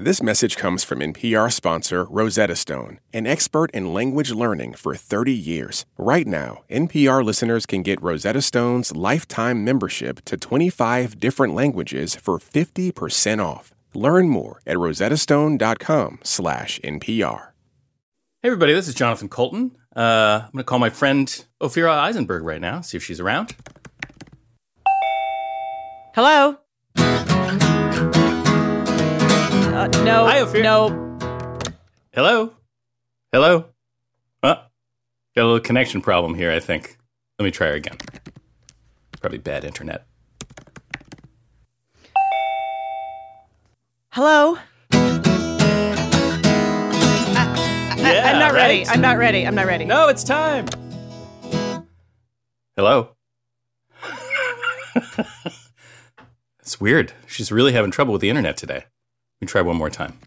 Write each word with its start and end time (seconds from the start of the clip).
This 0.00 0.22
message 0.22 0.56
comes 0.56 0.84
from 0.84 1.00
NPR 1.00 1.52
sponsor 1.52 2.04
Rosetta 2.04 2.54
Stone, 2.54 3.00
an 3.12 3.26
expert 3.26 3.68
in 3.72 3.92
language 3.92 4.30
learning 4.30 4.74
for 4.74 4.94
30 4.94 5.32
years. 5.32 5.86
Right 5.96 6.24
now, 6.24 6.62
NPR 6.70 7.24
listeners 7.24 7.66
can 7.66 7.82
get 7.82 8.00
Rosetta 8.00 8.40
Stone's 8.40 8.94
lifetime 8.94 9.64
membership 9.64 10.24
to 10.26 10.36
25 10.36 11.18
different 11.18 11.52
languages 11.52 12.14
for 12.14 12.38
50% 12.38 13.44
off. 13.44 13.74
Learn 13.92 14.28
more 14.28 14.60
at 14.64 14.76
rosettastone.com/npr. 14.76 17.42
Hey 18.40 18.48
everybody, 18.48 18.74
this 18.74 18.86
is 18.86 18.94
Jonathan 18.94 19.28
Coulton. 19.28 19.76
Uh, 19.96 20.42
I'm 20.44 20.52
going 20.52 20.58
to 20.58 20.64
call 20.64 20.78
my 20.78 20.90
friend 20.90 21.44
Ophira 21.60 21.90
Eisenberg 21.90 22.44
right 22.44 22.60
now, 22.60 22.82
see 22.82 22.96
if 22.96 23.02
she's 23.02 23.18
around. 23.18 23.56
Hello. 26.14 26.58
Uh, 29.78 29.86
no. 30.02 30.26
Hi, 30.26 30.40
Ophira. 30.40 30.64
No. 30.64 30.88
Hello? 32.12 32.52
Hello? 33.30 33.66
Uh, 34.42 34.56
got 34.56 34.64
a 35.36 35.44
little 35.44 35.60
connection 35.60 36.00
problem 36.00 36.34
here, 36.34 36.50
I 36.50 36.58
think. 36.58 36.98
Let 37.38 37.44
me 37.44 37.52
try 37.52 37.68
her 37.68 37.74
again. 37.74 37.96
Probably 39.20 39.38
bad 39.38 39.64
internet. 39.64 40.04
Hello. 44.10 44.58
Yeah, 48.00 48.22
I'm 48.24 48.40
not 48.40 48.54
ready. 48.54 48.78
right? 48.78 48.90
I'm 48.90 49.00
not 49.00 49.16
ready. 49.16 49.46
I'm 49.46 49.54
not 49.54 49.66
ready. 49.66 49.84
No, 49.84 50.08
it's 50.08 50.24
time. 50.24 50.66
Hello? 52.76 53.10
it's 56.58 56.80
weird. 56.80 57.12
She's 57.28 57.52
really 57.52 57.74
having 57.74 57.92
trouble 57.92 58.12
with 58.12 58.22
the 58.22 58.28
internet 58.28 58.56
today. 58.56 58.86
Let 59.40 59.46
me 59.46 59.50
try 59.52 59.60
one 59.60 59.76
more 59.76 59.88
time. 59.88 60.18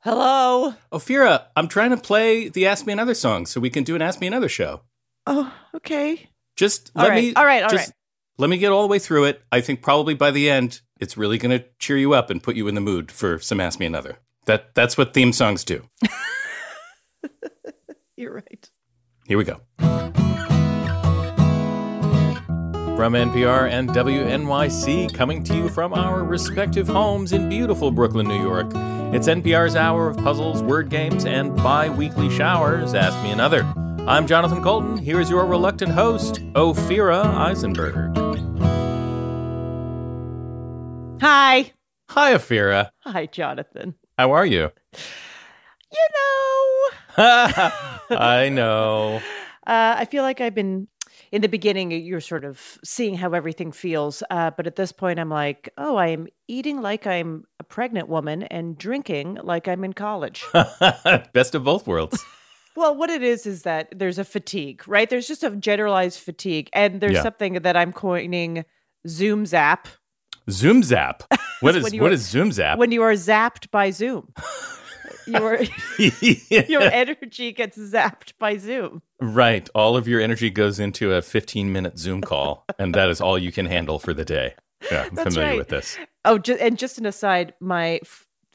Hello. 0.00 0.74
Ophira, 0.92 1.44
I'm 1.56 1.68
trying 1.68 1.88
to 1.90 1.96
play 1.96 2.50
the 2.50 2.66
Ask 2.66 2.86
Me 2.86 2.92
Another 2.92 3.14
song 3.14 3.46
so 3.46 3.58
we 3.58 3.70
can 3.70 3.82
do 3.82 3.94
an 3.94 4.02
Ask 4.02 4.20
Me 4.20 4.26
Another 4.26 4.50
show. 4.50 4.82
Oh, 5.26 5.50
okay. 5.76 6.28
Just 6.54 6.90
All 6.94 7.04
let 7.04 7.10
right, 7.10 7.22
me 7.22 7.34
all 7.34 7.46
right, 7.46 7.62
all 7.62 7.70
just 7.70 7.88
right. 7.88 7.94
Let 8.36 8.50
me 8.50 8.58
get 8.58 8.72
all 8.72 8.82
the 8.82 8.88
way 8.88 8.98
through 8.98 9.24
it. 9.24 9.42
I 9.50 9.62
think 9.62 9.80
probably 9.80 10.12
by 10.12 10.32
the 10.32 10.50
end 10.50 10.82
it's 11.00 11.16
really 11.16 11.38
going 11.38 11.58
to 11.58 11.64
cheer 11.78 11.96
you 11.96 12.12
up 12.12 12.28
and 12.28 12.42
put 12.42 12.56
you 12.56 12.68
in 12.68 12.74
the 12.74 12.82
mood 12.82 13.10
for 13.10 13.38
some 13.38 13.58
Ask 13.58 13.80
Me 13.80 13.86
Another. 13.86 14.18
That 14.44 14.74
that's 14.74 14.98
what 14.98 15.14
theme 15.14 15.32
songs 15.32 15.64
do. 15.64 15.88
You're 18.16 18.34
right. 18.34 18.70
Here 19.26 19.38
we 19.38 19.44
go. 19.44 19.62
From 22.96 23.14
NPR 23.14 23.68
and 23.68 23.88
WNYC, 23.90 25.12
coming 25.12 25.42
to 25.44 25.56
you 25.56 25.68
from 25.68 25.92
our 25.92 26.22
respective 26.22 26.86
homes 26.86 27.32
in 27.32 27.48
beautiful 27.48 27.90
Brooklyn, 27.90 28.28
New 28.28 28.40
York. 28.40 28.66
It's 29.14 29.26
NPR's 29.26 29.74
hour 29.74 30.08
of 30.08 30.16
puzzles, 30.18 30.62
word 30.62 30.88
games, 30.88 31.24
and 31.24 31.56
bi 31.56 31.88
weekly 31.88 32.30
showers. 32.30 32.94
Ask 32.94 33.20
me 33.24 33.32
another. 33.32 33.64
I'm 34.06 34.26
Jonathan 34.28 34.62
Coulton. 34.62 34.96
Here's 34.98 35.28
your 35.28 35.46
reluctant 35.46 35.90
host, 35.92 36.36
Ophira 36.52 37.24
Eisenberg. 37.24 37.94
Hi. 41.20 41.72
Hi, 42.10 42.34
Ophira. 42.34 42.90
Hi, 43.00 43.26
Jonathan. 43.26 43.94
How 44.18 44.30
are 44.32 44.46
you? 44.46 44.70
You 45.92 46.08
know, 46.14 46.88
I 48.16 48.48
know. 48.52 49.16
uh, 49.66 49.94
I 49.98 50.04
feel 50.04 50.22
like 50.22 50.40
I've 50.40 50.54
been 50.54 50.88
in 51.32 51.42
the 51.42 51.48
beginning. 51.48 51.90
You're 51.90 52.20
sort 52.20 52.44
of 52.44 52.78
seeing 52.84 53.14
how 53.16 53.32
everything 53.32 53.72
feels, 53.72 54.22
uh, 54.30 54.50
but 54.56 54.66
at 54.68 54.76
this 54.76 54.92
point, 54.92 55.18
I'm 55.18 55.30
like, 55.30 55.70
oh, 55.76 55.96
I 55.96 56.08
am 56.08 56.28
eating 56.46 56.80
like 56.80 57.06
I'm 57.06 57.44
a 57.58 57.64
pregnant 57.64 58.08
woman 58.08 58.44
and 58.44 58.78
drinking 58.78 59.38
like 59.42 59.66
I'm 59.66 59.82
in 59.82 59.92
college. 59.94 60.44
Best 61.32 61.54
of 61.54 61.64
both 61.64 61.86
worlds. 61.86 62.24
Well, 62.74 62.96
what 62.96 63.10
it 63.10 63.22
is 63.22 63.44
is 63.44 63.64
that 63.64 63.92
there's 63.94 64.18
a 64.18 64.24
fatigue, 64.24 64.82
right? 64.88 65.10
There's 65.10 65.28
just 65.28 65.44
a 65.44 65.50
generalized 65.50 66.20
fatigue, 66.20 66.70
and 66.72 67.02
there's 67.02 67.12
Yeah. 67.12 67.22
something 67.22 67.52
that 67.60 67.76
I'm 67.76 67.92
coining 67.92 68.64
Zoom 69.06 69.44
zap. 69.44 69.88
Zoom 70.48 70.82
Zap. 70.82 71.22
What 71.60 71.76
is 71.76 71.82
what 71.84 71.92
were- 71.92 72.10
is 72.10 72.26
Zoom 72.26 72.50
Zap? 72.50 72.78
When 72.78 72.90
you 72.90 73.02
are 73.02 73.12
zapped 73.12 73.70
by 73.70 73.90
Zoom, 73.90 74.32
your 75.26 75.60
your 75.98 76.82
energy 76.82 77.52
gets 77.52 77.78
zapped 77.78 78.32
by 78.38 78.56
Zoom. 78.56 79.02
Right. 79.20 79.68
All 79.74 79.96
of 79.96 80.08
your 80.08 80.20
energy 80.20 80.50
goes 80.50 80.80
into 80.80 81.12
a 81.12 81.22
15 81.22 81.72
minute 81.72 81.98
Zoom 81.98 82.20
call, 82.20 82.64
and 82.78 82.94
that 82.94 83.08
is 83.08 83.20
all 83.20 83.38
you 83.38 83.52
can 83.52 83.66
handle 83.66 83.98
for 83.98 84.14
the 84.14 84.24
day. 84.24 84.54
Yeah, 84.90 85.04
I'm 85.08 85.14
That's 85.14 85.34
familiar 85.34 85.50
right. 85.52 85.58
with 85.58 85.68
this. 85.68 85.96
Oh, 86.24 86.38
ju- 86.38 86.56
and 86.60 86.78
just 86.78 86.98
an 86.98 87.06
aside, 87.06 87.54
my 87.60 88.00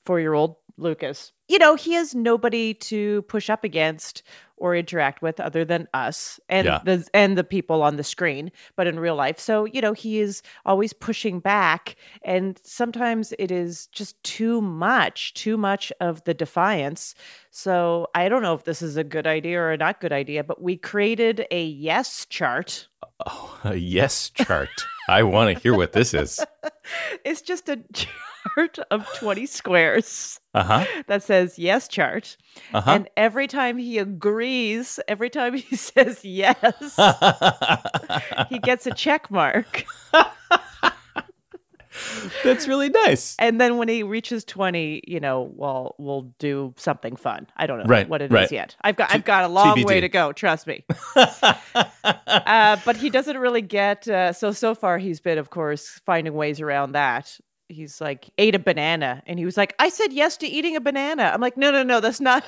four 0.05 0.19
year 0.19 0.33
old 0.33 0.57
Lucas, 0.77 1.31
you 1.47 1.57
know, 1.57 1.75
he 1.75 1.93
has 1.93 2.13
nobody 2.13 2.73
to 2.73 3.21
push 3.23 3.49
up 3.49 3.63
against 3.63 4.23
or 4.57 4.75
interact 4.75 5.21
with 5.21 5.39
other 5.39 5.63
than 5.63 5.87
us 5.93 6.39
and 6.49 6.65
Yeah. 6.65 6.81
the 6.83 7.07
and 7.13 7.37
the 7.37 7.43
people 7.43 7.81
on 7.83 7.95
the 7.95 8.03
screen, 8.03 8.51
but 8.75 8.87
in 8.87 8.99
real 8.99 9.15
life. 9.15 9.39
So, 9.39 9.65
you 9.65 9.81
know, 9.81 9.93
he 9.93 10.19
is 10.19 10.41
always 10.65 10.93
pushing 10.93 11.39
back 11.39 11.95
and 12.23 12.59
sometimes 12.63 13.33
it 13.39 13.51
is 13.51 13.87
just 13.87 14.21
too 14.23 14.61
much, 14.61 15.33
too 15.33 15.57
much 15.57 15.91
of 15.99 16.23
the 16.25 16.33
defiance. 16.33 17.15
So, 17.51 18.07
I 18.13 18.29
don't 18.29 18.41
know 18.41 18.53
if 18.53 18.63
this 18.65 18.81
is 18.81 18.97
a 18.97 19.03
good 19.03 19.27
idea 19.27 19.59
or 19.59 19.71
a 19.71 19.77
not 19.77 20.01
good 20.01 20.13
idea, 20.13 20.43
but 20.43 20.61
we 20.61 20.77
created 20.77 21.45
a 21.51 21.63
yes 21.63 22.25
chart. 22.25 22.87
Oh, 23.25 23.59
a 23.63 23.75
yes 23.75 24.29
chart. 24.29 24.69
I 25.09 25.23
want 25.23 25.55
to 25.55 25.61
hear 25.63 25.75
what 25.75 25.93
this 25.93 26.13
is. 26.13 26.43
It's 27.23 27.41
just 27.41 27.69
a 27.69 27.79
chart 27.93 28.79
of 28.91 29.07
20 29.15 29.45
squares. 29.45 30.39
Uh 30.53 30.63
huh. 30.63 30.85
that 31.07 31.21
says 31.21 31.59
yes 31.59 31.87
chart. 31.87 32.35
Uh 32.73 32.81
huh. 32.81 32.91
And 32.91 33.09
every 33.15 33.45
time 33.47 33.77
he 33.77 33.99
agrees, 33.99 34.99
every 35.07 35.29
time 35.29 35.53
he 35.53 35.75
says 35.75 36.25
yes, 36.25 36.55
he 38.49 38.57
gets 38.59 38.87
a 38.87 38.91
check 38.91 39.29
mark. 39.29 39.83
That's 42.43 42.67
really 42.67 42.89
nice. 42.89 43.35
And 43.39 43.59
then 43.59 43.77
when 43.77 43.87
he 43.87 44.03
reaches 44.03 44.43
20, 44.45 45.01
you 45.07 45.19
know, 45.19 45.51
well, 45.55 45.95
we'll 45.97 46.33
do 46.39 46.73
something 46.77 47.15
fun. 47.15 47.47
I 47.57 47.67
don't 47.67 47.79
know 47.79 47.85
Right, 47.85 48.07
what 48.07 48.21
it 48.21 48.25
is 48.25 48.31
right. 48.31 48.51
yet. 48.51 48.75
I've 48.81 48.95
got 48.95 49.13
I've 49.13 49.25
got 49.25 49.43
a 49.43 49.47
long 49.47 49.77
TBD. 49.77 49.85
way 49.85 50.01
to 50.01 50.09
go, 50.09 50.31
trust 50.33 50.67
me. 50.67 50.83
uh, 51.15 52.77
but 52.85 52.97
he 52.97 53.09
doesn't 53.09 53.37
really 53.37 53.61
get 53.61 54.07
uh, 54.07 54.33
so 54.33 54.51
so 54.51 54.75
far 54.75 54.97
he's 54.97 55.19
been 55.19 55.37
of 55.37 55.49
course 55.49 56.01
finding 56.05 56.33
ways 56.33 56.61
around 56.61 56.93
that. 56.93 57.39
He's 57.69 57.99
like 57.99 58.29
ate 58.37 58.55
a 58.55 58.59
banana 58.59 59.21
and 59.27 59.37
he 59.37 59.45
was 59.45 59.57
like, 59.57 59.75
"I 59.77 59.89
said 59.89 60.13
yes 60.13 60.37
to 60.37 60.47
eating 60.47 60.75
a 60.75 60.81
banana." 60.81 61.31
I'm 61.33 61.41
like, 61.41 61.57
"No, 61.57 61.71
no, 61.71 61.83
no, 61.83 61.99
that's 61.99 62.21
not 62.21 62.45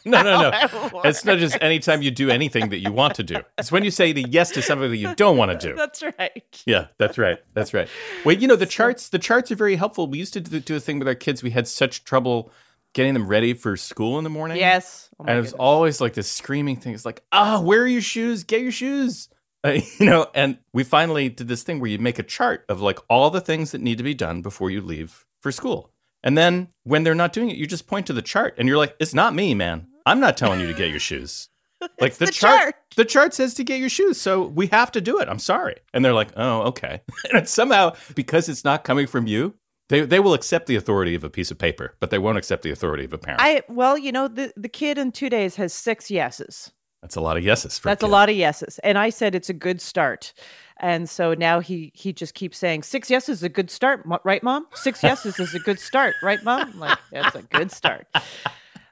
No, 0.04 0.22
no, 0.22 0.50
no. 0.50 1.00
It's 1.04 1.24
not 1.24 1.38
just 1.38 1.58
anytime 1.60 2.02
you 2.02 2.10
do 2.10 2.30
anything 2.30 2.70
that 2.70 2.78
you 2.78 2.92
want 2.92 3.14
to 3.16 3.22
do. 3.22 3.36
It's 3.58 3.70
when 3.70 3.84
you 3.84 3.90
say 3.90 4.12
the 4.12 4.22
yes 4.28 4.50
to 4.52 4.62
something 4.62 4.90
that 4.90 4.96
you 4.96 5.14
don't 5.14 5.36
want 5.36 5.58
to 5.58 5.68
do. 5.68 5.74
That's 5.76 6.02
right. 6.02 6.62
Yeah, 6.66 6.86
that's 6.98 7.18
right. 7.18 7.38
That's 7.54 7.74
right. 7.74 7.88
Wait, 8.24 8.40
you 8.40 8.48
know 8.48 8.56
the 8.56 8.66
charts. 8.66 9.08
The 9.08 9.18
charts 9.18 9.50
are 9.50 9.56
very 9.56 9.76
helpful. 9.76 10.06
We 10.06 10.18
used 10.18 10.32
to 10.34 10.40
do, 10.40 10.76
a 10.76 10.80
thing 10.80 10.98
with 10.98 11.08
our 11.08 11.14
kids. 11.14 11.42
We 11.42 11.50
had 11.50 11.68
such 11.68 12.04
trouble 12.04 12.50
getting 12.92 13.14
them 13.14 13.26
ready 13.26 13.54
for 13.54 13.76
school 13.76 14.18
in 14.18 14.24
the 14.24 14.30
morning. 14.30 14.56
Yes. 14.56 15.10
Oh 15.18 15.24
and 15.24 15.36
it 15.36 15.40
was 15.40 15.50
goodness. 15.52 15.60
always 15.60 16.00
like 16.00 16.14
this 16.14 16.30
screaming 16.30 16.76
thing. 16.76 16.94
It's 16.94 17.04
like, 17.04 17.22
ah, 17.32 17.60
where 17.60 17.82
are 17.82 17.86
your 17.86 18.02
shoes? 18.02 18.44
Get 18.44 18.62
your 18.62 18.72
shoes. 18.72 19.28
Uh, 19.62 19.78
you 19.98 20.06
know, 20.06 20.26
and 20.34 20.58
we 20.72 20.84
finally 20.84 21.28
did 21.28 21.48
this 21.48 21.62
thing 21.62 21.80
where 21.80 21.90
you 21.90 21.98
make 21.98 22.18
a 22.18 22.22
chart 22.24 22.64
of 22.68 22.80
like 22.80 22.98
all 23.08 23.30
the 23.30 23.40
things 23.40 23.72
that 23.72 23.80
need 23.80 23.98
to 23.98 24.04
be 24.04 24.14
done 24.14 24.42
before 24.42 24.70
you 24.70 24.80
leave 24.80 25.26
for 25.40 25.52
school. 25.52 25.92
And 26.22 26.36
then 26.36 26.68
when 26.84 27.02
they're 27.02 27.14
not 27.14 27.32
doing 27.32 27.50
it, 27.50 27.56
you 27.56 27.66
just 27.66 27.86
point 27.86 28.06
to 28.06 28.12
the 28.12 28.22
chart 28.22 28.54
and 28.58 28.68
you're 28.68 28.76
like, 28.78 28.94
it's 29.00 29.14
not 29.14 29.34
me, 29.34 29.54
man. 29.54 29.86
I'm 30.10 30.20
not 30.20 30.36
telling 30.36 30.60
you 30.60 30.66
to 30.66 30.74
get 30.74 30.90
your 30.90 31.00
shoes. 31.00 31.48
Like 31.98 32.12
the, 32.16 32.26
the 32.26 32.32
chart, 32.32 32.60
chart. 32.60 32.74
the 32.96 33.06
chart 33.06 33.32
says 33.32 33.54
to 33.54 33.64
get 33.64 33.80
your 33.80 33.88
shoes, 33.88 34.20
so 34.20 34.42
we 34.46 34.66
have 34.66 34.92
to 34.92 35.00
do 35.00 35.18
it. 35.18 35.30
I'm 35.30 35.38
sorry. 35.38 35.76
And 35.94 36.04
they're 36.04 36.12
like, 36.12 36.28
oh, 36.36 36.60
okay. 36.64 37.00
and 37.32 37.48
somehow, 37.48 37.94
because 38.14 38.50
it's 38.50 38.64
not 38.64 38.84
coming 38.84 39.06
from 39.06 39.26
you, 39.26 39.54
they 39.88 40.02
they 40.02 40.20
will 40.20 40.34
accept 40.34 40.66
the 40.66 40.76
authority 40.76 41.14
of 41.14 41.24
a 41.24 41.30
piece 41.30 41.50
of 41.50 41.56
paper, 41.56 41.96
but 41.98 42.10
they 42.10 42.18
won't 42.18 42.36
accept 42.36 42.64
the 42.64 42.70
authority 42.70 43.04
of 43.06 43.14
a 43.14 43.18
parent. 43.18 43.40
I 43.42 43.62
well, 43.66 43.96
you 43.96 44.12
know, 44.12 44.28
the 44.28 44.52
the 44.58 44.68
kid 44.68 44.98
in 44.98 45.10
two 45.10 45.30
days 45.30 45.56
has 45.56 45.72
six 45.72 46.10
yeses. 46.10 46.70
That's 47.00 47.16
a 47.16 47.20
lot 47.22 47.38
of 47.38 47.44
yeses. 47.44 47.78
For 47.78 47.88
That's 47.88 48.02
a 48.02 48.06
kid. 48.06 48.12
lot 48.12 48.28
of 48.28 48.36
yeses, 48.36 48.78
and 48.80 48.98
I 48.98 49.08
said 49.08 49.34
it's 49.34 49.48
a 49.48 49.54
good 49.54 49.80
start. 49.80 50.34
And 50.80 51.08
so 51.08 51.32
now 51.34 51.60
he 51.60 51.92
he 51.94 52.12
just 52.12 52.34
keeps 52.34 52.58
saying 52.58 52.82
six 52.82 53.10
yeses 53.10 53.38
is 53.38 53.42
a 53.42 53.48
good 53.48 53.70
start, 53.70 54.04
right, 54.22 54.42
mom? 54.42 54.66
Six 54.74 55.02
yeses 55.02 55.40
is 55.40 55.54
a 55.54 55.58
good 55.58 55.78
start, 55.80 56.14
right, 56.22 56.42
mom? 56.44 56.72
I'm 56.72 56.78
like 56.78 56.98
that's 57.10 57.34
a 57.34 57.42
good 57.42 57.72
start. 57.72 58.06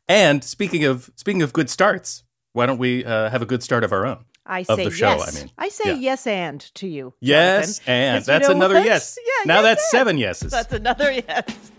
And 0.08 0.42
speaking 0.42 0.84
of 0.84 1.10
speaking 1.16 1.42
of 1.42 1.52
good 1.52 1.68
starts, 1.70 2.24
why 2.52 2.66
don't 2.66 2.78
we 2.78 3.04
uh, 3.04 3.28
have 3.30 3.42
a 3.42 3.46
good 3.46 3.62
start 3.62 3.84
of 3.84 3.92
our 3.92 4.06
own? 4.06 4.24
I 4.50 4.60
Of 4.60 4.66
say 4.76 4.84
the 4.86 4.90
show, 4.90 5.08
yes. 5.08 5.36
I 5.36 5.40
mean. 5.40 5.50
I 5.58 5.68
say 5.68 5.88
Yeah. 5.90 5.94
yes 5.96 6.26
and 6.26 6.60
to 6.76 6.86
you. 6.86 7.12
Yes, 7.20 7.80
Jonathan. 7.80 7.92
and 7.92 8.16
'Cause 8.16 8.28
you 8.28 8.32
that's 8.32 8.48
know 8.48 8.54
another 8.54 8.74
what? 8.76 8.84
yes. 8.86 9.18
Yeah, 9.26 9.44
now 9.44 9.54
yes 9.56 9.62
that's 9.64 9.82
and. 9.82 9.90
seven 9.98 10.18
yeses. 10.18 10.50
That's 10.52 10.72
another 10.72 11.12
yes. 11.28 11.72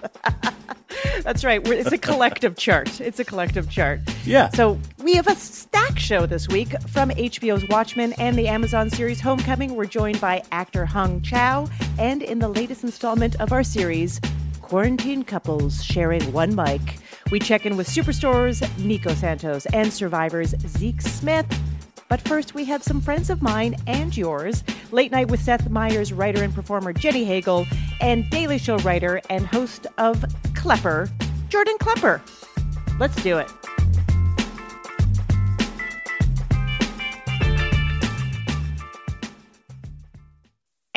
That's 1.24 1.44
right. 1.44 1.64
We're, 1.68 1.74
it's 1.74 1.92
a 1.92 1.98
collective 1.98 2.56
chart. 2.58 3.02
It's 3.02 3.20
a 3.20 3.26
collective 3.26 3.70
chart. 3.72 4.02
Yeah. 4.26 4.50
So 4.50 4.80
we 5.04 5.16
have 5.16 5.28
a 5.28 5.36
stack 5.36 5.98
show 5.98 6.26
this 6.28 6.48
week 6.48 6.70
from 6.90 7.10
HBO's 7.10 7.68
Watchmen 7.70 8.14
and 8.14 8.38
the 8.38 8.48
Amazon 8.48 8.90
series 8.92 9.20
Homecoming. 9.22 9.76
We're 9.76 9.86
joined 9.86 10.22
by 10.22 10.44
actor 10.52 10.86
Hong 10.86 11.22
Chau, 11.22 11.68
and 11.98 12.22
in 12.22 12.38
the 12.40 12.50
latest 12.50 12.84
installment 12.84 13.36
of 13.42 13.52
our 13.52 13.64
series, 13.64 14.20
quarantine 14.70 15.24
couples 15.24 15.84
sharing 15.84 16.32
one 16.32 16.54
mic. 16.54 17.00
We 17.32 17.40
check 17.40 17.66
in 17.66 17.76
with 17.76 17.90
superstars 17.90 18.62
Nico 18.78 19.16
Santos 19.16 19.66
and 19.74 19.92
survivors 19.92 20.54
Zeke 20.68 21.02
Smith. 21.02 21.48
But 22.08 22.22
first, 22.22 22.54
we 22.54 22.66
have 22.66 22.84
some 22.84 23.02
friends 23.02 23.32
of 23.32 23.42
mine 23.42 23.78
and 23.88 24.16
yours. 24.16 24.64
Late 24.92 25.12
Night 25.12 25.28
with 25.28 25.42
Seth 25.42 25.72
Meyers 25.72 26.14
writer 26.14 26.44
and 26.44 26.54
performer 26.54 26.94
Jenny 26.94 27.26
Hagel, 27.26 27.66
and 28.00 28.30
Daily 28.30 28.60
Show 28.60 28.78
writer 28.80 29.20
and 29.32 29.48
host 29.48 29.88
of 29.98 30.24
Klepper, 30.54 31.10
Jordan 31.48 31.78
Klepper. 31.80 32.22
Let's 33.00 33.16
do 33.24 33.40
it. 33.40 33.50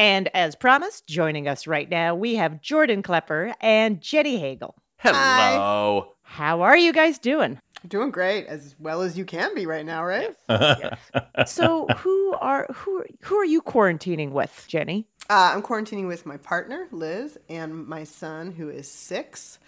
And 0.02 0.28
as 0.34 0.56
promised, 0.56 1.06
joining 1.06 1.46
us 1.46 1.68
right 1.68 1.88
now, 1.88 2.16
we 2.16 2.34
have 2.34 2.60
Jordan 2.60 3.04
Klepper 3.04 3.54
and 3.60 4.00
Jenny 4.00 4.36
Hagel. 4.36 4.74
Hello. 4.96 6.14
How 6.22 6.62
are 6.62 6.76
you 6.76 6.92
guys 6.92 7.20
doing? 7.20 7.60
Doing 7.86 8.10
great, 8.10 8.46
as 8.46 8.74
well 8.80 9.02
as 9.02 9.16
you 9.16 9.24
can 9.24 9.54
be 9.54 9.64
right 9.64 9.86
now, 9.86 10.04
right? 10.04 10.34
Yes. 10.48 10.98
So, 11.46 11.86
who 11.98 12.32
are 12.32 12.66
who 12.74 13.02
are, 13.02 13.06
who 13.20 13.36
are 13.36 13.44
you 13.44 13.62
quarantining 13.62 14.32
with, 14.32 14.64
Jenny? 14.66 15.06
Uh, 15.30 15.52
I'm 15.54 15.62
quarantining 15.62 16.08
with 16.08 16.26
my 16.26 16.36
partner, 16.36 16.88
Liz, 16.90 17.38
and 17.48 17.86
my 17.86 18.02
son, 18.02 18.50
who 18.50 18.70
is 18.70 18.90
six. 18.90 19.60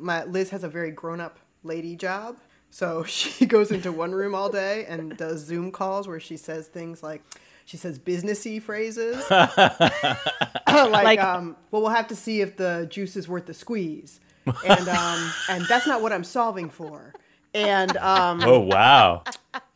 My 0.00 0.24
Liz 0.24 0.50
has 0.50 0.64
a 0.64 0.68
very 0.68 0.90
grown-up 0.90 1.38
lady 1.62 1.94
job, 1.94 2.38
so 2.70 3.04
she 3.04 3.46
goes 3.46 3.70
into 3.70 3.92
one 3.92 4.10
room 4.10 4.34
all 4.34 4.50
day 4.50 4.84
and 4.86 5.16
does 5.16 5.44
Zoom 5.44 5.70
calls 5.70 6.08
where 6.08 6.18
she 6.18 6.36
says 6.36 6.66
things 6.66 7.04
like, 7.04 7.22
she 7.66 7.76
says 7.76 7.98
businessy 7.98 8.62
phrases, 8.62 9.22
like, 9.30 10.24
Like- 10.66 11.20
um, 11.20 11.56
"Well, 11.70 11.82
we'll 11.82 11.90
have 11.90 12.08
to 12.08 12.16
see 12.16 12.40
if 12.40 12.56
the 12.56 12.86
juice 12.90 13.16
is 13.16 13.28
worth 13.28 13.46
the 13.46 13.54
squeeze," 13.54 14.20
and 14.64 14.88
um, 14.88 15.32
and 15.50 15.64
that's 15.68 15.86
not 15.86 16.00
what 16.00 16.12
I'm 16.12 16.24
solving 16.24 16.70
for. 16.70 17.12
And 17.54 17.96
um, 17.98 18.40
Oh 18.42 18.60
wow. 18.60 19.22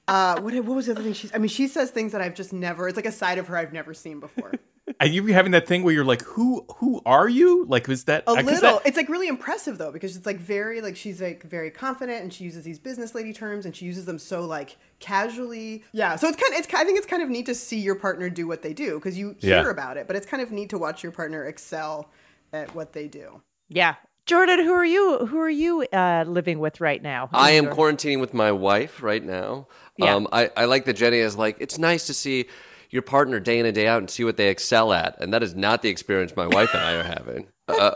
uh, 0.09 0.41
what, 0.41 0.55
what 0.55 0.65
was 0.77 0.87
the 0.87 0.93
other 0.93 1.03
thing 1.03 1.13
she? 1.13 1.29
I 1.35 1.39
mean, 1.39 1.49
she 1.49 1.67
says 1.69 1.91
things 1.91 2.13
that 2.13 2.21
I've 2.21 2.35
just 2.35 2.53
never. 2.53 2.89
It's 2.89 2.97
like 2.97 3.07
a 3.07 3.13
side 3.13 3.39
of 3.39 3.47
her 3.49 3.57
I've 3.57 3.73
never 3.73 3.93
seen 3.95 4.21
before. 4.21 4.53
Are 4.99 5.07
you 5.07 5.27
having 5.27 5.53
that 5.53 5.67
thing 5.67 5.83
where 5.83 5.95
you're 5.95 6.05
like, 6.05 6.23
who 6.23 6.65
who 6.77 7.01
are 7.07 7.29
you? 7.29 7.65
Like, 7.67 7.87
was 7.87 8.05
that 8.05 8.23
A 8.27 8.35
'cause 8.35 8.45
little. 8.45 8.61
that- 8.79 8.83
It's 8.87 8.97
like 8.97 9.09
really 9.09 9.29
impressive 9.29 9.79
though, 9.79 9.93
because 9.93 10.17
it's 10.17 10.27
like 10.27 10.39
very 10.39 10.81
like 10.81 10.97
she's 10.97 11.21
like 11.21 11.43
very 11.45 11.71
confident 11.71 12.23
and 12.23 12.33
she 12.33 12.45
uses 12.45 12.65
these 12.65 12.79
business 12.79 13.15
lady 13.15 13.33
terms 13.33 13.67
and 13.67 13.77
she 13.77 13.85
uses 13.85 14.05
them 14.07 14.19
so 14.19 14.43
like 14.45 14.77
casually. 14.99 15.85
Yeah. 15.93 16.17
So 16.17 16.29
it's 16.29 16.37
kind 16.37 16.55
of 16.55 16.59
it's 16.61 16.75
I 16.75 16.85
think 16.85 16.97
it's 16.99 17.07
kind 17.07 17.23
of 17.23 17.29
neat 17.29 17.47
to 17.47 17.55
see 17.55 17.79
your 17.79 17.95
partner 17.95 18.31
do 18.31 18.47
what 18.47 18.63
they 18.63 18.73
do 18.73 18.95
because 18.95 19.19
you 19.19 19.37
hear 19.39 19.63
Yeah. 19.65 19.71
about 19.71 19.97
it, 19.97 20.07
but 20.07 20.17
it's 20.17 20.27
kind 20.27 20.43
of 20.43 20.51
neat 20.51 20.71
to 20.71 20.79
watch 20.79 21.03
your 21.03 21.13
partner 21.13 21.45
excel 21.45 22.09
at 22.53 22.75
what 22.75 22.93
they 22.93 23.07
do. 23.09 23.43
Yeah, 23.69 23.95
Jordan. 24.27 24.61
Who 24.61 24.73
are 24.73 24.85
you? 24.85 25.27
Who 25.27 25.39
are 25.41 25.51
you 25.51 25.83
uh, 25.93 26.25
living 26.27 26.59
with 26.59 26.81
right 26.81 27.03
now? 27.03 27.29
I 27.33 27.53
am 27.53 27.65
Your- 27.65 27.75
quarantining 27.75 28.21
with 28.21 28.35
my 28.35 28.51
wife 28.53 29.03
right 29.03 29.23
now. 29.25 29.69
Yeah. 29.97 30.15
Um, 30.15 30.29
I, 30.33 30.51
I 30.57 30.65
like 30.65 30.85
that 30.87 30.95
Jenny 30.95 31.19
is 31.19 31.37
like, 31.37 31.57
it's 31.61 31.77
nice 31.79 32.07
to 32.07 32.15
see 32.15 32.47
your 32.91 33.03
partner 33.03 33.41
day 33.41 33.59
in 33.59 33.67
and 33.67 33.75
day 33.75 33.87
out 33.87 33.99
and 33.99 34.11
see 34.11 34.25
what 34.25 34.37
they 34.37 34.49
excel 34.49 34.93
at. 34.93 35.21
And 35.21 35.33
that 35.33 35.43
is 35.43 35.55
not 35.55 35.83
the 35.83 35.89
experience 35.89 36.35
my 36.37 36.47
wife 36.47 36.75
and 36.75 36.83
I 36.83 36.95
are 36.95 37.05
having. 37.05 37.47
Uh, 37.69 37.95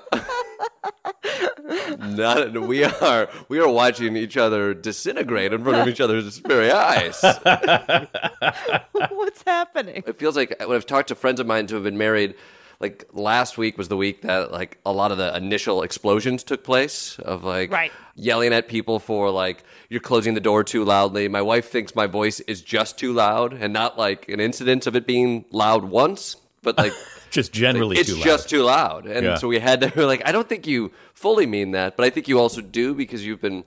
not, 1.98 2.52
we 2.52 2.84
are 2.84 3.28
we 3.48 3.58
are 3.58 3.68
watching 3.68 4.16
each 4.16 4.36
other 4.36 4.72
disintegrate 4.72 5.52
in 5.52 5.62
front 5.64 5.78
of 5.78 5.88
each 5.88 6.00
other's 6.00 6.38
very 6.38 6.70
eyes. 6.70 7.20
What's 8.92 9.42
happening? 9.42 10.04
It 10.06 10.18
feels 10.18 10.36
like 10.36 10.54
when 10.60 10.76
I've 10.76 10.86
talked 10.86 11.08
to 11.08 11.14
friends 11.14 11.40
of 11.40 11.46
mine 11.46 11.66
who 11.68 11.74
have 11.74 11.84
been 11.84 11.98
married, 11.98 12.34
like 12.80 13.04
last 13.12 13.56
week 13.58 13.78
was 13.78 13.88
the 13.88 13.96
week 13.96 14.22
that 14.22 14.52
like 14.52 14.78
a 14.84 14.92
lot 14.92 15.12
of 15.12 15.18
the 15.18 15.36
initial 15.36 15.82
explosions 15.82 16.42
took 16.44 16.64
place 16.64 17.18
of 17.20 17.44
like 17.44 17.70
Right. 17.70 17.92
yelling 18.14 18.52
at 18.52 18.68
people 18.68 18.98
for 18.98 19.30
like 19.30 19.62
you're 19.88 20.00
closing 20.00 20.34
the 20.34 20.40
door 20.40 20.64
too 20.64 20.84
loudly. 20.84 21.28
My 21.28 21.42
wife 21.42 21.70
thinks 21.70 21.94
my 21.94 22.06
voice 22.06 22.40
is 22.40 22.60
just 22.62 22.98
too 22.98 23.12
loud 23.12 23.52
and 23.52 23.72
not 23.72 23.98
like 23.98 24.28
an 24.28 24.40
incident 24.40 24.86
of 24.86 24.96
it 24.96 25.06
being 25.06 25.44
loud 25.50 25.84
once, 25.84 26.36
but 26.62 26.76
like 26.78 26.92
just 27.30 27.52
generally 27.52 27.96
it's 27.98 28.08
too 28.10 28.16
loud. 28.16 28.24
just 28.24 28.48
too 28.48 28.62
loud. 28.62 29.06
And 29.06 29.24
Yeah. 29.24 29.36
so 29.36 29.48
we 29.48 29.58
had 29.58 29.80
to 29.82 29.92
we're 29.96 30.06
like 30.14 30.22
I 30.26 30.32
don't 30.32 30.48
think 30.48 30.66
you 30.66 30.90
fully 31.14 31.46
mean 31.46 31.70
that, 31.72 31.96
but 31.96 32.04
I 32.04 32.10
think 32.10 32.28
you 32.28 32.38
also 32.40 32.60
do 32.60 32.94
because 32.94 33.24
you've 33.24 33.40
been 33.40 33.64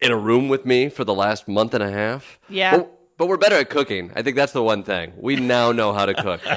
in 0.00 0.10
a 0.10 0.16
room 0.16 0.48
with 0.48 0.64
me 0.66 0.88
for 0.88 1.04
the 1.04 1.14
last 1.14 1.48
month 1.48 1.74
and 1.74 1.82
a 1.82 1.90
half. 1.90 2.38
Yeah. 2.48 2.76
But, 2.78 2.90
but 3.16 3.28
we're 3.28 3.36
better 3.36 3.56
at 3.56 3.70
cooking. 3.70 4.10
I 4.14 4.22
think 4.22 4.36
that's 4.36 4.52
the 4.52 4.62
one 4.62 4.82
thing. 4.82 5.12
We 5.16 5.36
now 5.36 5.72
know 5.72 5.92
how 5.92 6.06
to 6.06 6.14
cook. 6.14 6.40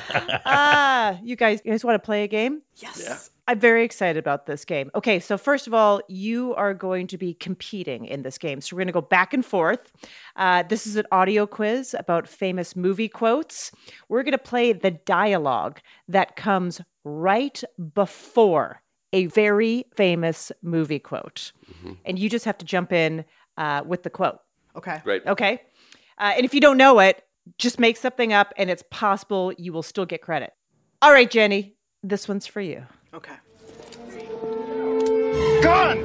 Ah, 0.49 1.19
you 1.23 1.35
guys, 1.35 1.61
you 1.63 1.71
guys 1.71 1.83
want 1.83 1.95
to 1.95 2.05
play 2.05 2.23
a 2.23 2.27
game? 2.27 2.61
Yes. 2.77 3.29
I'm 3.47 3.59
very 3.59 3.83
excited 3.83 4.17
about 4.17 4.45
this 4.45 4.65
game. 4.65 4.91
Okay, 4.93 5.19
so 5.19 5.37
first 5.37 5.67
of 5.67 5.73
all, 5.73 6.01
you 6.09 6.53
are 6.55 6.73
going 6.73 7.07
to 7.07 7.17
be 7.17 7.33
competing 7.33 8.05
in 8.05 8.23
this 8.23 8.37
game. 8.37 8.59
So 8.59 8.75
we're 8.75 8.81
going 8.81 8.87
to 8.87 8.93
go 8.93 9.01
back 9.01 9.33
and 9.33 9.45
forth. 9.45 9.91
Uh, 10.35 10.63
this 10.63 10.85
is 10.85 10.97
an 10.97 11.05
audio 11.11 11.45
quiz 11.45 11.95
about 11.97 12.27
famous 12.27 12.75
movie 12.75 13.07
quotes. 13.07 13.71
We're 14.09 14.23
going 14.23 14.33
to 14.33 14.37
play 14.37 14.73
the 14.73 14.91
dialogue 14.91 15.79
that 16.09 16.35
comes 16.35 16.81
right 17.05 17.63
before 17.93 18.81
a 19.13 19.27
very 19.27 19.85
famous 19.95 20.51
movie 20.61 20.99
quote. 20.99 21.53
And 22.03 22.19
you 22.19 22.29
just 22.29 22.43
have 22.45 22.57
to 22.57 22.65
jump 22.65 22.91
in 22.91 23.23
uh, 23.57 23.83
with 23.85 24.03
the 24.03 24.09
quote. 24.09 24.39
Okay. 24.75 24.99
Great. 25.03 25.25
Okay. 25.25 25.61
Uh, 26.17 26.33
and 26.35 26.45
if 26.45 26.53
you 26.53 26.61
don't 26.61 26.77
know 26.77 26.99
it, 26.99 27.23
just 27.57 27.79
make 27.79 27.97
something 27.97 28.33
up 28.33 28.53
and 28.57 28.69
it's 28.69 28.83
possible 28.89 29.53
you 29.57 29.71
will 29.71 29.83
still 29.83 30.05
get 30.05 30.21
credit. 30.21 30.53
All 31.01 31.11
right, 31.11 31.29
Jenny, 31.29 31.75
this 32.03 32.27
one's 32.27 32.47
for 32.47 32.61
you. 32.61 32.85
Okay. 33.13 33.33
Gun! 35.61 36.03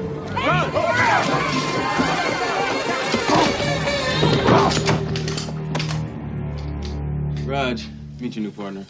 Raj, 7.46 7.86
meet 8.20 8.36
your 8.36 8.44
new 8.44 8.50
partner. 8.50 8.86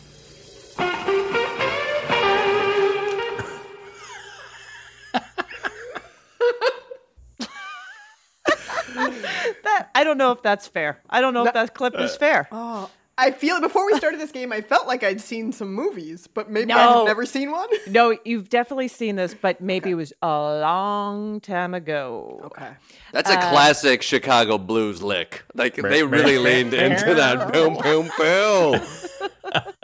That 9.64 9.90
I 9.94 10.04
don't 10.04 10.18
know 10.18 10.32
if 10.32 10.42
that's 10.42 10.66
fair. 10.66 11.00
I 11.08 11.20
don't 11.20 11.34
know 11.34 11.46
if 11.46 11.54
that 11.54 11.74
clip 11.74 11.94
is 11.98 12.16
fair. 12.16 12.48
Oh, 12.52 12.90
I 13.18 13.30
feel 13.30 13.60
before 13.60 13.86
we 13.86 13.96
started 13.98 14.18
this 14.18 14.32
game, 14.32 14.52
I 14.52 14.62
felt 14.62 14.86
like 14.86 15.04
I'd 15.04 15.20
seen 15.20 15.52
some 15.52 15.72
movies, 15.74 16.26
but 16.26 16.50
maybe 16.50 16.66
No. 16.66 17.00
I've 17.02 17.06
never 17.06 17.26
seen 17.26 17.50
one. 17.50 17.68
No, 17.86 18.16
you've 18.24 18.48
definitely 18.48 18.88
seen 18.88 19.16
this, 19.16 19.34
but 19.34 19.60
maybe 19.60 19.90
it 19.90 19.94
was 19.94 20.12
a 20.22 20.26
long 20.26 21.40
time 21.40 21.74
ago. 21.74 22.40
Okay. 22.46 22.70
That's 23.12 23.30
a 23.30 23.34
uh, 23.38 23.50
classic 23.50 24.02
Chicago 24.02 24.56
blues 24.56 25.02
lick. 25.02 25.44
Like 25.54 25.76
they 25.76 26.02
really 26.02 26.38
leaned 26.38 26.72
into 26.72 27.14
that. 27.14 27.52
Boom, 27.52 27.76
boom, 27.82 28.10
boom. 28.18 28.80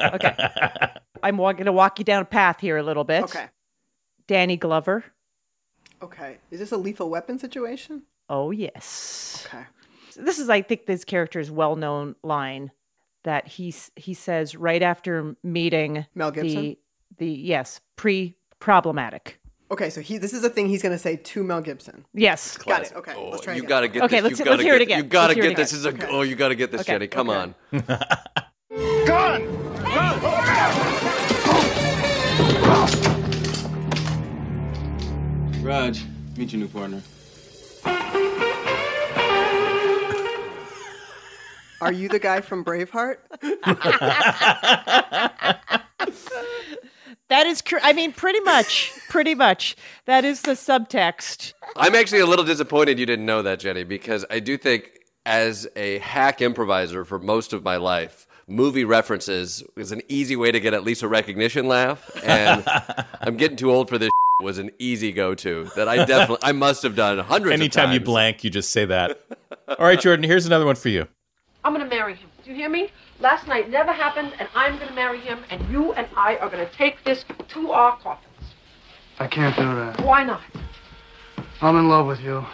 Okay. 0.00 0.34
I'm 1.22 1.36
going 1.36 1.64
to 1.64 1.72
walk 1.72 1.98
you 1.98 2.04
down 2.04 2.22
a 2.22 2.24
path 2.24 2.60
here 2.60 2.78
a 2.78 2.82
little 2.82 3.04
bit. 3.04 3.24
Okay. 3.24 3.48
Danny 4.26 4.56
Glover. 4.56 5.04
Okay. 6.00 6.38
Is 6.50 6.60
this 6.60 6.72
a 6.72 6.76
lethal 6.76 7.10
weapon 7.10 7.38
situation? 7.38 8.04
Oh, 8.28 8.50
yes. 8.50 9.46
Okay. 9.48 9.64
This 10.16 10.38
is, 10.38 10.50
I 10.50 10.62
think, 10.62 10.86
this 10.86 11.04
character's 11.04 11.50
well 11.50 11.76
known 11.76 12.16
line 12.22 12.70
that 13.24 13.46
he, 13.46 13.74
he 13.96 14.14
says 14.14 14.54
right 14.56 14.82
after 14.82 15.36
meeting 15.42 16.06
Mel 16.14 16.30
Gibson? 16.30 16.62
the, 16.62 16.78
the 17.18 17.30
yes, 17.30 17.80
pre 17.96 18.36
problematic. 18.60 19.40
Okay, 19.70 19.90
so 19.90 20.00
he 20.00 20.16
this 20.16 20.32
is 20.32 20.42
a 20.44 20.48
thing 20.48 20.66
he's 20.68 20.82
gonna 20.82 20.98
say 20.98 21.16
to 21.16 21.44
Mel 21.44 21.60
Gibson. 21.60 22.06
Yes. 22.14 22.56
Got 22.56 22.84
it. 22.84 22.92
Okay. 22.96 23.12
Oh, 23.14 23.28
let's 23.28 23.42
try 23.44 23.52
it. 23.52 23.56
you 23.56 23.62
again. 23.64 23.68
gotta 23.68 23.88
get 23.88 24.02
Okay, 24.04 24.20
this. 24.20 24.24
let's- 24.24 24.38
you 24.38 24.44
let's 24.46 24.56
gotta 24.56 24.62
hear 24.62 24.74
it 24.74 24.78
get- 24.78 24.84
again. 24.84 24.98
You 24.98 25.04
gotta 25.04 25.26
Let's 25.28 25.34
hear 25.36 25.44
it 25.44 25.48
get 25.48 25.56
this. 25.58 25.72
again. 25.72 25.82
This 25.82 25.94
is 25.96 26.02
a. 26.02 26.06
Okay. 26.06 26.16
Oh, 26.16 26.22
you 26.22 26.36
gotta 26.36 26.54
get 26.54 26.70
this, 26.72 26.80
Okay, 26.82 26.92
Jenny. 26.92 27.06
Come 27.08 27.28
okay. 27.30 27.52
on. 27.72 27.72
Raj, 35.62 36.04
meet 36.36 36.52
your 36.52 36.60
new 36.60 36.68
partner. 36.68 37.02
Are 41.80 41.92
you 41.92 42.08
the 42.08 42.18
guy 42.18 42.40
from 42.40 42.64
Braveheart? 42.64 43.18
That 47.28 47.46
is, 47.46 47.60
cr- 47.60 47.76
I 47.82 47.92
mean, 47.92 48.12
pretty 48.12 48.40
much, 48.40 48.90
pretty 49.10 49.34
much. 49.34 49.76
That 50.06 50.24
is 50.24 50.42
the 50.42 50.52
subtext. 50.52 51.52
I'm 51.76 51.94
actually 51.94 52.20
a 52.20 52.26
little 52.26 52.44
disappointed 52.44 52.98
you 52.98 53.04
didn't 53.04 53.26
know 53.26 53.42
that, 53.42 53.60
Jenny, 53.60 53.84
because 53.84 54.24
I 54.30 54.40
do 54.40 54.56
think 54.56 54.90
as 55.26 55.68
a 55.76 55.98
hack 55.98 56.40
improviser 56.40 57.04
for 57.04 57.18
most 57.18 57.52
of 57.52 57.62
my 57.62 57.76
life, 57.76 58.26
movie 58.46 58.84
references 58.84 59.62
is 59.76 59.92
an 59.92 60.00
easy 60.08 60.36
way 60.36 60.50
to 60.50 60.58
get 60.58 60.72
at 60.72 60.84
least 60.84 61.02
a 61.02 61.08
recognition 61.08 61.68
laugh. 61.68 62.10
And 62.24 62.64
I'm 63.20 63.36
getting 63.36 63.58
too 63.58 63.70
old 63.70 63.90
for 63.90 63.98
this, 63.98 64.10
was 64.40 64.58
an 64.58 64.70
easy 64.78 65.10
go-to 65.12 65.68
that 65.74 65.88
I 65.88 66.04
definitely 66.04 66.48
I 66.48 66.52
must 66.52 66.84
have 66.84 66.94
done 66.94 67.18
hundreds 67.18 67.54
Anytime 67.54 67.64
of 67.66 67.72
times. 67.72 67.76
Anytime 67.76 67.92
you 67.92 68.00
blank, 68.00 68.44
you 68.44 68.50
just 68.50 68.70
say 68.70 68.84
that. 68.84 69.20
All 69.68 69.84
right, 69.84 70.00
Jordan, 70.00 70.24
here's 70.24 70.46
another 70.46 70.64
one 70.64 70.76
for 70.76 70.88
you. 70.88 71.08
I'm 71.64 71.72
gonna 71.72 71.86
marry 71.86 72.14
him. 72.14 72.28
Do 72.44 72.50
you 72.50 72.56
hear 72.56 72.68
me? 72.68 72.90
Last 73.20 73.46
night 73.46 73.68
never 73.68 73.92
happened, 73.92 74.32
and 74.38 74.48
I'm 74.54 74.78
gonna 74.78 74.94
marry 74.94 75.20
him, 75.20 75.40
and 75.50 75.68
you 75.70 75.92
and 75.92 76.06
I 76.16 76.36
are 76.36 76.48
gonna 76.48 76.68
take 76.70 77.04
this 77.04 77.24
to 77.48 77.72
our 77.72 77.96
coffins. 77.98 78.24
I 79.18 79.26
can't 79.26 79.56
do 79.56 79.62
that. 79.62 80.00
Why 80.02 80.24
not? 80.24 80.40
I'm 81.60 81.76
in 81.76 81.88
love 81.88 82.06
with 82.06 82.20
you. 82.20 82.44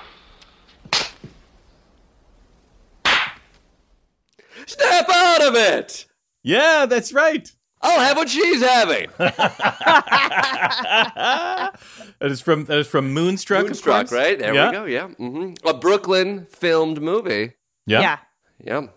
Snap 4.67 5.09
out 5.11 5.43
of 5.43 5.55
it. 5.55 6.07
Yeah, 6.43 6.87
that's 6.87 7.13
right. 7.13 7.51
I'll 7.83 8.01
have 8.01 8.17
what 8.17 8.31
she's 8.31 8.63
having. 8.63 9.11
That 12.21 12.31
is 12.31 12.41
from 12.41 12.65
that 12.67 12.79
is 12.79 12.87
from 12.87 13.13
Moonstruck. 13.13 13.67
Moonstruck, 13.67 14.09
course. 14.09 14.13
right? 14.13 14.39
There 14.39 14.55
yeah. 14.55 14.71
we 14.71 14.77
go. 14.77 14.85
Yeah, 14.85 15.09
mm-hmm. 15.09 15.69
a 15.69 15.75
Brooklyn 15.75 16.47
filmed 16.47 17.03
movie. 17.03 17.55
Yeah. 17.87 18.01
Yeah. 18.01 18.19
Yeah. 18.63 18.81
Do 18.81 18.89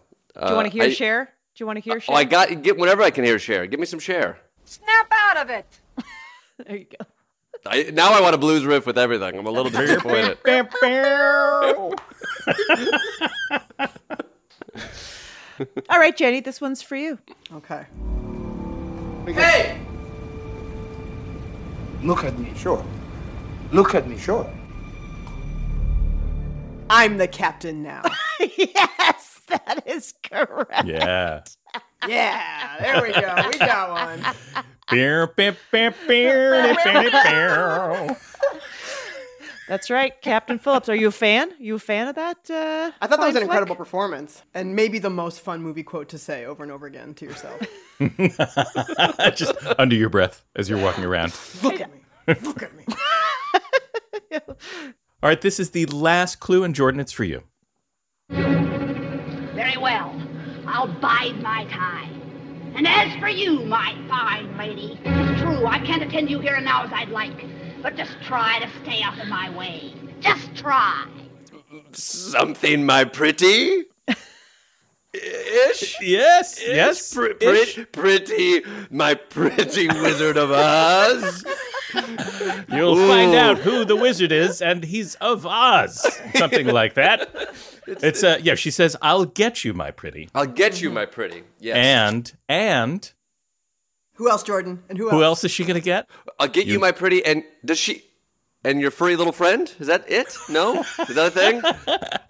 you 0.50 0.56
want 0.56 0.66
to 0.66 0.70
uh, 0.70 0.72
hear 0.72 0.84
I, 0.84 0.94
Cher? 0.94 1.26
Do 1.26 1.64
you 1.64 1.66
want 1.66 1.78
to 1.78 1.82
hear 1.82 2.00
Cher? 2.00 2.14
Oh, 2.14 2.18
I 2.18 2.24
got 2.24 2.62
get 2.62 2.78
whenever 2.78 3.02
I 3.02 3.10
can 3.10 3.24
hear 3.24 3.40
Cher. 3.40 3.66
Give 3.66 3.80
me 3.80 3.86
some 3.86 4.00
Cher. 4.00 4.40
Snap 4.66 5.08
out 5.12 5.38
of 5.38 5.50
it. 5.50 5.66
There 6.66 6.76
you 6.76 6.86
go. 6.86 7.06
I, 7.68 7.92
now 7.94 8.12
I 8.14 8.20
want 8.20 8.34
a 8.34 8.38
blues 8.40 8.66
riff 8.66 8.88
with 8.88 8.98
everything. 8.98 9.38
I'm 9.38 9.46
a 9.46 9.52
little 9.52 9.70
disappointed. 9.86 10.40
All 15.88 16.00
right, 16.00 16.18
Jenny, 16.18 16.40
this 16.40 16.60
one's 16.60 16.82
for 16.82 16.96
you. 16.96 17.20
Okay. 17.54 17.86
Hey! 19.28 19.80
Look 22.02 22.24
at 22.24 22.38
me. 22.40 22.52
Sure. 22.56 22.84
Look 23.72 23.96
at 23.96 24.08
me. 24.08 24.18
Sure. 24.18 24.50
I'm 26.89 27.17
the 27.17 27.27
captain 27.27 27.84
now. 27.84 28.03
yes, 28.39 29.41
that 29.48 29.84
is 29.86 30.13
correct. 30.24 30.86
Yeah. 30.86 31.44
yeah, 32.08 32.75
there 32.79 33.01
we 33.01 33.12
go. 33.12 33.50
We 33.51 33.58
got 33.60 33.89
one. 33.91 34.65
Beer, 34.89 35.27
beer, 35.27 35.58
beer, 35.70 35.94
beer, 36.08 36.77
beer, 36.82 37.12
beer. 37.12 38.17
That's 39.67 39.89
right, 39.89 40.13
Captain 40.22 40.60
Phillips. 40.60 40.88
Are 40.88 40.96
you 40.96 41.10
a 41.10 41.12
fan? 41.12 41.51
you 41.60 41.75
a 41.75 41.79
fan 41.79 42.08
of 42.08 42.15
that? 42.15 42.38
Uh, 42.50 42.91
I 43.01 43.08
thought 43.08 43.20
that 43.20 43.25
was 43.25 43.34
fine 43.34 43.36
an 43.36 43.44
incredible 43.44 43.75
performance 43.75 44.44
and 44.53 44.77
maybe 44.77 44.98
the 44.98 45.10
most 45.10 45.41
fun 45.41 45.62
movie 45.62 45.84
quote 45.84 46.08
to 46.10 46.17
say 46.17 46.46
over 46.46 46.63
and 46.63 46.72
over 46.72 46.86
again 46.86 47.13
to 47.15 47.25
yourself. 47.25 47.62
Just 49.36 49.56
under 49.77 49.96
your 49.96 50.08
breath 50.08 50.46
as 50.56 50.70
you're 50.70 50.82
walking 50.82 51.03
around. 51.03 51.38
Look 51.62 51.82
at 51.82 51.91
me. 51.94 52.00
Look 52.44 52.63
at 52.63 52.74
me. 52.74 52.86
All 55.24 55.30
right, 55.30 55.42
this 55.42 55.60
is 55.60 55.72
the 55.72 55.88
last 55.88 56.40
clue, 56.40 56.64
and 56.64 56.76
Jordan, 56.76 57.00
it's 57.00 57.12
for 57.12 57.24
you. 57.24 57.42
Very 58.30 59.78
well. 59.78 60.16
I'll 60.68 60.94
bide 61.02 61.42
my 61.42 61.66
time. 61.66 62.22
And 62.76 62.88
as 62.88 63.20
for 63.20 63.28
you, 63.28 63.62
my 63.66 63.98
fine 64.08 64.56
lady, 64.58 65.00
it's 65.04 65.42
true, 65.42 65.66
I 65.66 65.80
can't 65.80 66.04
attend 66.04 66.30
you 66.30 66.40
here 66.40 66.54
and 66.54 66.66
now 66.66 66.84
as 66.84 66.92
I'd 66.94 67.10
like. 67.10 67.46
But 67.82 67.96
just 67.96 68.12
try 68.22 68.60
to 68.60 68.70
stay 68.84 69.02
out 69.02 69.20
of 69.20 69.28
my 69.28 69.50
way. 69.58 69.96
Just 70.20 70.54
try. 70.56 71.08
Something, 71.94 72.86
my 72.86 73.04
pretty. 73.04 73.86
Ish. 75.14 76.00
Yes, 76.00 76.62
yes. 76.64 77.12
Pr- 77.12 77.34
pre- 77.40 77.86
pretty, 77.92 78.62
my 78.92 79.16
pretty 79.16 79.88
Wizard 79.88 80.38
of 80.38 80.52
Oz. 80.52 81.44
You'll 82.70 83.08
find 83.08 83.34
out 83.36 83.60
who 83.60 83.86
the 83.86 83.96
wizard 83.96 84.32
is, 84.32 84.62
and 84.62 84.84
he's 84.84 85.15
of 85.15 85.46
Oz. 85.46 86.06
Something 86.36 86.67
like 86.67 86.96
that. 86.96 87.29
It's 87.88 88.24
uh, 88.24 88.39
yeah. 88.41 88.56
She 88.56 88.72
says, 88.72 88.96
"I'll 89.01 89.25
get 89.25 89.63
you, 89.63 89.74
my 89.74 89.91
pretty," 89.91 90.29
I'll 90.36 90.46
get 90.46 90.82
you, 90.82 90.91
my 90.91 91.06
pretty. 91.06 91.44
Yes. 91.60 91.77
and 91.77 92.34
and 92.50 93.13
Who 94.15 94.29
else, 94.29 94.44
Jordan? 94.44 94.84
And 94.89 94.98
who 94.98 95.06
else? 95.06 95.13
who 95.13 95.24
else 95.24 95.44
is 95.44 95.51
she 95.51 95.63
gonna 95.63 95.79
get? 95.79 96.10
I'll 96.39 96.48
get 96.50 96.67
you. 96.67 96.79
my 96.79 96.91
pretty. 96.91 97.25
And 97.25 97.44
does 97.63 97.77
she? 97.77 98.03
And 98.63 98.82
your 98.82 98.91
furry 98.91 99.15
little 99.15 99.32
friend? 99.32 99.72
Is 99.79 99.88
that 99.88 100.12
it? 100.12 100.36
No? 100.50 100.82
Is 101.08 101.15
that 101.15 101.27
a 101.27 101.32
thing? 101.32 101.62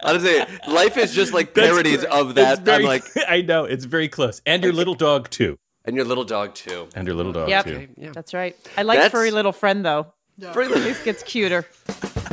Honestly, 0.04 0.38
life 0.72 0.96
is 0.96 1.12
just 1.12 1.32
like 1.32 1.52
parodies 1.54 2.04
of 2.04 2.36
that. 2.36 2.60
Very, 2.60 2.84
I'm 2.84 2.84
like, 2.84 3.02
I 3.28 3.40
know 3.40 3.64
it's 3.64 3.86
very 3.86 4.08
close. 4.08 4.40
And 4.46 4.62
your 4.62 4.72
little 4.72 4.94
dog 4.94 5.30
too. 5.30 5.58
And 5.88 5.96
your 5.96 6.04
little 6.04 6.24
dog 6.24 6.54
too. 6.54 6.86
And 6.94 7.06
your 7.06 7.16
little 7.16 7.32
dog 7.32 7.48
Yep. 7.48 7.64
too. 7.64 7.88
Yeah. 7.96 8.10
That's 8.12 8.34
right. 8.34 8.54
I 8.76 8.82
like 8.82 8.98
That's- 8.98 9.10
furry 9.10 9.30
little 9.30 9.52
friend 9.52 9.82
though. 9.84 10.08
Furry 10.52 10.68
little. 10.68 10.84
This 10.84 11.02
gets 11.02 11.22
cuter. 11.22 11.64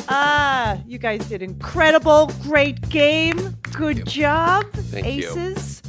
Ah, 0.10 0.78
you 0.86 0.98
guys 0.98 1.26
did 1.30 1.42
incredible. 1.42 2.30
Great 2.44 2.90
game. 2.90 3.56
Good 3.74 4.06
job, 4.06 4.66
Thank 4.74 5.06
you. 5.08 5.30
aces. 5.30 5.82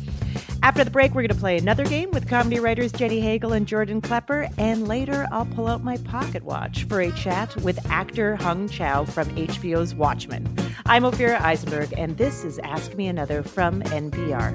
After 0.62 0.84
the 0.84 0.90
break, 0.90 1.10
we're 1.10 1.22
going 1.22 1.28
to 1.28 1.34
play 1.34 1.58
another 1.58 1.84
game 1.84 2.10
with 2.12 2.28
comedy 2.28 2.58
writers 2.60 2.90
Jenny 2.92 3.20
Hagel 3.20 3.52
and 3.52 3.66
Jordan 3.66 4.00
Klepper. 4.00 4.48
And 4.58 4.88
later, 4.88 5.26
I'll 5.30 5.44
pull 5.46 5.66
out 5.68 5.84
my 5.84 5.96
pocket 5.98 6.42
watch 6.44 6.84
for 6.84 7.00
a 7.00 7.10
chat 7.12 7.54
with 7.56 7.78
actor 7.90 8.36
Hong 8.36 8.68
Chau 8.68 9.04
from 9.04 9.28
HBO's 9.36 9.94
Watchmen. 9.94 10.48
I'm 10.86 11.02
Ophira 11.02 11.40
Eisenberg, 11.40 11.92
and 11.98 12.16
this 12.16 12.42
is 12.44 12.58
Ask 12.60 12.94
Me 12.94 13.08
Another 13.08 13.42
from 13.42 13.82
NPR. 13.82 14.54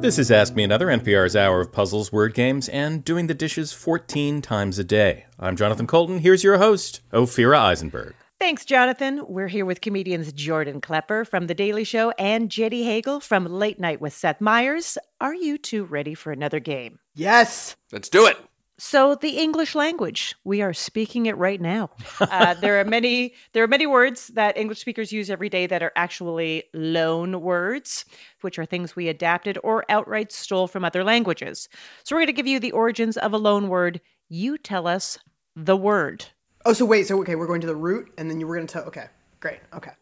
This 0.00 0.18
is 0.18 0.30
Ask 0.30 0.54
Me 0.54 0.62
Another, 0.62 0.86
NPR's 0.88 1.34
hour 1.34 1.62
of 1.62 1.72
puzzles, 1.72 2.12
word 2.12 2.34
games, 2.34 2.68
and 2.68 3.02
doing 3.02 3.26
the 3.26 3.34
dishes 3.34 3.72
14 3.72 4.42
times 4.42 4.78
a 4.78 4.84
day. 4.84 5.24
I'm 5.40 5.56
Jonathan 5.56 5.86
Coulton. 5.86 6.18
Here's 6.18 6.44
your 6.44 6.58
host, 6.58 7.00
Ophira 7.12 7.58
Eisenberg. 7.58 8.14
Thanks, 8.38 8.66
Jonathan. 8.66 9.22
We're 9.26 9.48
here 9.48 9.64
with 9.64 9.80
comedians 9.80 10.32
Jordan 10.32 10.82
Klepper 10.82 11.24
from 11.24 11.46
The 11.46 11.54
Daily 11.54 11.82
Show 11.82 12.10
and 12.18 12.50
Jenny 12.50 12.84
Hagel 12.84 13.20
from 13.20 13.46
Late 13.46 13.80
Night 13.80 14.00
with 14.00 14.12
Seth 14.12 14.40
Meyers. 14.40 14.98
Are 15.20 15.34
you 15.34 15.56
two 15.56 15.84
ready 15.84 16.14
for 16.14 16.30
another 16.30 16.60
game? 16.60 16.98
Yes. 17.14 17.74
Let's 17.90 18.10
do 18.10 18.26
it. 18.26 18.36
So, 18.78 19.14
the 19.14 19.38
English 19.38 19.74
language, 19.74 20.34
we 20.44 20.60
are 20.60 20.74
speaking 20.74 21.24
it 21.26 21.36
right 21.36 21.60
now. 21.60 21.90
Uh, 22.36 22.54
there 22.54 22.80
are 22.80 22.84
many 22.84 23.34
there 23.52 23.62
are 23.62 23.68
many 23.68 23.86
words 23.86 24.28
that 24.28 24.56
English 24.56 24.80
speakers 24.80 25.12
use 25.12 25.30
every 25.30 25.48
day 25.48 25.66
that 25.66 25.82
are 25.82 25.92
actually 25.96 26.64
loan 26.74 27.40
words, 27.40 28.04
which 28.40 28.58
are 28.58 28.66
things 28.66 28.96
we 28.96 29.08
adapted 29.08 29.58
or 29.62 29.84
outright 29.88 30.32
stole 30.32 30.66
from 30.66 30.84
other 30.84 31.04
languages. 31.04 31.68
So, 32.04 32.14
we're 32.14 32.20
going 32.20 32.26
to 32.26 32.32
give 32.32 32.46
you 32.46 32.60
the 32.60 32.72
origins 32.72 33.16
of 33.16 33.32
a 33.32 33.38
loan 33.38 33.68
word. 33.68 34.00
You 34.28 34.58
tell 34.58 34.86
us 34.86 35.18
the 35.54 35.76
word. 35.76 36.26
Oh, 36.66 36.72
so 36.72 36.84
wait. 36.84 37.06
So 37.06 37.18
okay, 37.20 37.36
we're 37.36 37.46
going 37.46 37.60
to 37.62 37.66
the 37.66 37.76
root, 37.76 38.12
and 38.18 38.28
then 38.28 38.40
you 38.40 38.46
were 38.46 38.56
going 38.56 38.66
to 38.66 38.72
tell. 38.72 38.84
Okay. 38.84 39.06
Great. 39.40 39.60
Okay. 39.72 39.92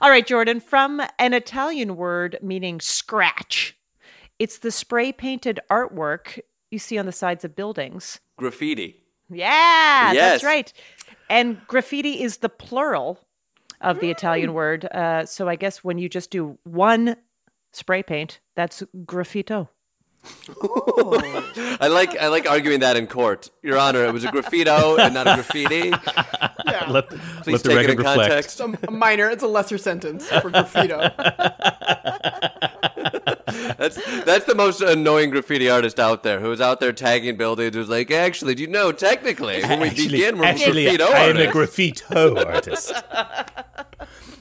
All 0.00 0.10
right, 0.10 0.26
Jordan, 0.26 0.60
from 0.60 1.00
an 1.18 1.32
Italian 1.32 1.96
word 1.96 2.38
meaning 2.42 2.80
scratch. 2.80 3.76
It's 4.38 4.58
the 4.58 4.72
spray 4.72 5.12
painted 5.12 5.60
artwork 5.70 6.40
you 6.72 6.78
see 6.78 6.98
on 6.98 7.06
the 7.06 7.12
sides 7.12 7.44
of 7.44 7.54
buildings. 7.54 8.20
Graffiti. 8.36 8.96
Yeah, 9.30 10.12
Yes. 10.12 10.14
that's 10.14 10.44
right. 10.44 10.72
And 11.30 11.64
graffiti 11.66 12.22
is 12.22 12.38
the 12.38 12.48
plural 12.48 13.20
of 13.80 14.00
the 14.00 14.10
Italian 14.10 14.52
word. 14.52 14.84
Uh, 14.86 15.24
so 15.26 15.48
I 15.48 15.56
guess 15.56 15.82
when 15.82 15.98
you 15.98 16.08
just 16.08 16.30
do 16.30 16.58
one 16.64 17.16
spray 17.72 18.02
paint, 18.02 18.40
that's 18.56 18.82
graffito. 19.04 19.68
I 21.80 21.88
like 21.90 22.16
I 22.16 22.28
like 22.28 22.48
arguing 22.48 22.78
that 22.80 22.96
in 22.96 23.08
court, 23.08 23.50
Your 23.60 23.76
Honor. 23.76 24.04
It 24.04 24.12
was 24.12 24.22
a 24.24 24.28
graffito 24.28 24.96
and 25.00 25.14
not 25.14 25.26
a 25.26 25.34
graffiti. 25.34 25.90
let, 26.88 27.08
Please 27.08 27.54
let 27.54 27.62
the 27.64 27.68
take 27.70 27.88
it 27.88 27.90
in 27.90 27.96
reflect. 27.98 28.20
context. 28.30 28.60
It's 28.60 28.82
a, 28.84 28.86
a 28.86 28.90
minor, 28.92 29.30
it's 29.30 29.42
a 29.42 29.48
lesser 29.48 29.78
sentence 29.78 30.28
for 30.28 30.48
graffito. 30.50 31.10
That's 33.76 33.96
that's 34.24 34.44
the 34.44 34.54
most 34.54 34.80
annoying 34.80 35.30
graffiti 35.30 35.68
artist 35.68 35.98
out 35.98 36.22
there 36.22 36.40
who's 36.40 36.60
out 36.60 36.80
there 36.80 36.92
tagging 36.92 37.36
buildings. 37.36 37.74
Who's 37.74 37.88
like, 37.88 38.10
actually, 38.10 38.54
do 38.54 38.62
you 38.62 38.68
know 38.68 38.92
technically 38.92 39.62
when 39.62 39.80
we 39.80 39.90
begin, 39.90 40.38
we're 40.38 40.44
actually, 40.44 40.86
graffito 40.86 41.12
I 41.12 41.28
am 41.28 41.36
a 41.36 41.46
artists." 41.46 41.76
graffito 41.76 42.46
artist. 42.46 42.92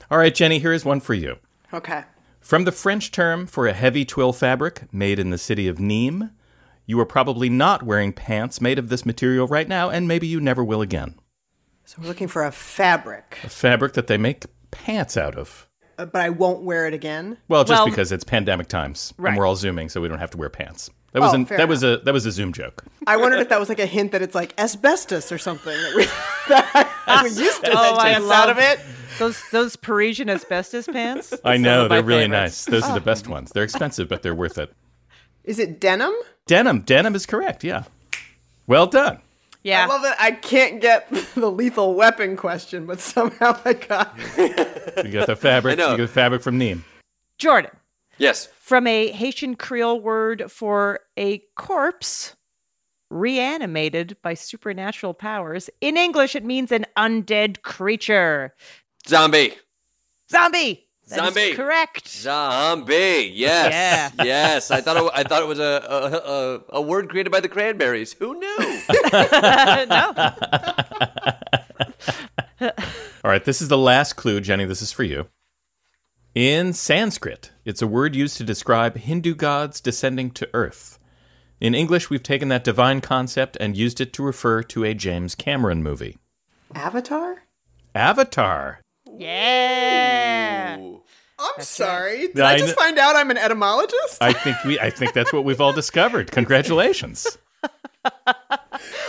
All 0.09 0.17
right, 0.17 0.33
Jenny, 0.33 0.59
here 0.59 0.73
is 0.73 0.83
one 0.83 0.99
for 0.99 1.13
you. 1.13 1.37
Okay. 1.73 2.03
From 2.39 2.65
the 2.65 2.71
French 2.71 3.11
term 3.11 3.47
for 3.47 3.67
a 3.67 3.73
heavy 3.73 4.03
twill 4.03 4.33
fabric 4.33 4.91
made 4.93 5.19
in 5.19 5.29
the 5.29 5.37
city 5.37 5.67
of 5.67 5.77
Nîmes, 5.77 6.31
you 6.85 6.99
are 6.99 7.05
probably 7.05 7.49
not 7.49 7.83
wearing 7.83 8.11
pants 8.11 8.59
made 8.59 8.77
of 8.77 8.89
this 8.89 9.05
material 9.05 9.47
right 9.47 9.67
now, 9.67 9.89
and 9.89 10.07
maybe 10.07 10.27
you 10.27 10.41
never 10.41 10.63
will 10.63 10.81
again. 10.81 11.15
So 11.85 11.97
we're 12.01 12.07
looking 12.07 12.27
for 12.27 12.43
a 12.43 12.51
fabric, 12.51 13.39
A 13.43 13.49
fabric 13.49 13.93
that 13.93 14.07
they 14.07 14.17
make 14.17 14.45
pants 14.71 15.15
out 15.15 15.35
of. 15.37 15.67
But 16.05 16.21
I 16.21 16.29
won't 16.29 16.63
wear 16.63 16.87
it 16.87 16.93
again. 16.93 17.37
Well, 17.47 17.63
just 17.63 17.79
Well- 17.79 17.85
because 17.85 18.11
it's 18.11 18.23
pandemic 18.23 18.67
times 18.67 19.13
Right. 19.17 19.29
and 19.31 19.37
we're 19.37 19.45
all 19.45 19.55
zooming, 19.55 19.89
so 19.89 20.01
we 20.01 20.07
don't 20.07 20.19
have 20.19 20.31
to 20.31 20.37
wear 20.37 20.49
pants. 20.49 20.89
That 21.13 21.19
was 21.21 21.31
Oh, 21.33 21.35
an, 21.35 21.45
fair 21.45 21.57
that 21.57 21.67
was 21.67 21.83
a 21.83 21.97
that 22.05 22.13
was 22.13 22.25
a 22.25 22.31
Zoom 22.31 22.53
joke. 22.53 22.85
I 23.05 23.17
wondered 23.17 23.41
if 23.41 23.49
that 23.49 23.59
was 23.59 23.67
like 23.67 23.79
a 23.79 23.85
hint 23.85 24.13
that 24.13 24.21
it's 24.21 24.33
like 24.33 24.53
asbestos 24.57 25.29
or 25.31 25.37
something 25.37 25.73
that 25.75 25.93
we, 25.93 26.05
that 26.47 27.21
we 27.23 27.29
used 27.31 27.61
to 27.65 27.71
Oh, 27.71 27.91
make 27.95 27.99
I 27.99 28.13
pants 28.13 28.27
love 28.27 28.43
out 28.43 28.49
of 28.49 28.57
it. 28.59 28.79
Those 29.19 29.37
those 29.51 29.75
Parisian 29.75 30.29
asbestos 30.29 30.87
pants. 30.87 31.33
I 31.43 31.57
know 31.57 31.89
they're 31.89 32.01
really 32.01 32.23
favorites. 32.29 32.65
nice. 32.67 32.79
Those 32.81 32.83
are 32.89 32.93
the 32.93 33.01
best 33.03 33.27
ones. 33.27 33.51
They're 33.51 33.63
expensive, 33.65 34.07
but 34.07 34.21
they're 34.23 34.33
worth 34.33 34.57
it. 34.57 34.73
Is 35.43 35.59
it 35.59 35.81
denim? 35.81 36.13
Denim, 36.47 36.79
denim 36.81 37.13
is 37.13 37.25
correct. 37.25 37.65
Yeah, 37.65 37.83
well 38.67 38.87
done. 38.87 39.19
Yeah. 39.63 39.83
I 39.85 39.87
love 39.87 40.01
that 40.01 40.17
I 40.19 40.31
can't 40.31 40.81
get 40.81 41.09
the 41.35 41.51
lethal 41.51 41.93
weapon 41.93 42.35
question, 42.35 42.85
but 42.85 42.99
somehow 42.99 43.59
I 43.63 43.73
got. 43.73 44.17
You 45.05 45.11
got 45.11 45.27
the 45.27 45.35
fabric. 45.35 45.73
I 45.79 45.83
know. 45.83 45.91
You 45.91 45.97
got 45.97 46.03
the 46.03 46.07
fabric 46.07 46.41
from 46.41 46.59
Nîmes. 46.59 46.81
Jordan, 47.37 47.71
Yes. 48.17 48.47
from 48.59 48.85
a 48.87 49.11
Haitian 49.11 49.55
Creole 49.55 49.99
word 49.99 50.51
for 50.51 50.99
a 51.17 51.39
corpse 51.55 52.35
reanimated 53.09 54.15
by 54.21 54.33
supernatural 54.33 55.13
powers. 55.13 55.69
In 55.81 55.97
English, 55.97 56.35
it 56.35 56.45
means 56.45 56.71
an 56.71 56.85
undead 56.97 57.61
creature. 57.61 58.53
Zombie. 59.07 59.55
Zombie. 60.29 60.87
That 61.09 61.17
is 61.27 61.33
Zombie. 61.33 61.53
correct. 61.55 62.07
Zombie. 62.07 63.31
Yes. 63.33 64.13
Yes. 64.23 64.71
I 64.71 64.79
thought 64.79 64.95
it, 64.97 65.11
I 65.13 65.23
thought 65.23 65.41
it 65.41 65.47
was 65.47 65.59
a, 65.59 65.83
a, 65.89 66.75
a, 66.77 66.77
a 66.77 66.81
word 66.81 67.09
created 67.09 67.31
by 67.31 67.41
the 67.41 67.49
Cranberries. 67.49 68.13
Who 68.13 68.39
knew? 68.39 68.57
no. 69.89 70.31
All 73.23 73.29
right, 73.31 73.43
this 73.43 73.61
is 73.61 73.67
the 73.67 73.77
last 73.77 74.13
clue, 74.13 74.39
Jenny. 74.41 74.65
This 74.65 74.81
is 74.81 74.91
for 74.91 75.03
you. 75.03 75.27
In 76.33 76.73
Sanskrit, 76.73 77.51
it's 77.65 77.81
a 77.81 77.87
word 77.87 78.15
used 78.15 78.37
to 78.37 78.43
describe 78.43 78.97
Hindu 78.97 79.35
gods 79.35 79.81
descending 79.81 80.31
to 80.31 80.49
earth. 80.53 80.97
In 81.59 81.75
English, 81.75 82.09
we've 82.09 82.23
taken 82.23 82.47
that 82.47 82.63
divine 82.63 83.01
concept 83.01 83.57
and 83.59 83.77
used 83.77 84.01
it 84.01 84.13
to 84.13 84.23
refer 84.23 84.63
to 84.63 84.83
a 84.83 84.93
James 84.93 85.35
Cameron 85.35 85.83
movie. 85.83 86.17
Avatar? 86.73 87.43
Avatar. 87.93 88.79
Yeah. 89.17 90.77
I'm 91.37 91.61
sorry. 91.63 92.27
Did 92.27 92.39
I 92.39 92.53
I 92.53 92.57
just 92.57 92.75
kn- 92.75 92.87
find 92.87 92.99
out 92.99 93.15
I'm 93.15 93.29
an 93.31 93.37
etymologist? 93.37 94.17
I 94.21 94.31
think 94.33 94.57
we 94.63 94.79
I 94.79 94.89
think 94.89 95.13
that's 95.13 95.33
what 95.33 95.43
we've 95.43 95.59
all 95.59 95.73
discovered. 95.73 96.31
Congratulations. 96.31 97.37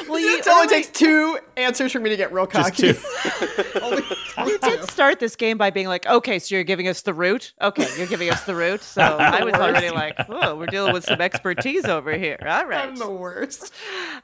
Well, 0.08 0.18
you, 0.18 0.38
it 0.38 0.46
only 0.48 0.66
early- 0.66 0.68
takes 0.82 0.88
two 0.88 1.38
answers 1.56 1.92
for 1.92 2.00
me 2.00 2.10
to 2.10 2.16
get 2.16 2.32
real 2.32 2.46
Just 2.46 2.74
cocky. 2.74 2.92
two. 2.94 4.02
you 4.46 4.58
did 4.58 4.90
start 4.90 5.20
this 5.20 5.36
game 5.36 5.58
by 5.58 5.70
being 5.70 5.86
like, 5.88 6.06
okay, 6.06 6.38
so 6.38 6.54
you're 6.54 6.64
giving 6.64 6.88
us 6.88 7.02
the 7.02 7.14
root? 7.14 7.52
Okay, 7.60 7.88
you're 7.96 8.06
giving 8.06 8.30
us 8.30 8.42
the 8.44 8.54
root. 8.54 8.82
So 8.82 9.02
I 9.20 9.44
was 9.44 9.54
already 9.54 9.90
like, 9.90 10.16
oh, 10.28 10.56
we're 10.56 10.66
dealing 10.66 10.92
with 10.92 11.04
some 11.04 11.20
expertise 11.20 11.84
over 11.84 12.16
here. 12.16 12.38
All 12.46 12.66
right. 12.66 12.88
I'm 12.88 12.96
the 12.96 13.10
worst. 13.10 13.72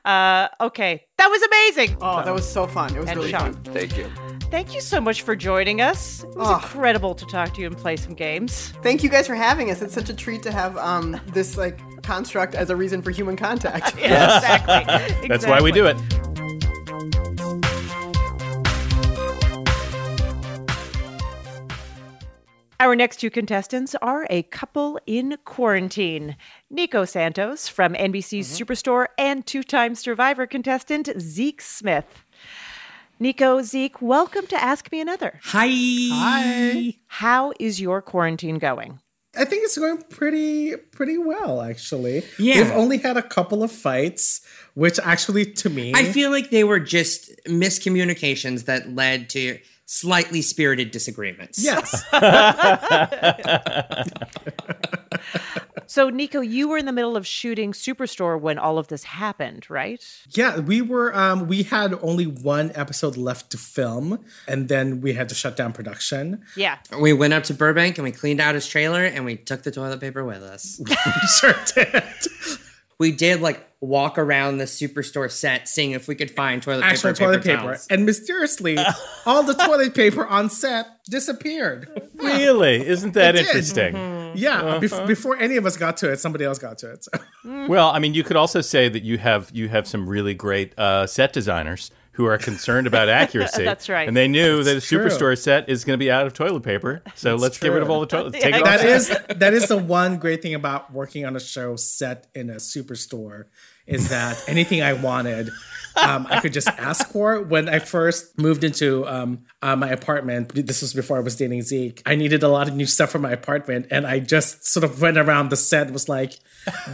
Uh, 0.05 0.49
okay, 0.61 1.05
that 1.19 1.29
was 1.29 1.43
amazing. 1.43 1.97
Oh, 2.01 2.25
that 2.25 2.35
was 2.35 2.49
so 2.51 2.67
fun. 2.67 2.95
It 2.95 3.01
was 3.01 3.09
And 3.09 3.19
really 3.19 3.31
Sean. 3.31 3.55
fun. 3.55 3.75
Thank 3.75 3.97
you. 3.97 4.11
Thank 4.51 4.75
you 4.75 4.81
so 4.81 5.01
much 5.01 5.23
for 5.23 5.37
joining 5.37 5.81
us. 5.83 6.23
It 6.23 6.35
was 6.37 6.49
Oh. 6.49 6.55
incredible 6.55 7.15
to 7.15 7.27
talk 7.27 7.53
to 7.55 7.61
you 7.61 7.67
and 7.67 7.77
play 7.77 7.97
some 7.97 8.15
games. 8.15 8.73
Thank 8.83 9.03
you 9.03 9.11
guys 9.11 9.27
for 9.27 9.35
having 9.35 9.71
us. 9.71 9.83
It's 9.83 9.93
such 9.93 10.09
a 10.09 10.15
treat 10.15 10.43
to 10.45 10.51
have 10.53 10.77
um, 10.79 11.21
this 11.27 11.59
like 11.59 11.79
construct 12.03 12.55
as 12.55 12.71
a 12.71 12.77
reason 12.77 13.03
for 13.03 13.11
human 13.11 13.37
contact. 13.37 13.95
Yeah, 14.01 14.37
exactly. 14.39 15.29
That's 15.29 15.47
why 15.47 15.61
we 15.61 15.71
do 15.71 15.87
it. 15.87 15.97
Our 22.81 22.95
next 22.95 23.17
two 23.17 23.31
contestants 23.31 23.97
are 24.01 24.25
a 24.31 24.45
couple 24.45 25.01
in 25.05 25.37
quarantine. 25.45 26.37
Nico 26.71 27.05
Santos 27.05 27.67
from 27.67 27.95
NBC's 27.95 28.49
Superstore 28.57 29.07
and 29.19 29.45
two 29.45 29.65
time 29.65 29.97
Survivor 29.97 30.47
contestant 30.47 31.09
Zeke 31.19 31.61
Smith. 31.61 32.25
Nico, 33.21 33.63
Zeke, 33.63 34.01
welcome 34.01 34.47
to 34.47 34.63
Ask 34.63 34.93
Me 34.93 35.01
Another. 35.01 35.41
Hi. 35.43 35.67
Hi. 35.69 36.95
How 37.09 37.53
is 37.59 37.81
your 37.81 38.01
quarantine 38.01 38.59
going? 38.59 39.01
I 39.37 39.45
think 39.45 39.65
it's 39.65 39.77
going 39.77 40.03
pretty 40.03 40.77
pretty 40.77 41.19
well 41.19 41.61
actually. 41.61 42.23
Yeah. 42.39 42.63
We've 42.63 42.71
only 42.73 42.99
had 42.99 43.17
a 43.17 43.23
couple 43.23 43.65
of 43.65 43.73
fights, 43.73 44.41
which 44.75 45.01
actually 45.03 45.47
to 45.47 45.69
me 45.69 45.93
I 45.97 46.05
feel 46.05 46.31
like 46.31 46.51
they 46.51 46.63
were 46.63 46.79
just 46.79 47.31
miscommunications 47.47 48.67
that 48.67 48.95
led 48.95 49.29
to 49.31 49.59
slightly 49.91 50.43
spirited 50.43 50.91
disagreements. 50.91 51.65
Yes. 51.65 52.05
So, 55.91 56.11
Nico, 56.11 56.43
you 56.43 56.69
were 56.69 56.77
in 56.77 56.85
the 56.85 56.93
middle 56.93 57.17
of 57.17 57.27
shooting 57.27 57.73
Superstore 57.73 58.39
when 58.39 58.59
all 58.59 58.77
of 58.79 58.89
this 58.89 59.05
happened, 59.05 59.69
right? 59.71 60.05
Yeah, 60.29 60.61
we 60.61 60.83
were 60.83 61.17
um 61.17 61.49
we 61.49 61.63
had 61.63 61.95
only 62.03 62.27
one 62.27 62.71
episode 62.75 63.17
left 63.17 63.51
to 63.53 63.57
film 63.59 64.23
and 64.47 64.69
then 64.69 65.01
we 65.01 65.15
had 65.15 65.31
to 65.31 65.35
shut 65.35 65.57
down 65.57 65.73
production. 65.73 66.43
Yeah. 66.57 66.77
We 67.01 67.15
went 67.15 67.33
up 67.33 67.45
to 67.45 67.55
Burbank 67.55 67.97
and 67.97 68.05
we 68.05 68.13
cleaned 68.13 68.39
out 68.41 68.55
his 68.55 68.67
trailer 68.67 69.03
and 69.03 69.25
we 69.25 69.37
took 69.37 69.63
the 69.63 69.71
toilet 69.71 69.99
paper 69.99 70.23
with 70.25 70.43
us. 70.43 70.79
we 70.87 70.95
sure 71.41 71.55
did. 71.75 72.05
We 72.99 73.13
did 73.13 73.41
like 73.41 73.65
walk 73.81 74.19
around 74.19 74.59
the 74.59 74.65
superstore 74.65 75.31
set 75.31 75.69
seeing 75.69 75.93
if 75.93 76.09
we 76.09 76.15
could 76.17 76.33
find 76.33 76.61
toilet 76.61 76.83
Actual 76.83 77.13
paper. 77.13 77.25
toilet 77.25 77.45
paper 77.45 77.61
paper. 77.61 77.79
And 77.91 78.05
mysteriously, 78.05 78.77
all 79.27 79.45
the 79.45 79.55
toilet 79.55 79.95
paper 79.95 80.27
on 80.27 80.51
set 80.51 80.87
disappeared. 81.09 81.89
Really? 82.17 82.85
Isn't 82.87 83.15
that 83.15 83.37
It 83.37 83.39
did. 83.39 83.47
interesting? 83.49 83.95
Yeah, 84.35 84.61
Uh-huh. 84.63 85.07
before 85.07 85.37
any 85.39 85.57
of 85.57 85.65
us 85.65 85.77
got 85.77 85.97
to 85.99 86.11
it, 86.11 86.19
somebody 86.19 86.45
else 86.45 86.59
got 86.59 86.79
to 86.79 86.91
it. 86.93 87.05
So. 87.05 87.67
Well, 87.69 87.89
I 87.91 87.99
mean, 88.01 88.15
you 88.15 88.25
could 88.25 88.37
also 88.37 88.61
say 88.61 88.89
that 88.89 89.03
you 89.05 89.19
have 89.19 89.51
you 89.55 89.69
have 89.69 89.87
some 89.87 90.09
really 90.09 90.35
great 90.35 90.77
uh, 90.79 91.07
set 91.07 91.33
designers 91.33 91.91
who 92.19 92.27
are 92.27 92.37
concerned 92.37 92.89
about 92.89 93.09
accuracy. 93.23 93.65
That's 93.65 93.89
right. 93.89 94.09
And 94.09 94.17
they 94.17 94.27
knew 94.27 94.65
that 94.65 94.77
a 94.77 94.81
true. 94.81 95.07
superstore 95.07 95.39
set 95.39 95.69
is 95.69 95.85
going 95.85 95.97
to 95.97 96.05
be 96.05 96.11
out 96.11 96.27
of 96.27 96.35
toilet 96.35 96.65
paper, 96.65 97.01
so 97.15 97.37
let's 97.37 97.59
get 97.59 97.69
rid 97.73 97.81
of 97.81 97.89
all 97.91 98.01
the 98.01 98.07
toilet. 98.07 98.33
Take 98.41 98.57
it 98.57 98.63
off. 98.63 98.65
that 98.65 98.85
is 98.85 99.09
that 99.37 99.55
is 99.55 99.69
the 99.69 99.79
one 99.79 100.19
great 100.19 100.43
thing 100.43 100.55
about 100.55 100.93
working 100.93 101.25
on 101.25 101.37
a 101.37 101.41
show 101.41 101.77
set 101.77 102.27
in 102.35 102.51
a 102.51 102.57
superstore 102.57 103.45
is 103.87 104.11
that 104.11 104.43
anything 104.49 104.83
I 104.83 104.93
wanted, 104.95 105.49
um, 105.97 106.27
I 106.29 106.41
could 106.41 106.53
just 106.53 106.69
ask 106.69 107.09
for. 107.11 107.41
When 107.41 107.69
I 107.71 107.79
first 107.79 108.37
moved 108.37 108.63
into 108.65 109.07
um, 109.07 109.45
uh, 109.63 109.77
my 109.77 109.89
apartment, 109.89 110.53
this 110.55 110.83
was 110.83 110.93
before 110.93 111.17
I 111.17 111.21
was 111.21 111.37
dating 111.37 111.63
Zeke. 111.63 112.03
I 112.05 112.17
needed 112.17 112.43
a 112.43 112.49
lot 112.49 112.69
of 112.69 112.75
new 112.75 112.85
stuff 112.85 113.11
for 113.11 113.19
my 113.19 113.31
apartment, 113.31 113.87
and 113.91 114.07
I 114.07 114.19
just 114.19 114.67
sort 114.67 114.85
of 114.85 115.01
went 115.01 115.17
around 115.17 115.51
the 115.51 115.57
set. 115.57 115.87
and 115.87 115.93
Was 115.95 116.07
like, 116.09 116.35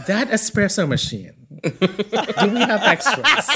that 0.07 0.29
espresso 0.29 0.87
machine. 0.87 1.33
Do 1.63 2.49
we 2.49 2.59
have 2.59 2.83
extras? 2.83 3.49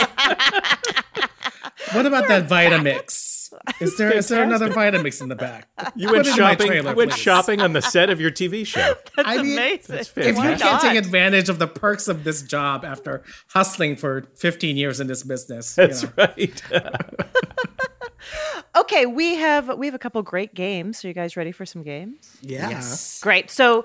What 1.93 2.05
about 2.05 2.27
that 2.27 2.47
Vitamix? 2.47 3.51
Is 3.79 3.97
there 3.97 4.15
is 4.15 4.27
there 4.27 4.43
another 4.43 4.69
Vitamix 4.69 5.21
in 5.21 5.29
the 5.29 5.35
back? 5.35 5.67
You 5.95 6.11
went 6.11 6.25
Put 6.25 6.27
it 6.27 6.37
in 6.37 6.43
my 6.43 6.51
shopping. 6.51 6.67
trailer, 6.67 6.89
you 6.91 6.95
went 6.95 7.11
please. 7.11 7.19
shopping 7.19 7.61
on 7.61 7.73
the 7.73 7.81
set 7.81 8.09
of 8.11 8.21
your 8.21 8.29
TV 8.31 8.65
show. 8.73 8.93
That's 9.15 9.27
I 9.27 9.37
mean, 9.41 9.53
amazing. 9.53 9.95
That's 9.95 10.11
if 10.15 10.35
you 10.37 10.41
can't 10.55 10.81
take 10.81 10.97
advantage 10.97 11.49
of 11.49 11.57
the 11.57 11.67
perks 11.67 12.07
of 12.07 12.23
this 12.23 12.43
job 12.43 12.85
after 12.85 13.23
hustling 13.49 13.95
for 13.95 14.27
15 14.35 14.77
years 14.77 14.99
in 14.99 15.07
this 15.07 15.23
business, 15.23 15.75
you 15.77 15.87
That's 15.87 16.03
know. 16.03 16.09
right. 16.17 16.61
Okay, 18.75 19.05
we 19.07 19.35
have 19.35 19.77
we 19.77 19.87
have 19.87 19.95
a 19.95 19.99
couple 19.99 20.21
great 20.21 20.53
games. 20.53 21.03
Are 21.03 21.07
you 21.07 21.13
guys 21.13 21.35
ready 21.35 21.51
for 21.51 21.65
some 21.65 21.81
games? 21.83 22.37
Yeah. 22.41 22.69
Yes. 22.69 23.19
Great. 23.21 23.49
So 23.49 23.83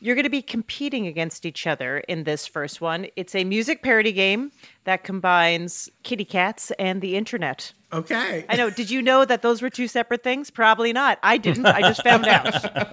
you're 0.00 0.14
going 0.14 0.24
to 0.24 0.30
be 0.30 0.42
competing 0.42 1.06
against 1.06 1.46
each 1.46 1.66
other 1.66 1.98
in 1.98 2.24
this 2.24 2.46
first 2.46 2.80
one. 2.80 3.06
It's 3.16 3.34
a 3.34 3.44
music 3.44 3.82
parody 3.82 4.12
game 4.12 4.52
that 4.84 5.04
combines 5.04 5.88
kitty 6.02 6.24
cats 6.24 6.70
and 6.78 7.00
the 7.00 7.16
internet. 7.16 7.72
Okay. 7.92 8.44
I 8.48 8.56
know. 8.56 8.70
Did 8.70 8.90
you 8.90 9.00
know 9.00 9.24
that 9.24 9.42
those 9.42 9.62
were 9.62 9.70
two 9.70 9.88
separate 9.88 10.22
things? 10.22 10.50
Probably 10.50 10.92
not. 10.92 11.18
I 11.22 11.38
didn't. 11.38 11.66
I 11.66 11.80
just 11.80 12.02
found 12.02 12.26
out. 12.26 12.46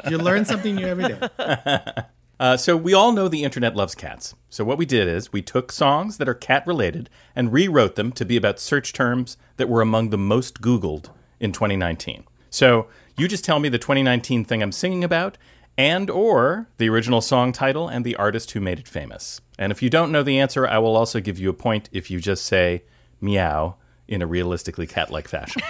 You 0.10 0.18
learn 0.18 0.46
something 0.46 0.76
new 0.76 0.86
every 0.86 1.06
day. 1.06 1.30
Uh, 2.40 2.58
so 2.58 2.76
we 2.76 2.94
all 2.94 3.14
know 3.14 3.30
the 3.30 3.44
internet 3.44 3.74
loves 3.74 3.96
cats. 3.96 4.36
So 4.50 4.66
what 4.66 4.78
we 4.78 4.86
did 4.86 5.08
is 5.08 5.32
we 5.32 5.42
took 5.42 5.72
songs 5.72 6.18
that 6.18 6.28
are 6.28 6.34
cat 6.34 6.66
related 6.68 7.10
and 7.36 7.54
rewrote 7.54 7.96
them 7.96 8.12
to 8.14 8.26
be 8.26 8.36
about 8.36 8.60
search 8.60 8.92
terms 8.92 9.38
that 9.56 9.70
were 9.70 9.82
among 9.82 10.10
the 10.10 10.18
most 10.18 10.60
Googled 10.60 11.10
in 11.40 11.54
2019. 11.54 12.26
So 12.50 12.88
you 13.16 13.28
just 13.28 13.46
tell 13.46 13.60
me 13.60 13.70
the 13.70 13.78
2019 13.78 14.44
thing 14.44 14.62
I'm 14.62 14.72
singing 14.72 15.04
about 15.04 15.38
and 15.78 16.10
or 16.10 16.68
the 16.78 16.90
original 16.90 17.22
song 17.22 17.52
title 17.52 17.88
and 17.88 18.06
the 18.06 18.16
artist 18.16 18.52
who 18.52 18.60
made 18.60 18.80
it 18.80 18.88
famous. 18.88 19.42
And 19.58 19.72
if 19.72 19.82
you 19.82 19.90
don't 19.90 20.12
know 20.12 20.24
the 20.24 20.40
answer, 20.40 20.68
I 20.68 20.78
will 20.78 20.96
also 20.96 21.20
give 21.20 21.40
you 21.40 21.50
a 21.50 21.54
point 21.54 21.90
if 21.92 22.12
you 22.12 22.20
just 22.20 22.46
say 22.46 22.84
meow 23.22 23.76
in 24.08 24.22
a 24.22 24.28
realistically 24.28 24.88
cat-like 24.88 25.28
fashion. 25.28 25.62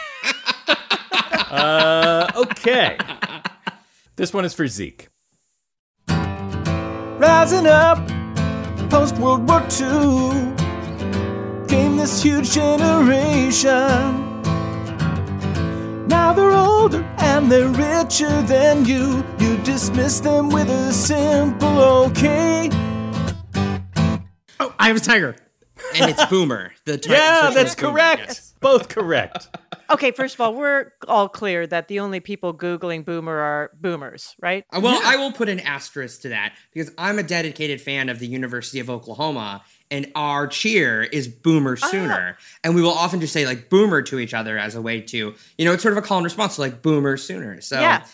uh, 1.50 2.32
okay. 2.36 2.98
This 4.16 4.34
one 4.34 4.46
is 4.46 4.54
for 4.54 4.68
Zeke. 4.68 5.10
Rising 6.08 7.68
up 7.68 8.00
post 8.90 9.18
World 9.18 9.48
War 9.50 9.62
II 9.72 10.54
came 11.68 11.98
this 11.98 12.22
huge 12.22 12.52
generation. 12.52 14.23
Now 16.14 16.32
they're 16.32 16.52
older 16.52 17.04
and 17.18 17.52
they're 17.52 17.68
richer 17.70 18.42
than 18.44 18.86
you. 18.86 19.26
You 19.40 19.58
dismiss 19.64 20.20
them 20.20 20.50
with 20.50 20.70
a 20.70 20.94
simple 20.94 21.80
okay. 22.06 22.70
Oh, 24.60 24.74
I 24.78 24.88
have 24.90 24.98
a 24.98 25.00
tiger. 25.00 25.36
And 25.96 26.12
it's 26.12 26.24
Boomer. 26.28 26.72
The 26.86 26.98
ti- 27.00 27.10
Yeah, 27.12 27.46
search 27.48 27.54
that's 27.56 27.76
term 27.76 27.88
Boomer, 27.90 27.98
correct. 28.00 28.22
yes. 28.28 28.54
Both 28.62 28.90
correct. 28.90 29.50
Okay, 29.90 30.12
first 30.12 30.34
of 30.36 30.42
all, 30.42 30.56
we're 30.56 30.92
all 31.08 31.28
clear 31.30 31.68
that 31.68 31.88
the 31.88 32.00
only 32.00 32.20
people 32.20 32.52
Googling 32.54 33.06
boomer 33.06 33.38
are 33.38 33.70
boomers, 33.80 34.34
right? 34.42 34.64
Uh, 34.72 34.80
Well, 34.82 35.00
I 35.04 35.18
will 35.18 35.32
put 35.34 35.50
an 35.50 35.60
asterisk 35.60 36.22
to 36.22 36.30
that 36.30 36.54
because 36.74 36.92
I'm 36.98 37.20
a 37.20 37.24
dedicated 37.24 37.80
fan 37.82 38.08
of 38.10 38.18
the 38.18 38.26
University 38.26 38.80
of 38.80 38.90
Oklahoma, 38.90 39.62
and 39.92 40.12
our 40.16 40.48
cheer 40.48 41.04
is 41.04 41.28
Boomer 41.28 41.76
Sooner, 41.76 42.38
and 42.64 42.74
we 42.76 42.82
will 42.82 42.92
often 42.94 43.20
just 43.22 43.34
say 43.34 43.46
like 43.46 43.70
Boomer 43.70 44.02
to 44.04 44.20
each 44.20 44.34
other 44.34 44.58
as 44.58 44.76
a 44.76 44.82
way 44.82 45.02
to, 45.02 45.34
you 45.58 45.66
know, 45.66 45.74
it's 45.74 45.84
sort 45.84 45.96
of 45.98 46.04
a 46.04 46.06
call 46.08 46.18
and 46.18 46.26
response 46.26 46.56
to 46.56 46.62
like 46.62 46.82
Boomer 46.82 47.18
Sooner. 47.18 47.62
So 47.62 47.80
Yeah. 47.80 48.06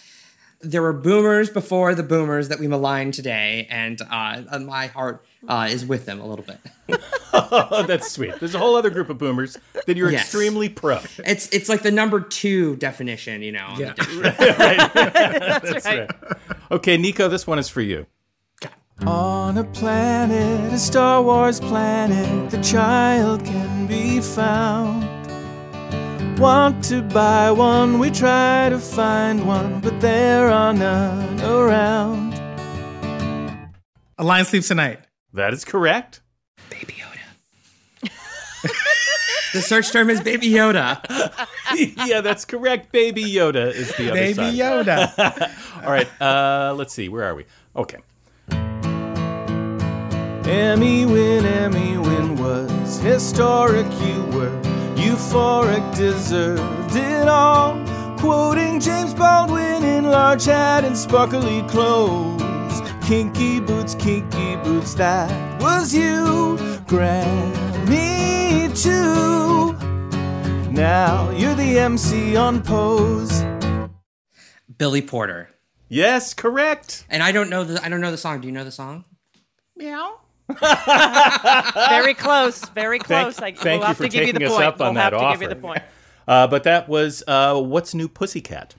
there 0.62 0.82
were 0.82 0.92
Boomers 0.94 1.50
before 1.50 1.96
the 1.96 2.04
Boomers 2.04 2.50
that 2.50 2.60
we 2.60 2.68
malign 2.68 3.12
today, 3.12 3.66
and 3.70 4.00
uh, 4.10 4.60
my 4.60 4.88
heart 4.88 5.24
uh, 5.48 5.70
is 5.72 5.86
with 5.86 6.06
them 6.06 6.20
a 6.20 6.28
little 6.28 6.44
bit. 6.44 6.60
oh, 7.34 7.84
that's 7.88 8.12
sweet. 8.12 8.34
There's 8.40 8.56
a 8.56 8.60
whole 8.60 8.76
other 8.76 8.90
group 8.90 9.10
of 9.10 9.18
boomers 9.18 9.58
that 9.86 9.96
you're 9.96 10.12
Yes. 10.12 10.24
extremely 10.24 10.68
pro. 10.68 11.00
It's 11.20 11.48
it's 11.54 11.70
like 11.70 11.82
the 11.82 11.92
number 11.92 12.20
two 12.20 12.76
definition, 12.76 13.42
you 13.42 13.54
know. 13.54 13.64
on 13.68 13.78
the 13.78 13.84
Yeah. 13.86 13.94
dictionary. 13.94 14.36
That's, 15.72 15.86
right. 15.86 16.10
Okay, 16.72 16.98
Nico, 16.98 17.30
this 17.30 17.48
one 17.48 17.58
is 17.58 17.70
for 17.70 17.80
you. 17.82 18.06
On 19.06 19.58
a 19.58 19.64
planet, 19.64 20.74
a 20.74 20.78
Star 20.78 21.22
Wars 21.22 21.60
planet, 21.60 22.52
the 22.52 22.62
child 22.62 23.46
can 23.46 23.88
be 23.88 24.20
found. 24.20 25.08
Want 26.38 26.84
to 26.86 27.02
buy 27.02 27.50
one, 27.52 28.00
we 28.00 28.12
try 28.12 28.70
to 28.70 28.78
find 28.78 29.48
one, 29.48 29.80
but 29.80 30.00
there 30.02 30.50
are 30.50 30.74
none 30.74 31.40
around. 31.42 32.34
A 34.18 34.24
lion 34.24 34.46
sleeps 34.46 34.68
tonight. 34.68 35.00
That 35.34 35.54
is 35.54 35.64
correct. 35.64 36.22
Baby 36.70 36.96
Yoda. 37.00 38.12
the 39.54 39.62
search 39.62 39.92
term 39.92 40.10
is 40.10 40.20
Baby 40.20 40.50
Yoda. 40.50 41.00
yeah, 42.06 42.20
that's 42.20 42.44
correct. 42.44 42.92
Baby 42.92 43.24
Yoda 43.24 43.74
is 43.74 43.96
the 43.96 44.12
other 44.12 44.20
Baby 44.20 44.34
side. 44.34 44.56
Yoda. 44.56 45.84
All 45.86 45.92
right, 45.92 46.22
uh, 46.22 46.74
let's 46.76 46.94
see. 46.94 47.08
Where 47.08 47.24
are 47.24 47.36
we? 47.36 47.46
Okay. 47.76 48.00
Emmy 50.50 51.06
win, 51.06 51.46
Emmy 51.46 51.96
win 51.96 52.36
was 52.36 52.98
historic. 52.98 53.86
You 54.02 54.24
were 54.34 54.50
euphoric, 54.96 55.96
deserved 55.96 56.96
it 56.96 57.28
all. 57.28 57.78
Quoting 58.18 58.80
James 58.80 59.14
Baldwin 59.14 59.84
in 59.84 60.06
large 60.06 60.46
hat 60.46 60.84
and 60.86 60.98
sparkly 60.98 61.62
clothes. 61.68 62.82
Kinky 63.06 63.60
boots, 63.60 63.94
kinky 63.94 64.56
boots, 64.64 64.96
that 64.96 65.30
was 65.62 65.94
you. 65.94 66.58
Grammy 66.88 68.74
too. 68.82 69.74
Now 70.72 71.30
you're 71.30 71.54
the 71.54 71.78
MC 71.78 72.36
on 72.36 72.64
Pose. 72.64 73.44
Billy 74.76 75.04
Porter. 75.04 75.52
Yes, 75.90 76.34
correct. 76.34 77.06
And 77.08 77.22
I 77.22 77.32
don't 77.32 77.52
know 77.52 77.64
the 77.64 77.86
I 77.86 77.90
don't 77.90 78.02
know 78.02 78.10
the 78.10 78.18
song. 78.18 78.42
Do 78.42 78.48
you 78.48 78.52
know 78.52 78.64
the 78.64 78.72
song? 78.72 79.06
Meow. 79.76 80.22
Very 81.90 82.14
close. 82.14 82.66
Very 82.70 83.00
Thank, 83.00 83.36
close. 83.36 83.40
I, 83.40 83.52
thank 83.52 83.64
we'll 83.64 83.76
you 83.76 83.82
have 83.84 83.98
for 83.98 84.04
to 84.04 84.10
give 84.10 84.22
you 84.28 84.34
taking 84.34 84.40
the 84.40 84.46
us 84.48 84.54
point. 84.54 84.66
up 84.66 84.82
on 84.82 84.88
we'll 84.88 84.94
that 84.96 85.14
have 85.14 85.20
to 85.22 85.26
offer. 85.26 85.34
give 85.38 85.42
you 85.44 85.48
the 85.50 85.56
point. 85.56 85.84
Uh, 86.28 86.48
but 86.48 86.64
that 86.64 86.88
was 86.90 87.24
uh, 87.28 87.60
What's 87.62 87.94
New 87.94 88.08
Pussycat, 88.08 88.76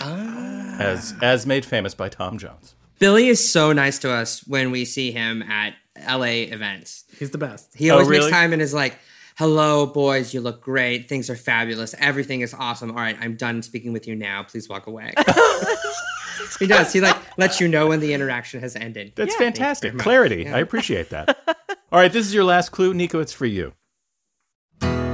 Ah. 0.00 0.76
as 0.78 1.14
as 1.22 1.46
made 1.46 1.64
famous 1.64 1.94
by 1.94 2.08
Tom 2.08 2.38
Jones. 2.38 2.74
Billy 2.98 3.28
is 3.28 3.50
so 3.52 3.72
nice 3.72 3.98
to 4.00 4.10
us 4.12 4.46
when 4.46 4.70
we 4.70 4.84
see 4.84 5.10
him 5.12 5.42
at 5.42 5.74
LA 6.08 6.44
events. 6.52 7.04
He's 7.18 7.30
the 7.30 7.38
best. 7.38 7.70
He 7.74 7.90
Oh, 7.90 7.94
always 7.94 8.08
really? 8.08 8.24
makes 8.26 8.32
time 8.32 8.52
and 8.52 8.62
is 8.62 8.72
like, 8.74 8.98
"Hello, 9.36 9.86
boys. 9.86 10.32
You 10.34 10.40
look 10.40 10.62
great. 10.62 11.08
Things 11.08 11.28
are 11.30 11.36
fabulous. 11.36 11.94
Everything 11.98 12.40
is 12.42 12.54
awesome. 12.54 12.90
All 12.90 12.96
right, 12.96 13.16
I'm 13.20 13.36
done 13.36 13.62
speaking 13.62 13.92
with 13.92 14.06
you 14.08 14.14
now. 14.14 14.42
Please 14.44 14.68
walk 14.68 14.86
away." 14.86 15.12
he 16.58 16.66
does. 16.66 16.92
He 16.92 17.00
like 17.00 17.16
lets 17.38 17.60
you 17.60 17.68
know 17.68 17.88
when 17.88 18.00
the 18.00 18.12
interaction 18.12 18.60
has 18.60 18.76
ended. 18.76 19.12
That's 19.16 19.34
Thank 19.34 19.40
you 19.40 19.46
fantastic. 19.46 19.98
Clarity. 19.98 20.44
Yeah. 20.44 20.56
I 20.56 20.60
appreciate 20.60 21.10
that. 21.10 21.36
All 21.92 21.98
right, 21.98 22.12
this 22.12 22.26
is 22.26 22.34
your 22.34 22.44
last 22.44 22.70
clue. 22.70 22.94
Nico, 22.94 23.20
it's 23.20 23.32
for 23.32 23.46
you. 23.46 23.72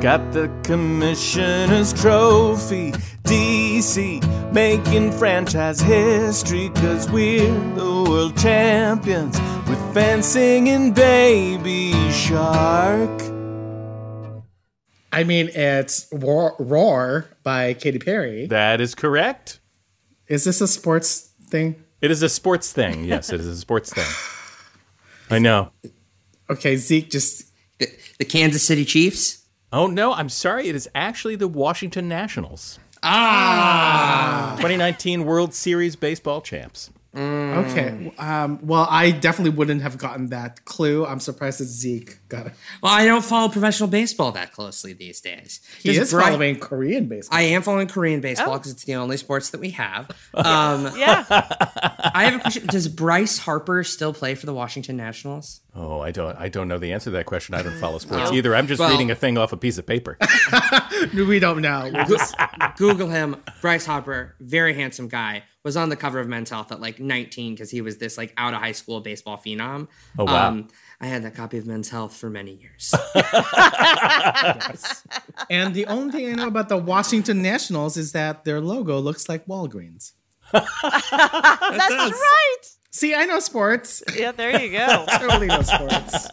Got 0.01 0.33
the 0.33 0.49
commissioner's 0.63 1.93
trophy, 1.93 2.93
DC, 3.25 4.53
making 4.53 5.11
franchise 5.11 5.81
history, 5.81 6.71
cause 6.77 7.11
we're 7.11 7.53
the 7.75 8.07
world 8.09 8.39
champions 8.39 9.37
with 9.69 9.95
fencing 9.95 10.69
and 10.69 10.95
Baby 10.95 11.93
Shark. 12.13 13.11
I 15.11 15.25
mean, 15.25 15.49
it's 15.49 16.07
Roar, 16.13 16.55
Roar 16.61 17.27
by 17.43 17.75
Katy 17.75 17.99
Perry. 17.99 18.47
That 18.47 18.81
is 18.81 18.95
correct. 18.95 19.59
Is 20.29 20.45
this 20.45 20.61
a 20.61 20.69
sports 20.69 21.31
thing? 21.49 21.83
It 22.01 22.11
is 22.11 22.23
a 22.23 22.29
sports 22.29 22.73
thing. 22.73 23.05
Yes, 23.05 23.33
it 23.33 23.41
is 23.41 23.47
a 23.47 23.57
sports 23.57 23.93
thing. 23.93 24.07
I 25.31 25.39
know. 25.39 25.71
Okay, 26.51 26.77
Zeke 26.77 27.11
just. 27.11 27.45
The, 27.79 27.89
the 28.19 28.25
Kansas 28.25 28.63
City 28.63 28.85
Chiefs. 28.85 29.45
Oh 29.73 29.87
no, 29.87 30.13
I'm 30.13 30.29
sorry. 30.29 30.69
It 30.69 30.75
is 30.75 30.89
actually 30.95 31.37
the 31.37 31.47
Washington 31.49 32.09
Nationals, 32.09 32.79
Ah. 33.03 34.55
2019 34.57 35.25
World 35.25 35.55
Series 35.55 35.95
baseball 35.95 36.41
champs. 36.41 36.91
Okay. 37.17 38.13
Um, 38.19 38.61
well, 38.63 38.87
I 38.89 39.11
definitely 39.11 39.57
wouldn't 39.57 39.83
have 39.83 39.99
gotten 39.99 40.27
that 40.29 40.65
clue. 40.65 41.05
I'm 41.07 41.21
surprised 41.21 41.59
that 41.61 41.65
Zeke 41.65 42.19
got 42.29 42.47
it. 42.49 42.53
Well, 42.83 42.93
I 42.93 43.07
don't 43.07 43.25
follow 43.25 43.49
professional 43.49 43.89
baseball 43.89 44.31
that 44.33 44.53
closely 44.53 44.93
these 44.93 45.21
days. 45.21 45.61
He 45.83 45.89
Does 45.89 45.99
is 46.09 46.13
Bri- 46.13 46.23
following 46.23 46.59
Korean 46.61 47.07
baseball. 47.07 47.39
I 47.39 47.43
am 47.43 47.63
following 47.63 47.89
Korean 47.89 48.21
baseball 48.21 48.55
Oh. 48.55 48.59
because 48.59 48.73
it's 48.73 48.85
the 48.85 48.95
only 48.97 49.17
sports 49.17 49.51
that 49.51 49.61
we 49.61 49.71
have. 49.71 50.11
Um, 50.35 50.93
Yeah. 50.97 51.25
I 51.31 52.25
have 52.25 52.35
a 52.37 52.39
question. 52.41 52.67
Does 52.67 52.87
Bryce 52.89 53.39
Harper 53.39 53.83
still 53.85 54.13
play 54.13 54.35
for 54.35 54.47
the 54.47 54.55
Washington 54.55 54.97
Nationals? 54.97 55.61
Oh, 55.75 56.01
I 56.01 56.11
don't. 56.11 56.37
I 56.37 56.49
don't 56.49 56.69
know 56.69 56.79
the 56.79 56.93
answer 56.93 57.07
to 57.07 57.11
that 57.13 57.27
question. 57.27 57.55
I 57.55 57.63
don't 57.63 57.79
follow 57.79 57.99
sports 57.99 58.31
Oh. 58.31 58.35
either. 58.35 58.55
I'm 58.55 58.67
just 58.67 58.79
Well- 58.81 58.91
reading 58.91 59.11
a 59.11 59.15
thing 59.15 59.39
off 59.39 59.53
a 59.53 59.57
piece 59.57 59.79
of 59.79 59.87
paper. 59.87 60.19
we 61.15 61.39
don't 61.41 61.63
know. 61.63 61.91
We're 61.93 62.05
just- 62.05 62.35
Google 62.77 63.09
him. 63.09 63.37
Bryce 63.61 63.87
Harper, 63.87 64.35
very 64.41 64.75
handsome 64.75 65.09
guy, 65.09 65.43
was 65.69 65.77
on 65.77 65.91
the 65.91 65.97
cover 65.97 66.19
of 66.19 66.27
Men's 66.27 66.49
Health 66.49 66.73
at 66.73 66.81
like 66.81 66.99
19 66.99 67.53
because 67.53 67.71
he 67.71 67.83
was 67.83 67.99
this 67.99 68.17
like 68.17 68.33
out 68.39 68.55
of 68.55 68.61
high 68.61 68.73
school 68.73 69.01
baseball 69.01 69.37
phenom. 69.37 69.61
Um, 69.61 69.89
Oh, 70.19 70.25
wow. 70.25 70.65
I 70.99 71.07
had 71.07 71.25
that 71.25 71.35
copy 71.35 71.59
of 71.59 71.67
Men's 71.67 71.91
Health 71.91 72.17
for 72.17 72.31
many 72.31 72.55
years. 72.55 72.95
and 75.51 75.75
the 75.75 75.85
only 75.89 76.11
thing 76.11 76.31
I 76.31 76.33
know 76.33 76.47
about 76.49 76.71
the 76.71 76.79
Washington 76.79 77.43
Nationals 77.43 77.99
is 77.99 78.13
that 78.13 78.45
their 78.45 78.63
logo 78.63 78.99
looks 78.99 79.29
like 79.29 79.45
Walgreens. 79.45 80.13
That's 80.53 80.65
right. 81.13 82.57
See, 82.91 83.15
I 83.15 83.27
know 83.27 83.41
sports. 83.41 84.03
Yeah, 84.17 84.33
there 84.33 84.59
you 84.59 84.73
go. 84.73 85.05
totally 85.19 85.49
know 85.49 85.61
sports. 85.61 86.29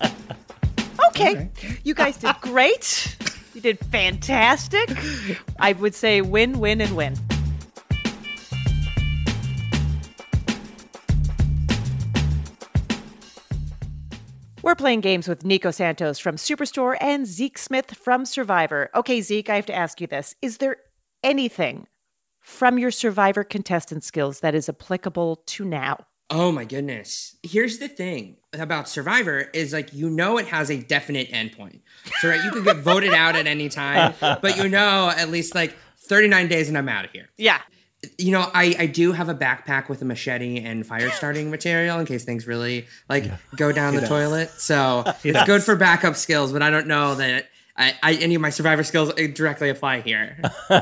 Okay. 1.09 1.49
You 1.83 1.93
guys 1.93 2.15
did 2.15 2.33
great. 2.39 3.17
You 3.53 3.59
did 3.59 3.79
fantastic. 3.79 4.89
I 5.59 5.73
would 5.73 5.93
say 5.93 6.21
win, 6.21 6.59
win, 6.59 6.79
and 6.79 6.95
win. 6.95 7.15
We're 14.65 14.73
playing 14.73 15.01
games 15.01 15.27
with 15.27 15.45
Nico 15.45 15.69
Santos 15.69 16.17
from 16.17 16.37
Superstore 16.37 16.97
and 16.99 17.27
Zeke 17.27 17.59
Smith 17.59 17.93
from 17.93 18.25
Survivor. 18.25 18.89
Okay, 18.95 19.21
Zeke, 19.21 19.47
I 19.47 19.57
have 19.57 19.67
to 19.67 19.75
ask 19.75 20.01
you 20.01 20.07
this. 20.07 20.33
Is 20.41 20.57
there 20.57 20.77
anything 21.21 21.85
from 22.39 22.79
your 22.79 22.89
Survivor 22.89 23.43
contestant 23.43 24.03
skills 24.03 24.39
that 24.39 24.55
is 24.55 24.67
applicable 24.67 25.43
to 25.45 25.65
now? 25.65 26.07
Oh 26.31 26.51
my 26.51 26.65
goodness. 26.65 27.35
Here's 27.43 27.77
the 27.77 27.87
thing 27.87 28.37
about 28.53 28.89
Survivor 28.89 29.51
is 29.53 29.71
like 29.71 29.93
you 29.93 30.09
know 30.09 30.39
it 30.39 30.47
has 30.47 30.71
a 30.71 30.81
definite 30.81 31.29
endpoint. 31.29 31.81
So 32.19 32.29
right, 32.29 32.43
you 32.43 32.49
could 32.49 32.65
get 32.65 32.77
voted 32.77 33.13
out 33.13 33.35
at 33.35 33.45
any 33.45 33.69
time, 33.69 34.15
but 34.19 34.57
you 34.57 34.67
know 34.67 35.13
at 35.15 35.29
least 35.29 35.53
like 35.53 35.77
39 35.97 36.47
days 36.47 36.69
and 36.69 36.77
I'm 36.79 36.89
out 36.89 37.05
of 37.05 37.11
here. 37.11 37.29
Yeah. 37.37 37.61
You 38.17 38.31
know, 38.31 38.49
I, 38.53 38.75
I 38.79 38.85
do 38.87 39.11
have 39.11 39.29
a 39.29 39.35
backpack 39.35 39.89
with 39.89 40.01
a 40.01 40.05
machete 40.05 40.63
and 40.63 40.85
fire 40.85 41.09
starting 41.19 41.51
material 41.51 41.99
in 41.99 42.05
case 42.05 42.23
things 42.23 42.47
really 42.47 42.87
like 43.09 43.25
go 43.55 43.71
down 43.71 43.93
He 43.93 43.97
the 43.97 44.01
does. 44.01 44.09
toilet. 44.09 44.49
So 44.57 45.03
He 45.23 45.29
it's 45.29 45.39
does. 45.39 45.47
good 45.47 45.63
for 45.63 45.75
backup 45.75 46.15
skills, 46.15 46.51
but 46.53 46.61
I 46.61 46.69
don't 46.69 46.87
know 46.87 47.15
that 47.15 47.47
I, 47.77 47.93
I 48.01 48.13
any 48.13 48.35
of 48.35 48.41
my 48.41 48.49
survivor 48.51 48.83
skills 48.83 49.11
eh, 49.17 49.27
directly 49.27 49.69
apply 49.69 50.01
here. 50.01 50.37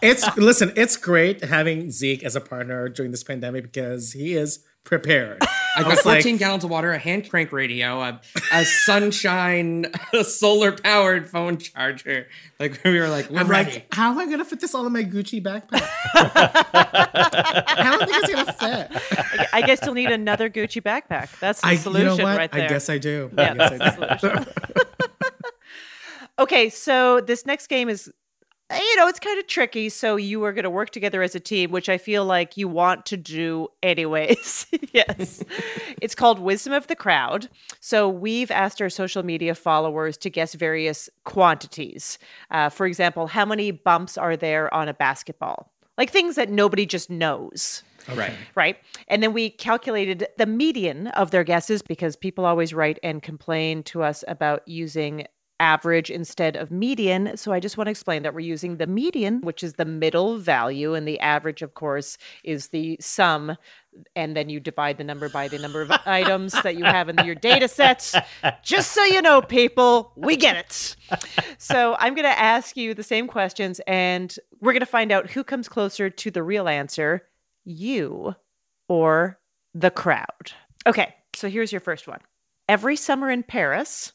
It's 0.00 0.36
listen, 0.36 0.72
it's 0.74 0.96
great 0.96 1.44
having 1.44 1.90
Zeke 1.90 2.24
as 2.24 2.34
a 2.34 2.40
partner 2.40 2.88
during 2.88 3.10
this 3.10 3.22
pandemic 3.22 3.62
because 3.64 4.12
he 4.12 4.34
is 4.34 4.60
prepared. 4.84 5.40
I've 5.76 5.84
got 5.84 5.90
was 5.90 6.04
like- 6.06 6.16
14 6.22 6.36
gallons 6.36 6.64
of 6.64 6.70
water, 6.70 6.92
a 6.92 6.98
hand 6.98 7.30
crank 7.30 7.50
radio, 7.52 8.00
a, 8.02 8.20
a 8.52 8.64
sunshine, 8.64 9.86
a 10.12 10.22
solar 10.24 10.72
powered 10.72 11.28
phone 11.30 11.56
charger. 11.58 12.28
Like 12.60 12.80
we 12.84 12.98
were 13.00 13.08
like, 13.08 13.30
we're 13.30 13.40
I'm 13.40 13.48
ready. 13.48 13.72
like, 13.72 13.94
how 13.94 14.10
am 14.12 14.18
I 14.18 14.26
gonna 14.26 14.44
fit 14.44 14.60
this 14.60 14.74
all 14.74 14.86
in 14.86 14.92
my 14.92 15.02
Gucci 15.04 15.42
backpack? 15.42 15.82
I 16.14 17.88
don't 17.90 18.08
think 18.08 18.22
it's 18.22 18.32
gonna 18.32 18.52
fit. 18.52 19.48
I 19.52 19.62
I 19.62 19.62
guess 19.62 19.80
you'll 19.84 19.94
need 19.94 20.10
another 20.10 20.48
Gucci 20.50 20.82
backpack. 20.82 21.38
That's 21.40 21.60
the 21.60 21.66
I, 21.68 21.76
solution 21.76 22.10
you 22.12 22.16
know 22.18 22.24
what? 22.24 22.36
right 22.36 22.52
there. 22.52 22.64
I 22.64 22.68
guess 22.68 22.88
I 22.90 22.98
do. 22.98 23.30
Yeah, 23.36 23.52
I 23.52 23.54
guess 23.54 23.78
that's 23.78 23.98
I 23.98 24.06
the 24.06 24.14
do. 24.14 24.18
solution. 24.18 24.46
Okay, 26.38 26.70
so 26.70 27.20
this 27.20 27.44
next 27.44 27.66
game 27.68 27.88
is, 27.90 28.10
you 28.74 28.96
know, 28.96 29.08
it's 29.08 29.20
kind 29.20 29.38
of 29.38 29.46
tricky. 29.46 29.88
So 29.88 30.16
you 30.16 30.42
are 30.44 30.52
going 30.52 30.64
to 30.64 30.70
work 30.70 30.90
together 30.90 31.22
as 31.22 31.34
a 31.34 31.40
team, 31.40 31.70
which 31.70 31.88
I 31.88 31.98
feel 31.98 32.24
like 32.24 32.56
you 32.56 32.68
want 32.68 33.06
to 33.06 33.16
do 33.16 33.68
anyways. 33.82 34.66
yes. 34.92 35.42
it's 36.00 36.14
called 36.14 36.38
Wisdom 36.38 36.72
of 36.72 36.86
the 36.86 36.96
Crowd. 36.96 37.48
So 37.80 38.08
we've 38.08 38.50
asked 38.50 38.80
our 38.80 38.90
social 38.90 39.22
media 39.22 39.54
followers 39.54 40.16
to 40.18 40.30
guess 40.30 40.54
various 40.54 41.08
quantities. 41.24 42.18
Uh, 42.50 42.68
for 42.68 42.86
example, 42.86 43.26
how 43.26 43.44
many 43.44 43.70
bumps 43.70 44.16
are 44.16 44.36
there 44.36 44.72
on 44.72 44.88
a 44.88 44.94
basketball? 44.94 45.72
Like 45.98 46.10
things 46.10 46.36
that 46.36 46.50
nobody 46.50 46.86
just 46.86 47.10
knows. 47.10 47.82
Right. 48.14 48.32
Right. 48.54 48.78
And 49.08 49.22
then 49.22 49.32
we 49.32 49.50
calculated 49.50 50.26
the 50.36 50.46
median 50.46 51.08
of 51.08 51.30
their 51.30 51.44
guesses 51.44 51.82
because 51.82 52.16
people 52.16 52.44
always 52.44 52.74
write 52.74 52.98
and 53.02 53.22
complain 53.22 53.82
to 53.84 54.02
us 54.02 54.24
about 54.26 54.66
using 54.66 55.26
average 55.62 56.10
instead 56.10 56.56
of 56.56 56.72
median. 56.72 57.36
So 57.36 57.52
I 57.52 57.60
just 57.60 57.78
want 57.78 57.86
to 57.86 57.92
explain 57.92 58.24
that 58.24 58.34
we're 58.34 58.40
using 58.40 58.78
the 58.78 58.86
median, 58.88 59.40
which 59.42 59.62
is 59.62 59.74
the 59.74 59.84
middle 59.84 60.36
value, 60.36 60.94
and 60.94 61.06
the 61.06 61.20
average, 61.20 61.62
of 61.62 61.74
course, 61.74 62.18
is 62.42 62.68
the 62.68 62.96
sum. 63.00 63.56
And 64.16 64.36
then 64.36 64.48
you 64.48 64.58
divide 64.58 64.98
the 64.98 65.04
number 65.04 65.28
by 65.28 65.46
the 65.46 65.60
number 65.60 65.80
of 65.80 65.92
items 66.06 66.52
that 66.62 66.76
you 66.76 66.84
have 66.84 67.08
in 67.08 67.24
your 67.24 67.36
data 67.36 67.68
sets. 67.68 68.14
Just 68.64 68.90
so 68.90 69.04
you 69.04 69.22
know, 69.22 69.40
people, 69.40 70.12
we 70.16 70.36
get 70.36 70.56
it. 70.56 70.96
So 71.58 71.94
I'm 72.00 72.14
going 72.14 72.24
to 72.24 72.38
ask 72.38 72.76
you 72.76 72.92
the 72.92 73.04
same 73.04 73.28
questions, 73.28 73.80
and 73.86 74.34
we're 74.60 74.72
going 74.72 74.80
to 74.80 74.86
find 74.86 75.12
out 75.12 75.30
who 75.30 75.44
comes 75.44 75.68
closer 75.68 76.10
to 76.10 76.30
the 76.32 76.42
real 76.42 76.68
answer 76.68 77.22
you 77.64 78.34
or 78.88 79.38
the 79.74 79.92
crowd. 79.92 80.52
Okay, 80.88 81.14
so 81.36 81.48
here's 81.48 81.70
your 81.70 81.80
first 81.80 82.08
one. 82.08 82.18
Every 82.68 82.96
summer 82.96 83.30
in 83.30 83.44
Paris, 83.44 84.12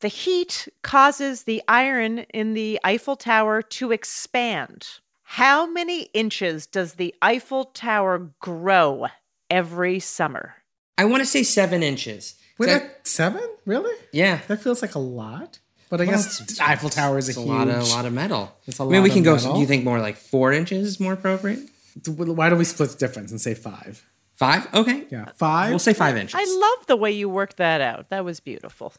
the 0.00 0.08
heat 0.08 0.68
causes 0.82 1.44
the 1.44 1.62
iron 1.68 2.20
in 2.34 2.54
the 2.54 2.78
Eiffel 2.84 3.16
Tower 3.16 3.62
to 3.62 3.92
expand. 3.92 4.86
How 5.22 5.66
many 5.66 6.02
inches 6.14 6.66
does 6.66 6.94
the 6.94 7.14
Eiffel 7.22 7.64
Tower 7.66 8.30
grow 8.40 9.06
every 9.50 9.98
summer? 10.00 10.56
I 10.98 11.04
want 11.04 11.20
to 11.22 11.26
say 11.26 11.42
seven 11.42 11.82
inches. 11.82 12.34
Wait, 12.58 12.68
So- 12.68 12.78
that 12.78 13.06
seven? 13.06 13.42
Really? 13.64 13.94
yeah. 14.12 14.40
That 14.48 14.62
feels 14.62 14.82
like 14.82 14.94
a 14.94 14.98
lot. 15.00 15.58
But 15.88 16.00
I 16.00 16.04
Well, 16.04 16.16
guess 16.16 16.40
it's- 16.40 16.58
the 16.58 16.64
Eiffel 16.64 16.90
Tower 16.90 17.18
is 17.18 17.28
a, 17.28 17.30
It's 17.30 17.38
a 17.38 17.40
huge. 17.42 17.50
lot 17.50 17.68
of, 17.68 17.80
a 17.82 17.84
lot 17.86 18.06
of 18.06 18.12
metal. 18.12 18.56
It's 18.66 18.78
a 18.80 18.82
I 18.82 18.86
mean, 18.86 19.02
we 19.02 19.08
lot 19.10 19.14
can 19.14 19.28
of 19.28 19.42
go. 19.42 19.54
Do 19.54 19.60
you 19.60 19.66
think 19.66 19.84
more 19.84 20.00
like 20.00 20.16
four 20.16 20.52
inches 20.52 20.86
is 20.86 21.00
more 21.00 21.12
appropriate? 21.12 21.60
Why 22.06 22.48
don't 22.48 22.58
we 22.58 22.64
split 22.64 22.90
the 22.90 22.96
difference 22.98 23.30
and 23.30 23.40
say 23.40 23.54
five? 23.54 24.04
Five? 24.36 24.72
Okay. 24.74 25.06
Yeah, 25.10 25.24
five. 25.34 25.70
We'll 25.70 25.78
say 25.78 25.94
five 25.94 26.16
inches. 26.16 26.38
I 26.38 26.44
love 26.44 26.86
the 26.86 26.96
way 26.96 27.10
you 27.10 27.28
worked 27.28 27.56
that 27.56 27.80
out. 27.80 28.10
That 28.10 28.24
was 28.24 28.38
beautiful. 28.38 28.92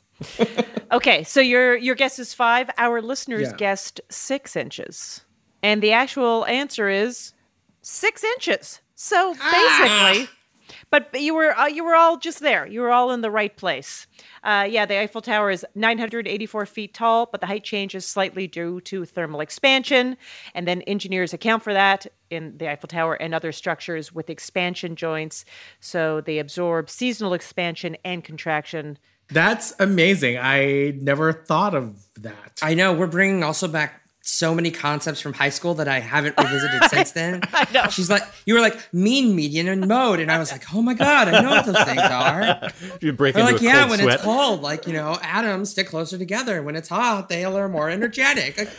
okay, 0.92 1.24
so 1.24 1.40
your 1.42 1.76
your 1.78 1.96
guess 1.96 2.18
is 2.20 2.34
five. 2.34 2.70
Our 2.78 3.02
listeners 3.02 3.50
Yeah. 3.50 3.56
guessed 3.58 4.02
six 4.10 4.56
inches, 4.56 5.22
and 5.62 5.82
the 5.84 5.92
actual 5.92 6.46
answer 6.48 6.90
is 6.90 7.34
six 7.82 8.24
inches. 8.24 8.82
So 8.96 9.36
basically, 9.52 10.28
but 10.90 11.12
but 11.12 11.22
you 11.22 11.36
were 11.36 11.56
uh, 11.56 11.68
you 11.68 11.84
were 11.84 11.94
all 11.96 12.18
just 12.18 12.40
there. 12.40 12.66
You 12.66 12.82
were 12.82 12.90
all 12.92 13.12
in 13.12 13.22
the 13.22 13.30
right 13.32 13.56
place. 13.56 14.08
Uh, 14.44 14.66
yeah, 14.68 14.86
the 14.88 14.98
Eiffel 15.00 15.22
Tower 15.22 15.52
is 15.52 15.64
984 15.76 16.66
feet 16.66 16.94
tall, 16.96 17.28
but 17.32 17.42
the 17.42 17.48
height 17.48 17.64
changes 17.64 18.06
slightly 18.06 18.48
due 18.48 18.82
to 18.82 19.06
thermal 19.06 19.40
expansion, 19.42 20.18
and 20.56 20.68
then 20.68 20.82
engineers 20.84 21.32
account 21.34 21.62
for 21.64 21.74
that 21.74 22.08
in 22.30 22.58
the 22.58 22.70
Eiffel 22.70 22.88
Tower 22.88 23.16
and 23.16 23.34
other 23.34 23.52
structures 23.52 24.14
with 24.14 24.30
expansion 24.30 24.96
joints, 24.96 25.46
so 25.80 26.22
they 26.22 26.40
absorb 26.40 26.90
seasonal 26.90 27.34
expansion 27.34 27.98
and 28.04 28.24
contraction. 28.24 28.98
That's 29.30 29.74
amazing. 29.80 30.38
I 30.38 30.94
never 31.02 31.34
thought 31.34 31.76
of 31.76 31.96
that. 32.16 32.60
I 32.62 32.74
know 32.74 32.94
we're 32.94 33.08
bringing 33.08 33.44
also 33.44 33.68
back 33.68 34.02
so 34.22 34.54
many 34.54 34.72
concepts 34.72 35.22
from 35.22 35.32
high 35.34 35.50
school 35.50 35.74
that 35.76 35.88
I 35.88 36.00
haven't 36.00 36.38
revisited 36.38 36.84
since 36.90 37.12
then. 37.12 37.42
I 37.54 37.66
know. 37.74 37.88
She's 37.90 38.10
like, 38.10 38.24
you 38.46 38.54
were 38.56 38.60
like 38.60 38.78
mean, 38.94 39.36
median, 39.36 39.68
and 39.70 39.88
mode, 39.88 40.20
and 40.20 40.32
I 40.32 40.38
was 40.38 40.52
like, 40.52 40.64
oh 40.74 40.82
my 40.82 40.94
god, 40.94 41.30
I 41.30 41.42
know 41.42 41.50
what 41.50 41.66
those 41.66 41.84
things 41.84 42.02
are. 42.02 42.70
You 43.02 43.14
break 43.14 43.36
They're 43.36 43.44
into 43.44 43.54
like, 43.54 43.62
a 43.62 43.66
yeah, 43.66 43.80
cold 43.80 43.90
when 43.92 44.00
sweat. 44.00 44.16
it's 44.16 44.24
cold, 44.24 44.62
like 44.62 44.88
you 44.88 44.94
know, 44.94 45.18
atoms 45.22 45.70
stick 45.70 45.88
closer 45.88 46.18
together. 46.18 46.64
When 46.64 46.76
it's 46.76 46.90
hot, 46.90 47.30
they 47.30 47.46
are 47.46 47.70
more 47.70 47.90
energetic. 47.90 48.58
Like, 48.58 48.70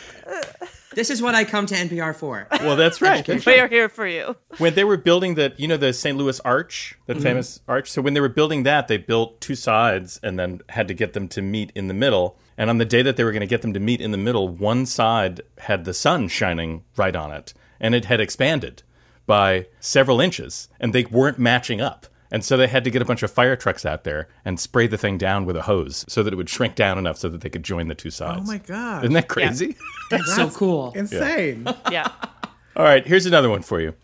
this 0.99 1.09
is 1.09 1.21
what 1.21 1.33
I 1.33 1.45
come 1.45 1.65
to 1.67 1.75
NPR 1.75 2.13
for. 2.13 2.45
Well, 2.51 2.75
that's 2.75 3.01
right. 3.01 3.25
That's 3.25 3.45
we 3.45 3.57
are 3.57 3.69
here 3.69 3.87
for 3.87 4.05
you. 4.05 4.35
When 4.57 4.73
they 4.75 4.83
were 4.83 4.97
building 4.97 5.35
the, 5.35 5.53
you 5.55 5.65
know, 5.65 5.77
the 5.77 5.93
St. 5.93 6.17
Louis 6.17 6.41
Arch, 6.41 6.97
that 7.05 7.15
Mhm. 7.17 7.23
famous 7.23 7.61
arch. 7.69 7.89
So 7.89 8.01
when 8.01 8.15
they 8.15 8.19
were 8.19 8.27
building 8.27 8.63
that, 8.63 8.89
they 8.89 8.97
built 8.97 9.39
two 9.39 9.55
sides 9.55 10.19
and 10.21 10.37
then 10.37 10.59
had 10.67 10.89
to 10.89 10.93
get 10.93 11.13
them 11.13 11.29
to 11.29 11.41
meet 11.41 11.71
in 11.73 11.87
the 11.87 11.93
middle. 11.93 12.37
And 12.57 12.69
on 12.69 12.79
the 12.79 12.85
day 12.85 13.01
that 13.01 13.15
they 13.15 13.23
were 13.23 13.31
going 13.31 13.39
to 13.39 13.47
get 13.47 13.61
them 13.61 13.71
to 13.73 13.79
meet 13.79 14.01
in 14.01 14.11
the 14.11 14.17
middle, 14.17 14.49
one 14.49 14.85
side 14.85 15.39
had 15.59 15.85
the 15.85 15.93
sun 15.93 16.27
shining 16.27 16.83
right 16.97 17.15
on 17.15 17.31
it, 17.31 17.53
and 17.79 17.95
it 17.95 18.03
had 18.05 18.19
expanded 18.19 18.83
by 19.25 19.67
several 19.79 20.19
inches, 20.19 20.67
and 20.81 20.91
they 20.91 21.05
weren't 21.05 21.39
matching 21.39 21.79
up. 21.79 22.07
And 22.31 22.45
so 22.45 22.57
they 22.57 22.67
had 22.67 22.83
to 22.83 22.91
get 22.91 23.01
a 23.01 23.05
bunch 23.05 23.23
of 23.23 23.31
fire 23.31 23.55
trucks 23.55 23.85
out 23.85 24.03
there 24.03 24.27
and 24.45 24.59
spray 24.59 24.85
the 24.87 24.97
thing 24.97 25.17
down 25.17 25.45
with 25.45 25.55
a 25.55 25.63
hose 25.63 26.05
so 26.07 26.21
that 26.21 26.31
it 26.31 26.35
would 26.35 26.49
shrink 26.49 26.75
down 26.75 26.97
enough 26.97 27.17
so 27.17 27.27
that 27.29 27.41
they 27.41 27.49
could 27.49 27.63
join 27.63 27.87
the 27.87 27.95
two 27.95 28.11
sides. 28.11 28.41
Oh 28.43 28.45
my 28.51 28.59
god. 28.59 29.03
Isn't 29.03 29.13
that 29.13 29.27
crazy? 29.27 29.75
That's 30.11 30.35
so 30.35 30.49
cool. 30.51 30.91
Insane. 30.95 31.67
Yeah. 31.91 32.07
All 32.75 32.85
right, 32.85 33.05
here's 33.05 33.25
another 33.25 33.49
one 33.49 33.61
for 33.63 33.81
you. 33.81 33.95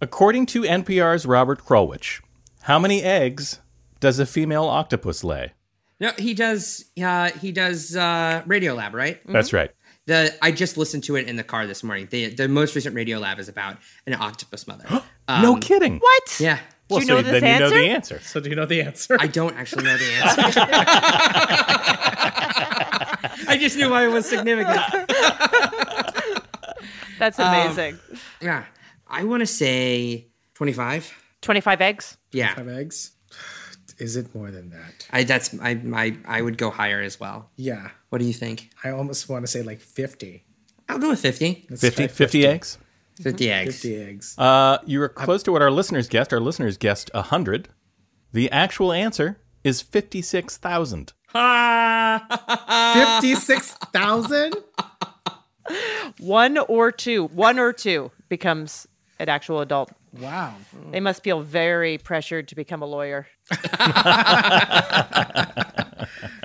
According 0.00 0.46
to 0.46 0.62
NPR's 0.62 1.24
Robert 1.24 1.64
Krulwich, 1.64 2.20
how 2.62 2.78
many 2.78 3.02
eggs 3.02 3.60
does 4.00 4.18
a 4.18 4.26
female 4.26 4.64
octopus 4.64 5.22
lay? 5.24 5.52
No, 6.00 6.12
he 6.18 6.34
does. 6.34 6.84
Uh, 7.02 7.30
he 7.30 7.50
does 7.52 7.96
uh, 7.96 8.42
Radiolab, 8.46 8.92
right? 8.92 9.20
That's 9.26 9.52
right. 9.52 9.70
The 10.06 10.32
I 10.42 10.52
just 10.52 10.76
listened 10.76 11.04
to 11.04 11.16
it 11.16 11.26
in 11.26 11.36
the 11.36 11.42
car 11.42 11.66
this 11.66 11.82
morning. 11.82 12.06
The 12.10 12.28
the 12.34 12.48
most 12.48 12.74
recent 12.76 12.94
Radiolab 12.94 13.38
is 13.38 13.48
about 13.48 13.78
an 14.06 14.14
octopus 14.14 14.66
mother. 14.68 14.84
no 15.28 15.54
Um, 15.54 15.60
kidding. 15.60 15.98
What? 15.98 16.40
Yeah. 16.40 16.58
Well, 16.90 17.00
so 17.02 17.20
then 17.22 17.42
you 17.44 17.58
know 17.60 17.70
the 17.70 17.88
answer. 17.90 18.18
So 18.20 18.40
do 18.40 18.48
you 18.48 18.56
know 18.56 18.64
the 18.66 18.80
answer? 18.82 19.16
I 19.20 19.26
don't 19.26 19.54
actually 19.56 19.84
know 19.84 19.96
the 19.96 20.12
answer. 20.14 20.60
I 23.50 23.56
just 23.60 23.76
knew 23.76 23.90
why 23.90 24.04
it 24.06 24.08
was 24.08 24.26
significant. 24.28 24.80
That's 27.18 27.38
Um, 27.38 27.52
amazing. 27.52 27.98
Yeah, 28.40 28.64
I 29.06 29.24
want 29.24 29.40
to 29.40 29.46
say 29.46 30.28
twenty-five. 30.54 31.12
25 31.40 31.80
eggs? 31.80 32.16
Yeah, 32.32 32.54
Five 32.54 32.68
eggs. 32.68 33.12
Is 33.98 34.16
it 34.16 34.34
more 34.34 34.50
than 34.50 34.70
that? 34.70 35.06
I 35.12 35.22
that's 35.24 35.54
I 35.60 35.80
I 35.94 36.16
I 36.26 36.42
would 36.42 36.58
go 36.58 36.70
higher 36.70 37.00
as 37.00 37.20
well. 37.20 37.50
Yeah. 37.56 37.90
What 38.08 38.18
do 38.18 38.24
you 38.24 38.32
think? 38.32 38.70
I 38.84 38.90
almost 38.90 39.28
want 39.28 39.44
to 39.44 39.46
say 39.50 39.62
like 39.62 39.80
50. 39.80 40.44
I'll 40.88 40.98
go 40.98 41.10
with 41.10 41.20
fifty. 41.20 41.66
Let's 41.70 41.80
50, 41.82 41.96
try 42.06 42.08
50 42.08 42.46
eggs? 42.46 42.78
Fifty 43.22 43.50
eggs. 43.50 43.82
50 43.82 43.96
eggs. 43.96 44.34
Uh, 44.38 44.78
you 44.86 45.00
were 45.00 45.08
close 45.08 45.42
to 45.44 45.52
what 45.52 45.62
our 45.62 45.70
listeners 45.70 46.08
guessed. 46.08 46.32
Our 46.32 46.40
listeners 46.40 46.76
guessed 46.76 47.10
100. 47.14 47.68
The 48.32 48.50
actual 48.50 48.92
answer 48.92 49.38
is 49.64 49.80
56,000. 49.82 51.12
Fifty-six 52.94 53.72
thousand. 53.92 54.54
One 56.18 56.56
or 56.58 56.90
two, 56.90 57.26
one 57.26 57.58
or 57.58 57.72
two 57.74 58.10
becomes 58.28 58.86
an 59.18 59.28
actual 59.28 59.60
adult. 59.60 59.92
Wow. 60.18 60.54
They 60.90 61.00
must 61.00 61.22
feel 61.22 61.42
very 61.42 61.98
pressured 61.98 62.48
to 62.48 62.54
become 62.54 62.80
a 62.82 62.86
lawyer. 62.86 63.26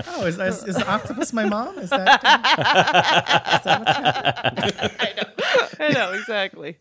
Oh, 0.08 0.26
is, 0.26 0.40
is, 0.40 0.64
is 0.64 0.78
Octopus 0.78 1.34
my 1.34 1.46
mom? 1.46 1.78
Is 1.78 1.90
that? 1.90 2.22
I 5.00 5.14
know, 5.18 5.86
I 5.86 5.90
know 5.94 6.14
exactly. 6.14 6.78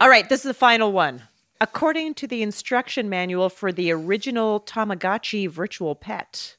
All 0.00 0.08
right, 0.08 0.28
this 0.28 0.40
is 0.40 0.48
the 0.48 0.54
final 0.54 0.92
one. 0.92 1.22
According 1.60 2.14
to 2.14 2.26
the 2.26 2.42
instruction 2.42 3.08
manual 3.08 3.48
for 3.48 3.72
the 3.72 3.90
original 3.90 4.60
Tamagotchi 4.60 5.48
virtual 5.48 5.94
pet, 5.94 6.56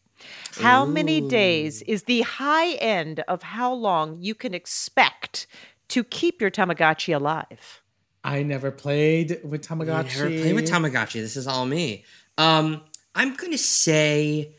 how 0.61 0.85
many 0.85 1.21
days 1.21 1.81
is 1.83 2.03
the 2.03 2.21
high 2.21 2.71
end 2.73 3.19
of 3.27 3.43
how 3.43 3.73
long 3.73 4.17
you 4.19 4.33
can 4.33 4.53
expect 4.53 5.47
to 5.89 6.03
keep 6.03 6.41
your 6.41 6.49
Tamagotchi 6.49 7.15
alive? 7.15 7.81
I 8.23 8.41
never 8.41 8.71
played 8.71 9.39
with 9.43 9.67
Tamagotchi. 9.67 10.21
I 10.21 10.29
never 10.29 10.41
played 10.41 10.55
with 10.55 10.69
Tamagotchi. 10.69 11.21
This 11.21 11.37
is 11.37 11.45
all 11.45 11.65
me. 11.65 12.05
Um, 12.37 12.81
I'm 13.13 13.35
gonna 13.35 13.57
say 13.57 14.55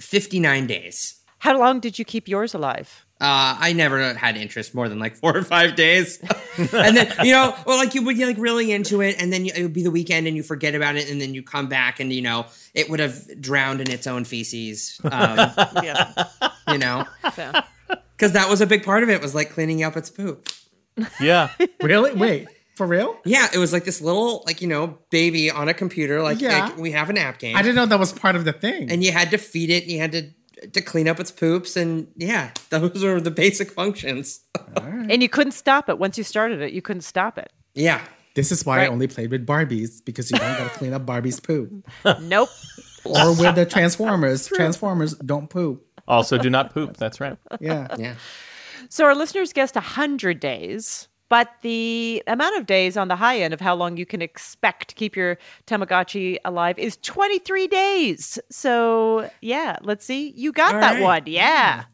59 0.00 0.66
days. 0.66 1.20
How 1.38 1.58
long 1.58 1.80
did 1.80 1.98
you 1.98 2.04
keep 2.04 2.28
yours 2.28 2.54
alive? 2.54 3.04
Uh, 3.20 3.56
I 3.58 3.72
never 3.72 4.14
had 4.14 4.36
interest 4.36 4.74
more 4.74 4.88
than 4.88 4.98
like 4.98 5.16
four 5.16 5.36
or 5.36 5.44
five 5.44 5.76
days, 5.76 6.18
and 6.56 6.96
then 6.96 7.12
you 7.22 7.30
know, 7.30 7.54
or 7.66 7.76
like 7.76 7.94
you 7.94 8.02
would 8.02 8.16
get 8.16 8.26
like 8.26 8.36
really 8.38 8.72
into 8.72 9.00
it, 9.00 9.20
and 9.22 9.32
then 9.32 9.44
you, 9.44 9.52
it 9.54 9.62
would 9.62 9.72
be 9.72 9.84
the 9.84 9.92
weekend, 9.92 10.26
and 10.26 10.36
you 10.36 10.42
forget 10.42 10.74
about 10.74 10.96
it, 10.96 11.08
and 11.08 11.20
then 11.20 11.32
you 11.32 11.42
come 11.42 11.68
back, 11.68 12.00
and 12.00 12.12
you 12.12 12.20
know, 12.20 12.46
it 12.74 12.90
would 12.90 12.98
have 12.98 13.40
drowned 13.40 13.80
in 13.80 13.90
its 13.92 14.08
own 14.08 14.24
feces. 14.24 15.00
Um, 15.04 15.10
yeah. 15.84 16.12
you 16.68 16.78
know, 16.78 17.06
because 18.16 18.32
that 18.32 18.48
was 18.48 18.60
a 18.60 18.66
big 18.66 18.84
part 18.84 19.04
of 19.04 19.08
it 19.08 19.20
was 19.20 19.36
like 19.36 19.50
cleaning 19.50 19.84
up 19.84 19.96
its 19.96 20.10
poop. 20.10 20.48
Yeah. 21.20 21.50
Really? 21.80 22.14
Wait, 22.14 22.48
for 22.76 22.86
real? 22.86 23.18
Yeah, 23.24 23.48
it 23.52 23.58
was 23.58 23.72
like 23.72 23.84
this 23.84 24.00
little 24.00 24.42
like 24.46 24.60
you 24.62 24.68
know 24.68 24.98
baby 25.10 25.50
on 25.50 25.68
a 25.68 25.74
computer, 25.74 26.22
like, 26.22 26.40
Yeah. 26.40 26.64
like 26.66 26.76
we 26.78 26.92
have 26.92 27.10
an 27.10 27.18
app 27.18 27.38
game. 27.38 27.56
I 27.56 27.62
didn't 27.62 27.76
know 27.76 27.86
that 27.86 27.98
was 27.98 28.12
part 28.12 28.36
of 28.36 28.44
the 28.44 28.52
thing. 28.52 28.90
and 28.90 29.02
you 29.04 29.12
had 29.12 29.30
to 29.30 29.38
feed 29.38 29.70
it, 29.70 29.82
and 29.84 29.92
you 29.92 29.98
had 30.00 30.12
to 30.12 30.30
to 30.72 30.80
clean 30.80 31.08
up 31.08 31.18
its 31.18 31.30
poops, 31.32 31.76
and 31.76 32.06
yeah, 32.16 32.50
those 32.70 33.02
were 33.02 33.20
the 33.20 33.30
basic 33.32 33.70
functions. 33.72 34.40
and 34.76 35.22
you 35.22 35.28
couldn't 35.28 35.52
stop 35.52 35.88
it. 35.88 35.98
Once 35.98 36.16
you 36.16 36.24
started 36.24 36.60
it, 36.60 36.72
you 36.72 36.80
couldn't 36.82 37.02
stop 37.02 37.36
it. 37.38 37.52
Yeah. 37.74 38.00
This 38.34 38.50
is 38.50 38.64
why 38.64 38.82
I 38.82 38.86
only 38.86 39.08
played 39.08 39.30
with 39.30 39.46
Barbies 39.46 40.02
because 40.02 40.30
you 40.30 40.38
don't 40.38 40.56
got 40.56 40.72
to 40.72 40.78
clean 40.78 40.94
up 40.94 41.04
Barbie's 41.04 41.38
poop. 41.38 41.86
Nope. 42.22 42.48
or 43.04 43.34
with 43.34 43.54
the 43.56 43.66
Transformers. 43.66 44.46
Transformers 44.46 45.14
don't 45.16 45.50
poop. 45.50 45.84
Also, 46.08 46.38
do 46.38 46.48
not 46.48 46.72
poop. 46.72 46.96
That's 46.96 47.20
right. 47.20 47.36
Yeah. 47.60 47.88
Yeah. 47.98 48.14
So 48.88 49.04
our 49.04 49.14
listeners 49.14 49.52
guessed 49.52 49.74
100 49.74 50.40
days, 50.40 51.08
but 51.32 51.48
the 51.62 52.22
amount 52.26 52.58
of 52.58 52.66
days 52.66 52.94
on 52.94 53.08
the 53.08 53.16
high 53.16 53.40
end 53.40 53.54
of 53.54 53.60
how 53.62 53.74
long 53.74 53.96
you 53.96 54.04
can 54.04 54.20
expect 54.20 54.88
to 54.88 54.94
keep 54.94 55.16
your 55.16 55.38
Tamagotchi 55.66 56.36
alive 56.44 56.78
is 56.78 56.98
23 56.98 57.66
days. 57.68 58.38
So, 58.50 59.30
yeah, 59.40 59.78
let's 59.80 60.04
see. 60.04 60.34
You 60.36 60.52
got 60.52 60.74
All 60.74 60.80
that 60.82 60.92
right. 60.96 61.02
one. 61.02 61.22
Yeah. 61.24 61.84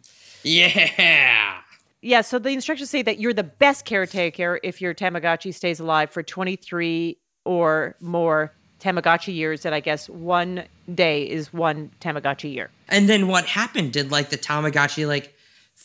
Yeah. 0.43 1.61
Yeah, 2.01 2.23
so 2.23 2.41
the 2.41 2.49
instructions 2.49 2.91
say 2.91 3.03
that 3.03 3.21
you're 3.21 3.33
the 3.33 3.45
best 3.45 3.85
caretaker 3.85 4.59
if 4.65 4.81
your 4.81 4.93
Tamagotchi 4.93 5.55
stays 5.55 5.79
alive 5.79 6.11
for 6.11 6.25
23 6.25 7.17
or 7.45 7.95
more 8.01 8.53
Tamagotchi 8.81 9.33
years. 9.37 9.65
And 9.65 9.73
I 9.73 9.79
guess 9.79 10.09
one 10.09 10.65
day 10.93 11.31
is 11.31 11.53
one 11.53 11.93
Tamagotchi 12.01 12.53
year. 12.53 12.71
And 12.89 13.09
then 13.09 13.29
what 13.29 13.47
happened? 13.47 13.93
Did 13.93 14.11
like 14.11 14.31
the 14.31 14.39
Tamagotchi 14.39 15.07
like 15.07 15.38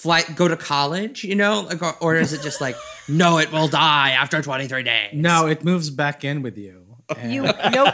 fly 0.04 0.22
go 0.36 0.48
to 0.48 0.58
college? 0.58 1.24
You 1.24 1.36
know, 1.36 1.62
like, 1.62 1.82
or, 1.82 1.96
or 2.02 2.16
is 2.16 2.34
it 2.34 2.42
just 2.42 2.60
like 2.62 2.76
no, 3.08 3.38
it 3.40 3.52
will 3.52 3.68
die 3.70 4.12
after 4.12 4.42
twenty 4.42 4.68
three 4.68 4.84
days? 4.84 5.12
No, 5.14 5.48
it 5.48 5.64
moves 5.64 5.90
back 5.90 6.24
in 6.24 6.42
with 6.44 6.58
you. 6.58 6.82
You 7.26 7.44
know. 7.44 7.54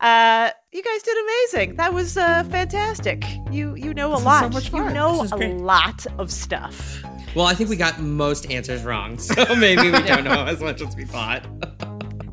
uh, 0.00 0.50
you 0.72 0.82
guys 0.82 1.02
did 1.02 1.16
amazing. 1.24 1.76
That 1.76 1.92
was 1.92 2.16
uh, 2.16 2.44
fantastic. 2.44 3.24
You 3.50 3.74
you 3.74 3.94
know 3.94 4.08
a 4.08 4.10
This 4.12 4.20
is 4.20 4.26
lot. 4.26 4.42
so 4.42 4.48
much 4.50 4.72
You 4.72 4.90
know 4.94 5.22
a 5.22 5.28
great. 5.28 5.56
lot 5.56 6.06
of 6.18 6.30
stuff. 6.30 7.02
Well, 7.34 7.46
I 7.46 7.54
think 7.54 7.68
we 7.68 7.76
got 7.76 7.98
most 8.00 8.48
answers 8.50 8.84
wrong, 8.84 9.18
so 9.18 9.34
maybe 9.56 9.90
we 9.90 10.02
don't 10.02 10.24
know 10.24 10.44
as 10.46 10.60
much 10.60 10.80
as 10.80 10.94
we 10.94 11.04
thought. 11.04 11.44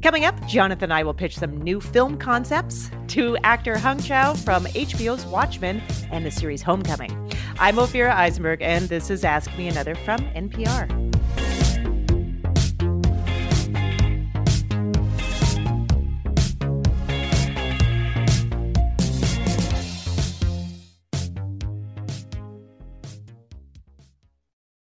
Coming 0.01 0.25
up, 0.25 0.47
Jonathan 0.47 0.85
and 0.85 0.93
I 0.93 1.03
will 1.03 1.13
pitch 1.13 1.37
some 1.37 1.61
new 1.61 1.79
film 1.79 2.17
concepts 2.17 2.89
to 3.09 3.37
actor 3.43 3.77
Hong 3.77 3.99
Chau 4.01 4.33
from 4.33 4.65
HBO's 4.65 5.27
Watchmen 5.27 5.79
and 6.11 6.25
the 6.25 6.31
series 6.31 6.63
Homecoming. 6.63 7.11
I'm 7.59 7.75
Ophira 7.75 8.11
Eisenberg, 8.11 8.63
and 8.63 8.89
this 8.89 9.11
is 9.11 9.23
Ask 9.23 9.55
Me 9.59 9.67
Another 9.67 9.93
from 9.93 10.21
NPR. 10.31 10.89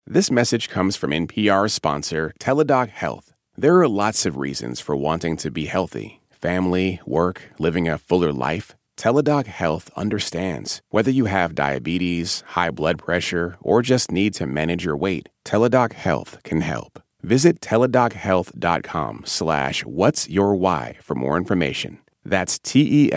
This 0.07 0.31
message 0.31 0.69
comes 0.69 0.97
from 0.97 1.13
NPR 1.13 1.71
sponsor 1.71 2.35
Teladoc 2.39 2.91
Health. 2.91 3.28
There 3.61 3.81
are 3.81 3.89
lots 3.89 4.25
of 4.25 4.37
reasons 4.37 4.79
for 4.79 4.95
wanting 4.95 5.37
to 5.39 5.51
be 5.51 5.67
healthy 5.67 6.21
family, 6.31 7.01
work, 7.05 7.43
living 7.59 7.89
a 7.89 7.99
fuller 7.99 8.33
life. 8.33 8.77
Teladoc 8.97 9.49
Health 9.49 9.91
understands. 9.97 10.81
Whether 10.91 11.11
you 11.11 11.25
have 11.25 11.57
diabetes, 11.57 12.45
high 12.55 12.71
blood 12.71 12.99
pressure, 12.99 13.57
or 13.61 13.83
just 13.83 14.13
need 14.13 14.33
to 14.35 14.47
manage 14.47 14.85
your 14.85 14.97
weight, 14.97 15.29
Teladoc 15.45 15.95
Health 15.95 16.39
can 16.45 16.61
help. 16.61 17.03
Visit 17.23 17.59
teladochealth.com 17.61 19.23
slash 19.27 19.85
what's 19.85 20.29
your 20.29 20.55
why 20.55 20.97
for 21.03 21.17
more 21.17 21.37
information. 21.37 21.99
That's 22.25 22.61
T-E-L-A-D-O-C 22.61 23.11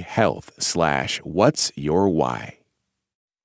health 0.00 0.52
slash 0.58 1.18
what's 1.24 1.72
your 1.76 2.10
why. 2.10 2.58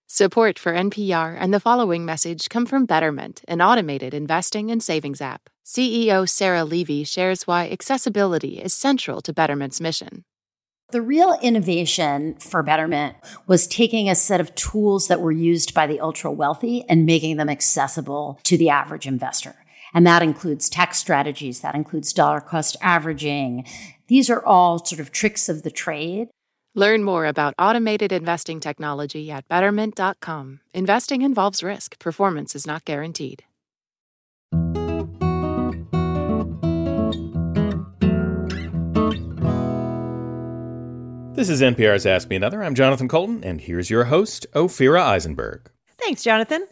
Support 0.09 0.57
for 0.57 0.71
NPR 0.71 1.35
and 1.37 1.53
the 1.53 1.59
following 1.59 2.05
message 2.05 2.47
come 2.47 2.65
from 2.65 2.85
Betterment, 2.85 3.41
an 3.45 3.61
automated 3.61 4.13
investing 4.13 4.71
and 4.71 4.81
savings 4.81 5.19
app. 5.19 5.49
CEO 5.65 6.27
Sarah 6.29 6.63
Levy 6.63 7.03
shares 7.03 7.45
why 7.45 7.69
accessibility 7.69 8.61
is 8.61 8.73
central 8.73 9.19
to 9.19 9.33
Betterment's 9.33 9.81
mission. 9.81 10.23
The 10.91 11.01
real 11.01 11.37
innovation 11.41 12.35
for 12.35 12.63
Betterment 12.63 13.17
was 13.47 13.67
taking 13.67 14.07
a 14.07 14.15
set 14.15 14.39
of 14.39 14.55
tools 14.55 15.09
that 15.09 15.19
were 15.19 15.33
used 15.33 15.73
by 15.73 15.87
the 15.87 15.99
ultra 15.99 16.31
wealthy 16.31 16.85
and 16.87 17.05
making 17.05 17.35
them 17.35 17.49
accessible 17.49 18.39
to 18.43 18.57
the 18.57 18.69
average 18.69 19.07
investor. 19.07 19.55
And 19.93 20.07
that 20.07 20.23
includes 20.23 20.69
tax 20.69 20.99
strategies, 20.99 21.59
that 21.59 21.75
includes 21.75 22.13
dollar 22.13 22.39
cost 22.39 22.77
averaging. 22.81 23.65
These 24.07 24.29
are 24.29 24.45
all 24.45 24.85
sort 24.85 25.01
of 25.01 25.11
tricks 25.11 25.49
of 25.49 25.63
the 25.63 25.71
trade. 25.71 26.29
Learn 26.77 27.03
more 27.03 27.25
about 27.25 27.55
automated 27.57 28.11
investing 28.11 28.59
technology 28.59 29.31
at 29.31 29.47
betterment.com. 29.47 30.59
Investing 30.75 31.23
involves 31.23 31.63
risk, 31.63 31.97
performance 31.97 32.55
is 32.55 32.67
not 32.67 32.85
guaranteed. 32.85 33.43
This 41.33 41.49
is 41.49 41.63
NPR's 41.63 42.05
Ask 42.05 42.29
Me 42.29 42.35
Another. 42.35 42.61
I'm 42.61 42.75
Jonathan 42.75 43.07
Coulton, 43.07 43.43
and 43.43 43.59
here's 43.59 43.89
your 43.89 44.03
host, 44.03 44.45
Ophira 44.53 45.01
Eisenberg. 45.01 45.71
Thanks, 45.97 46.21
Jonathan. 46.21 46.67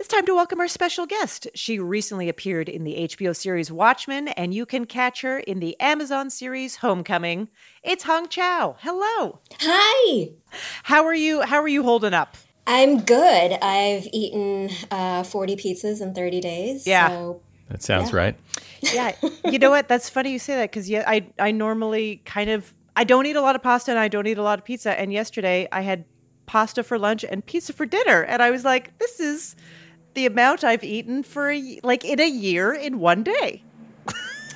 It's 0.00 0.08
time 0.08 0.24
to 0.24 0.34
welcome 0.34 0.60
our 0.60 0.66
special 0.66 1.04
guest. 1.04 1.46
She 1.54 1.78
recently 1.78 2.30
appeared 2.30 2.70
in 2.70 2.84
the 2.84 2.94
HBO 3.06 3.36
series 3.36 3.70
Watchmen, 3.70 4.28
and 4.28 4.54
you 4.54 4.64
can 4.64 4.86
catch 4.86 5.20
her 5.20 5.40
in 5.40 5.60
the 5.60 5.78
Amazon 5.78 6.30
series 6.30 6.76
Homecoming. 6.76 7.48
It's 7.82 8.04
Hong 8.04 8.26
Chau. 8.26 8.76
Hello. 8.80 9.40
Hi. 9.60 10.30
How 10.84 11.04
are 11.04 11.14
you? 11.14 11.42
How 11.42 11.60
are 11.60 11.68
you 11.68 11.82
holding 11.82 12.14
up? 12.14 12.38
I'm 12.66 13.00
good. 13.02 13.52
I've 13.60 14.08
eaten 14.10 14.70
uh, 14.90 15.22
40 15.22 15.56
pizzas 15.56 16.00
in 16.00 16.14
30 16.14 16.40
days. 16.40 16.86
Yeah. 16.86 17.08
So 17.10 17.42
That 17.68 17.82
sounds 17.82 18.10
Yeah. 18.10 18.16
right. 18.16 18.36
Yeah, 18.80 19.12
you 19.44 19.58
know 19.58 19.68
what? 19.68 19.86
That's 19.86 20.08
funny 20.08 20.32
you 20.32 20.38
say 20.38 20.54
that 20.56 20.70
because 20.70 20.88
yeah, 20.88 21.04
I 21.06 21.26
I 21.38 21.50
normally 21.50 22.22
kind 22.24 22.48
of 22.48 22.72
I 22.96 23.04
don't 23.04 23.26
eat 23.26 23.36
a 23.36 23.42
lot 23.42 23.54
of 23.54 23.62
pasta 23.62 23.90
and 23.90 24.00
I 24.00 24.08
don't 24.08 24.26
eat 24.26 24.38
a 24.38 24.42
lot 24.42 24.58
of 24.58 24.64
pizza. 24.64 24.98
And 24.98 25.12
yesterday 25.12 25.68
I 25.70 25.82
had 25.82 26.06
pasta 26.46 26.82
for 26.82 26.98
lunch 26.98 27.22
and 27.22 27.44
pizza 27.44 27.74
for 27.74 27.84
dinner, 27.84 28.22
and 28.22 28.42
I 28.42 28.50
was 28.50 28.64
like, 28.64 28.98
this 28.98 29.20
is 29.20 29.56
the 30.20 30.26
amount 30.26 30.62
I've 30.64 30.84
eaten 30.84 31.22
for 31.22 31.48
a, 31.48 31.58
y- 31.58 31.78
like 31.82 32.04
in 32.04 32.20
a 32.20 32.28
year 32.28 32.74
in 32.74 32.98
one 32.98 33.22
day. 33.22 33.62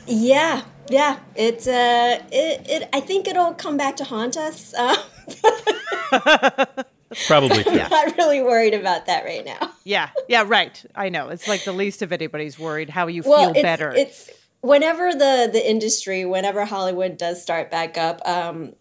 yeah, 0.06 0.60
yeah. 0.90 1.20
It's 1.34 1.66
uh, 1.66 2.22
it, 2.30 2.66
it, 2.68 2.88
I 2.92 3.00
think 3.00 3.26
it'll 3.26 3.54
come 3.54 3.78
back 3.78 3.96
to 3.96 4.04
haunt 4.04 4.36
us. 4.36 4.74
Uh, 4.74 4.94
Probably. 7.26 7.64
I'm 7.66 7.88
not 7.88 8.14
really 8.18 8.42
worried 8.42 8.74
about 8.74 9.06
that 9.06 9.24
right 9.24 9.42
now. 9.44 9.70
Yeah, 9.84 10.10
yeah, 10.28 10.44
right. 10.46 10.84
I 10.94 11.08
know 11.08 11.30
it's 11.30 11.48
like 11.48 11.64
the 11.64 11.72
least 11.72 12.02
of 12.02 12.12
anybody's 12.12 12.58
worried 12.58 12.90
how 12.90 13.06
you 13.06 13.22
well, 13.24 13.46
feel 13.46 13.50
it's, 13.52 13.62
better. 13.62 13.90
It's 13.92 14.30
whenever 14.60 15.12
the 15.12 15.48
the 15.50 15.66
industry, 15.66 16.26
whenever 16.26 16.66
Hollywood 16.66 17.16
does 17.16 17.40
start 17.40 17.70
back 17.70 17.96
up, 17.96 18.20
um, 18.28 18.74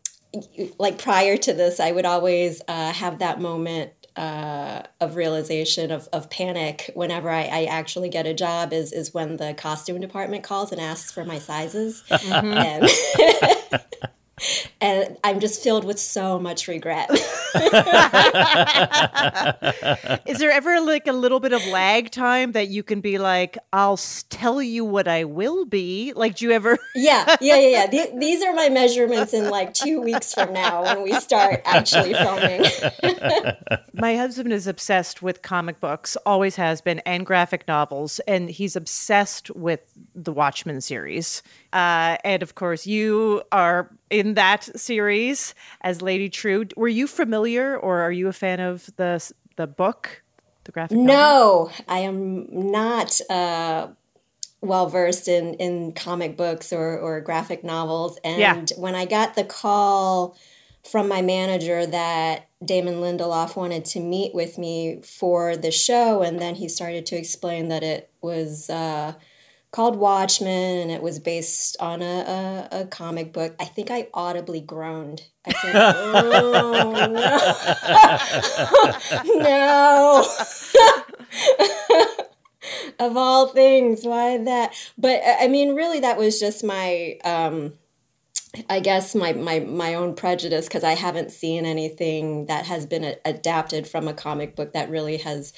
like 0.79 1.01
prior 1.01 1.38
to 1.38 1.53
this, 1.53 1.79
I 1.79 1.93
would 1.93 2.05
always 2.05 2.61
uh, 2.67 2.91
have 2.91 3.19
that 3.19 3.39
moment 3.39 3.93
uh, 4.16 4.84
of 4.99 5.16
realization 5.16 5.91
of, 5.91 6.07
of 6.14 6.30
panic 6.30 6.91
whenever 6.93 7.30
I, 7.30 7.43
I 7.43 7.64
actually 7.66 8.09
get 8.09 8.28
a 8.28 8.34
job 8.34 8.74
is 8.74 8.91
is 8.93 9.14
when 9.14 9.38
the 9.38 9.53
costume 9.53 9.99
department 9.99 10.43
calls 10.43 10.72
and 10.72 10.80
asks 10.80 11.11
for 11.11 11.26
my 11.26 11.39
sizes. 11.39 12.03
and, 12.09 12.88
and 14.81 15.17
I'm 15.23 15.39
just 15.39 15.63
filled 15.63 15.86
with 15.86 15.99
so 15.99 16.39
much 16.39 16.67
regret. 16.67 17.09
Is 20.25 20.39
there 20.39 20.51
ever 20.51 20.81
like 20.81 21.07
a 21.07 21.13
little 21.13 21.39
bit 21.39 21.53
of 21.53 21.65
lag 21.67 22.09
time 22.11 22.53
that 22.53 22.67
you 22.69 22.84
can 22.84 22.99
be 22.99 23.19
like, 23.19 23.57
I'll 23.71 23.99
tell 24.29 24.61
you 24.61 24.84
what 24.84 25.07
I 25.07 25.23
will 25.23 25.65
be? 25.65 26.13
Like, 26.15 26.38
do 26.38 26.45
you 26.45 26.51
ever? 26.51 26.79
yeah, 26.95 27.36
yeah, 27.41 27.57
yeah, 27.57 27.67
yeah. 27.67 27.88
The- 27.88 28.13
these 28.17 28.43
are 28.43 28.53
my 28.53 28.69
measurements 28.69 29.34
in 29.34 29.49
like 29.49 29.73
two 29.73 30.01
weeks 30.01 30.34
from 30.34 30.51
now 30.53 30.84
when 30.84 31.03
we 31.03 31.13
start 31.19 31.61
actually 31.65 32.13
filming. 32.13 32.65
My 33.95 34.15
husband 34.17 34.51
is 34.51 34.67
obsessed 34.67 35.21
with 35.21 35.41
comic 35.43 35.79
books, 35.79 36.17
always 36.25 36.55
has 36.55 36.81
been, 36.81 36.99
and 36.99 37.25
graphic 37.25 37.67
novels, 37.67 38.19
and 38.27 38.49
he's 38.49 38.75
obsessed 38.75 39.51
with 39.51 39.81
the 40.16 40.32
Watchmen 40.34 40.82
series. 40.82 41.43
Uh, 41.74 42.18
and 42.24 42.43
of 42.43 42.55
course, 42.55 42.86
you 42.88 43.43
are 43.51 43.89
in 44.09 44.36
that 44.36 44.64
series 44.80 45.55
as 45.82 46.01
Lady 46.01 46.30
Trieu. 46.30 46.66
Were 46.78 46.88
you 46.88 47.07
familiar, 47.07 47.78
or 47.78 48.01
are 48.01 48.11
you 48.11 48.28
a 48.28 48.34
fan 48.34 48.59
of 48.59 48.89
the 48.97 49.34
the 49.55 49.68
book, 49.68 50.24
the 50.66 50.72
graphic? 50.72 51.03
novel? 51.03 51.07
No, 51.07 51.72
I 51.88 51.99
am 51.99 52.72
not 52.72 53.20
uh, 53.30 53.89
well 54.61 54.88
versed 54.89 55.28
in 55.28 55.55
in 55.55 55.93
comic 55.93 56.38
books 56.38 56.74
or 56.74 56.97
or 56.99 57.22
graphic 57.22 57.64
novels. 57.64 58.18
And 58.24 58.70
Yeah. 58.70 58.78
when 58.78 58.95
I 58.95 59.05
got 59.05 59.36
the 59.36 59.43
call 59.45 60.38
from 60.89 61.07
my 61.07 61.22
manager 61.22 61.86
that 61.86 62.49
Damon 62.64 62.95
Lindelof 62.95 63.55
wanted 63.55 63.86
to 63.86 63.99
meet 64.01 64.36
with 64.36 64.57
me 64.57 65.01
for 65.03 65.57
the 65.57 65.72
show, 65.72 66.22
and 66.24 66.39
then 66.39 66.55
he 66.55 66.70
started 66.70 67.05
to 67.07 67.18
explain 67.18 67.70
that 67.70 67.84
it 67.84 68.11
was. 68.22 68.70
Uh, 68.70 69.14
called 69.74 69.95
Watchmen, 69.95 70.78
and 70.78 70.91
it 70.91 71.01
was 71.01 71.19
based 71.19 71.76
on 71.80 72.03
a, 72.03 72.69
a, 72.71 72.82
a 72.82 72.86
comic 72.86 73.34
book. 73.34 73.55
I 73.59 73.65
think 73.65 73.89
I 73.91 74.07
audibly 74.13 74.61
groaned. 74.61 75.24
I 75.45 75.51
said, 75.51 75.76
"Oh 75.76 77.03
no, 79.26 79.39
no!" 79.43 80.26
of 83.05 83.17
all 83.17 83.47
things, 83.47 84.05
why 84.05 84.38
that? 84.38 84.76
But 84.97 85.21
uh, 85.24 85.38
I 85.41 85.47
mean, 85.47 85.76
really, 85.76 85.99
that 85.99 86.17
was 86.17 86.39
just 86.39 86.63
my. 86.63 87.17
Um, 87.26 87.74
I 88.69 88.80
guess 88.80 89.15
my 89.15 89.34
my 89.34 89.61
my 89.61 89.95
own 89.95 90.13
prejudice 90.13 90.67
because 90.67 90.84
I 90.84 90.93
haven't 90.93 91.32
seen 91.32 91.65
anything 91.65 92.45
that 92.45 92.67
has 92.67 92.86
been 92.86 93.03
a- 93.03 93.17
adapted 93.26 93.88
from 93.88 94.07
a 94.07 94.13
comic 94.13 94.55
book 94.55 94.74
that 94.74 94.91
really 94.91 95.17
has 95.17 95.53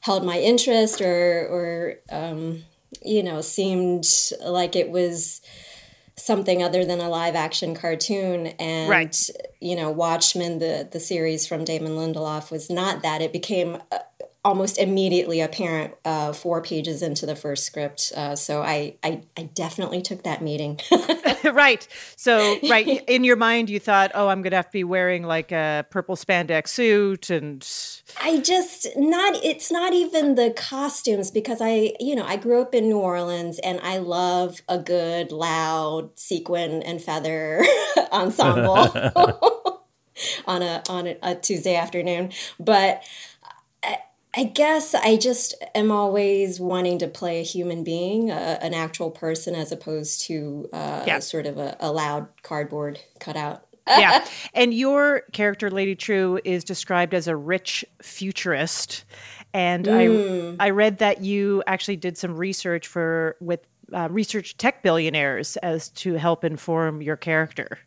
held 0.00 0.24
my 0.24 0.40
interest 0.40 1.02
or 1.02 1.46
or 1.46 1.96
um, 2.10 2.62
you 3.02 3.22
know 3.22 3.40
seemed 3.40 4.06
like 4.44 4.76
it 4.76 4.90
was 4.90 5.40
something 6.16 6.62
other 6.62 6.84
than 6.84 7.00
a 7.00 7.08
live 7.08 7.34
action 7.34 7.74
cartoon 7.74 8.48
and 8.58 8.90
Right. 8.90 9.16
you 9.60 9.74
know 9.76 9.90
Watchmen 9.90 10.58
the 10.58 10.88
the 10.90 11.00
series 11.00 11.46
from 11.46 11.64
Damon 11.64 11.92
Lindelof 11.92 12.50
was 12.50 12.68
not 12.68 13.02
that 13.02 13.22
it 13.22 13.32
became 13.32 13.78
almost 14.44 14.78
immediately 14.78 15.40
apparent 15.40 15.94
uh, 16.04 16.32
four 16.32 16.62
pages 16.62 17.02
into 17.02 17.26
the 17.26 17.36
first 17.36 17.64
script. 17.64 18.12
Uh, 18.16 18.34
so 18.34 18.62
I, 18.62 18.96
I 19.02 19.22
I 19.36 19.42
definitely 19.42 20.02
took 20.02 20.22
that 20.22 20.42
meeting. 20.42 20.80
Right. 21.42 21.86
So, 22.16 22.58
right 22.68 22.86
in 23.08 23.24
your 23.24 23.36
mind, 23.36 23.70
you 23.70 23.80
thought, 23.80 24.10
"Oh, 24.14 24.28
I'm 24.28 24.42
going 24.42 24.50
to 24.50 24.56
have 24.56 24.66
to 24.66 24.72
be 24.72 24.84
wearing 24.84 25.22
like 25.22 25.52
a 25.52 25.86
purple 25.90 26.16
spandex 26.16 26.68
suit," 26.68 27.30
and 27.30 27.66
I 28.20 28.40
just 28.40 28.88
not 28.96 29.36
it's 29.42 29.70
not 29.70 29.92
even 29.92 30.34
the 30.34 30.50
costumes 30.50 31.30
because 31.30 31.60
I 31.60 31.92
you 31.98 32.14
know 32.14 32.24
I 32.24 32.36
grew 32.36 32.60
up 32.60 32.74
in 32.74 32.88
New 32.88 32.98
Orleans 32.98 33.58
and 33.60 33.80
I 33.82 33.98
love 33.98 34.60
a 34.68 34.78
good 34.78 35.32
loud 35.32 36.18
sequin 36.18 36.82
and 36.82 37.00
feather 37.00 37.64
ensemble 38.12 38.92
on 40.46 40.62
a 40.62 40.82
on 40.88 41.06
a, 41.06 41.16
a 41.22 41.34
Tuesday 41.34 41.76
afternoon. 41.76 42.32
But 42.58 43.02
I, 44.34 44.44
guess 44.44 44.94
I 44.94 45.16
just 45.16 45.54
am 45.74 45.90
always 45.90 46.60
wanting 46.60 46.98
to 47.00 47.08
play 47.08 47.40
a 47.40 47.42
human 47.44 47.84
being, 47.84 48.30
a, 48.30 48.58
an 48.62 48.74
actual 48.74 49.10
person, 49.10 49.54
as 49.54 49.72
opposed 49.72 50.22
to 50.22 50.68
uh, 50.72 51.04
Yeah. 51.06 51.18
sort 51.20 51.46
of 51.46 51.58
a, 51.58 51.76
a 51.80 51.90
loud 51.92 52.28
cardboard 52.42 53.00
cutout. 53.18 53.64
yeah. 53.86 54.24
And 54.54 54.72
your 54.74 55.22
character, 55.32 55.70
Lady 55.70 55.94
Trieu, 55.96 56.38
is 56.44 56.64
described 56.64 57.14
as 57.14 57.26
a 57.28 57.34
rich 57.36 57.84
futurist. 58.02 59.04
And 59.52 59.86
Mm. 59.86 60.56
I 60.60 60.66
I 60.66 60.70
read 60.70 60.98
that 60.98 61.22
you 61.22 61.62
actually 61.66 61.96
did 61.96 62.16
some 62.16 62.36
research 62.36 62.86
for 62.86 63.36
with 63.40 63.60
uh, 63.92 64.06
research 64.10 64.56
tech 64.56 64.82
billionaires 64.84 65.56
as 65.56 65.88
to 65.90 66.14
help 66.14 66.44
inform 66.44 67.02
your 67.02 67.16
character. 67.16 67.78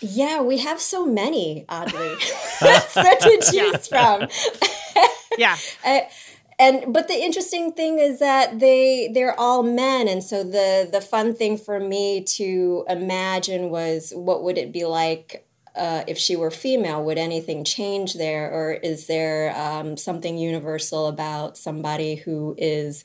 Yeah, 0.00 0.40
we 0.40 0.58
have 0.58 0.80
so 0.80 1.04
many, 1.04 1.64
oddly, 1.68 2.18
so 2.20 3.02
to 3.02 3.50
choose 3.50 3.86
from. 3.86 4.28
yeah. 5.38 5.56
Uh, 5.84 6.00
and 6.58 6.92
but 6.92 7.08
the 7.08 7.14
interesting 7.14 7.72
thing 7.72 7.98
is 7.98 8.18
that 8.18 8.60
they 8.60 9.10
they're 9.14 9.38
all 9.40 9.62
men, 9.62 10.08
and 10.08 10.22
so 10.22 10.44
the 10.44 10.86
the 10.92 11.00
fun 11.00 11.34
thing 11.34 11.56
for 11.56 11.80
me 11.80 12.22
to 12.36 12.84
imagine 12.86 13.70
was 13.70 14.12
what 14.14 14.42
would 14.42 14.58
it 14.58 14.70
be 14.70 14.84
like 14.84 15.46
uh, 15.74 16.04
if 16.06 16.18
she 16.18 16.36
were 16.36 16.50
female? 16.50 17.02
Would 17.02 17.16
anything 17.16 17.64
change 17.64 18.12
there, 18.12 18.50
or 18.52 18.72
is 18.72 19.06
there 19.06 19.56
um, 19.56 19.96
something 19.96 20.36
universal 20.36 21.06
about 21.06 21.56
somebody 21.56 22.16
who 22.16 22.54
is 22.58 23.04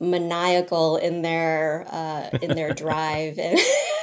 maniacal 0.00 0.96
in 0.96 1.22
their 1.22 1.86
uh, 1.90 2.30
in 2.40 2.54
their 2.54 2.72
drive 2.82 3.38
and 3.38 3.58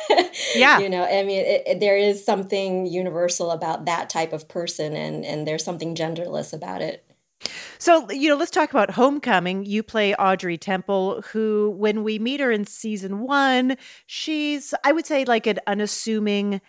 Yeah. 0.55 0.79
you 0.79 0.89
know 0.89 1.03
i 1.03 1.23
mean 1.23 1.39
it, 1.39 1.63
it- 1.65 1.79
there 1.79 1.97
is 1.97 2.23
something 2.23 2.85
universal 2.85 3.49
about 3.51 3.85
that 3.85 4.09
type 4.09 4.33
of 4.33 4.47
person 4.47 4.95
and 4.95 5.25
and 5.25 5.47
there's 5.47 5.63
something 5.63 5.95
genderless 5.95 6.53
about 6.53 6.81
it 6.81 7.03
So, 7.77 8.09
you 8.11 8.29
know, 8.29 8.37
let's 8.37 8.51
talk 8.51 8.69
about 8.71 8.91
Homecoming. 8.91 9.65
You 9.65 9.83
play 9.83 10.15
Audrey 10.15 10.57
Temple, 10.57 11.21
who, 11.33 11.73
when 11.77 12.03
we 12.03 12.17
meet 12.17 12.39
her 12.39 12.51
in 12.51 12.63
season 12.65 13.19
one, 13.19 13.75
she's, 14.05 14.73
I 14.85 14.93
would 14.93 15.05
say, 15.05 15.25
like 15.25 15.45
an 15.47 15.59
unassuming 15.67 16.61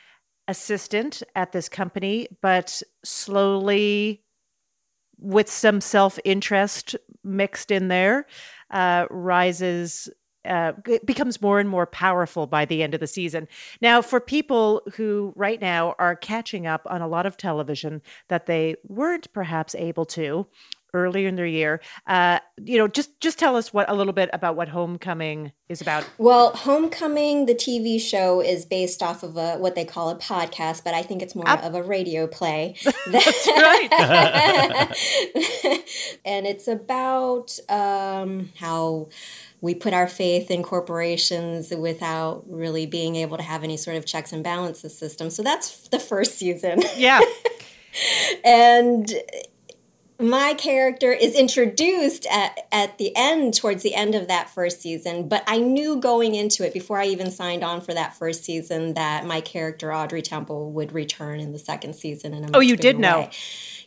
assistant 0.49 1.23
at 1.37 1.53
this 1.53 1.69
company, 1.69 2.27
but 2.43 2.83
slowly, 3.05 4.25
with 5.19 5.49
some 5.49 5.81
self 5.81 6.19
interest 6.25 6.97
mixed 7.23 7.71
in 7.71 7.87
there, 7.89 8.27
uh, 8.75 9.07
rises. 9.11 10.11
Uh, 10.47 10.73
becomes 11.07 11.41
more 11.41 11.59
and 11.59 11.71
more 11.71 11.87
powerful 11.87 12.47
by 12.47 12.67
the 12.67 12.83
end 12.83 12.93
of 12.93 13.01
the 13.01 13.07
season. 13.07 13.49
Now, 13.81 14.03
for 14.03 14.21
people 14.21 14.83
who 14.97 15.33
right 15.37 15.59
now 15.59 15.95
are 15.99 16.15
catching 16.15 16.67
up 16.67 16.83
on 16.85 17.01
a 17.01 17.09
lot 17.09 17.25
of 17.25 17.39
television 17.39 18.03
that 18.29 18.45
they 18.45 18.77
weren't 18.87 19.33
perhaps 19.33 19.75
able 19.75 20.05
to 20.05 20.47
earlier 20.95 21.29
in 21.29 21.37
their 21.37 21.47
year, 21.47 21.81
uh, 22.07 22.39
you 22.63 22.79
know, 22.79 22.89
just 22.89 23.21
just 23.21 23.39
tell 23.39 23.57
us 23.57 23.73
what 23.73 23.91
a 23.91 23.95
little 23.95 24.13
bit 24.13 24.31
about 24.33 24.57
what 24.57 24.69
Homecoming 24.69 25.53
is 25.69 25.81
about. 25.81 26.07
well 26.19 26.51
homecoming 26.55 27.47
the 27.47 27.55
tv 27.55 27.99
show 27.99 28.41
is 28.43 28.67
based 28.67 29.03
off 29.03 29.23
of 29.23 29.35
a 29.39 29.57
what 29.57 29.75
they 29.75 29.85
call 29.85 30.11
a 30.11 30.15
podcast 30.15 30.85
but 30.85 30.93
i 30.93 31.03
think 31.03 31.23
it's 31.23 31.35
more 31.35 31.49
of 31.49 31.75
a 31.75 31.83
radio 31.83 32.27
play. 32.27 32.75
That's 33.11 33.47
right. 33.49 33.89
And 36.27 36.47
it's 36.47 36.69
about 36.69 37.59
um, 37.69 38.51
how 38.59 39.09
we 39.61 39.75
put 39.75 39.93
our 39.93 40.09
faith 40.09 40.51
in 40.51 40.63
corporations 40.63 41.71
without 41.71 42.45
really 42.49 42.87
being 42.87 43.17
able 43.17 43.37
to 43.37 43.43
have 43.43 43.63
any 43.63 43.77
sort 43.77 43.97
of 43.97 44.07
checks 44.07 44.33
and 44.33 44.43
balances 44.43 44.97
system. 44.97 45.29
So 45.31 45.43
that's 45.43 45.89
the 45.89 45.99
first 46.01 46.37
season. 46.39 46.83
Yeah. 46.97 47.21
and 48.45 49.13
my 50.21 50.55
character 50.55 51.13
is 51.13 51.35
introduced 51.35 52.25
at, 52.31 52.69
at 52.71 52.99
the 52.99 53.13
end 53.17 53.53
towards 53.55 53.83
the 53.83 53.95
end 53.95 54.15
of 54.15 54.29
that 54.29 54.49
first 54.49 54.81
season 54.81 55.29
but 55.29 55.43
i 55.49 55.59
knew 55.59 55.97
going 55.97 56.35
into 56.37 56.65
it 56.65 56.73
before 56.73 56.99
i 56.99 57.05
even 57.05 57.31
signed 57.31 57.65
on 57.65 57.81
for 57.81 57.93
that 57.93 58.15
first 58.17 58.45
season 58.45 58.95
that 58.95 59.27
my 59.27 59.41
character 59.41 59.93
audrey 59.93 60.23
temple 60.23 60.71
would 60.71 60.93
return 60.93 61.41
in 61.41 61.53
the 61.53 61.59
second 61.59 61.95
season 61.95 62.33
in 62.33 62.45
a 62.45 62.49
Oh, 62.55 62.61
you 62.61 62.77
did 62.77 62.97
bigger 62.97 62.99
know. 63.01 63.31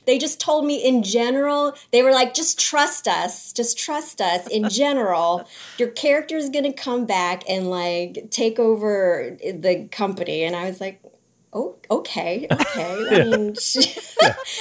they 0.05 0.17
just 0.17 0.39
told 0.41 0.65
me 0.65 0.75
in 0.86 1.01
general 1.01 1.73
they 1.91 2.03
were 2.03 2.11
like 2.11 2.34
just 2.34 2.59
trust 2.59 3.07
us 3.07 3.53
just 3.53 3.78
trust 3.78 4.19
us 4.19 4.47
in 4.47 4.67
general. 4.84 5.47
Your 5.78 5.89
character 5.89 6.36
is 6.36 6.49
going 6.49 6.65
to 6.65 6.73
come 6.73 7.05
back 7.05 7.43
and 7.47 7.69
like 7.69 8.28
take 8.32 8.59
over 8.59 9.38
the 9.41 9.88
company. 9.91 10.43
And 10.43 10.55
i 10.55 10.65
was 10.67 10.82
like 10.82 11.01
oh, 11.57 11.75
okay, 11.89 12.47
okay. 12.51 13.07
Yeah. 13.11 13.17
I 13.17 13.37
mean, 13.37 13.55
she, 13.59 13.93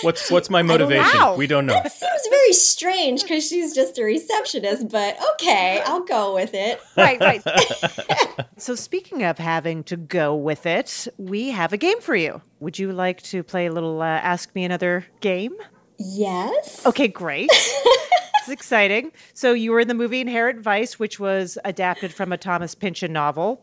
What's 0.03 0.31
what's 0.31 0.51
my 0.51 0.59
I 0.61 0.63
don't 0.63 0.69
motivation? 0.69 1.37
We 1.37 1.47
don't 1.47 1.67
know. 1.67 1.75
That 1.75 1.93
seems 1.93 2.29
very 2.29 2.53
strange 2.53 3.23
because 3.23 3.47
she's 3.49 3.75
just 3.75 3.99
a 3.99 4.05
receptionist, 4.05 4.89
but 4.89 5.17
okay, 5.35 5.83
I'll 5.85 6.05
go 6.05 6.35
with 6.35 6.55
it. 6.55 6.81
Right, 6.97 7.21
right. 7.21 7.43
so, 8.57 8.75
speaking 8.75 9.23
of 9.23 9.39
having 9.39 9.85
to 9.85 9.97
go 9.97 10.35
with 10.35 10.67
it, 10.67 11.09
we 11.19 11.51
have 11.51 11.73
a 11.73 11.77
game 11.77 12.01
for 12.01 12.17
you. 12.17 12.43
Would 12.61 12.79
you 12.79 12.93
like 12.93 13.23
to 13.23 13.43
play 13.43 13.67
a 13.67 13.73
little 13.73 14.01
uh, 14.01 14.07
Ask 14.07 14.55
Me 14.55 14.65
Another 14.65 15.07
game? 15.21 15.55
Yes. 15.99 16.85
Okay, 16.87 17.09
great. 17.09 17.51
It's 17.53 18.49
exciting. 18.49 19.13
So, 19.35 19.53
you 19.55 19.73
were 19.73 19.81
in 19.81 19.89
the 19.89 19.95
movie 19.95 20.21
Inherent 20.21 20.61
Vice, 20.61 20.99
which 20.99 21.19
was 21.19 21.59
adapted 21.65 22.15
from 22.15 22.33
a 22.33 22.37
Thomas 22.37 22.75
Pynchon 22.75 23.13
novel. 23.13 23.63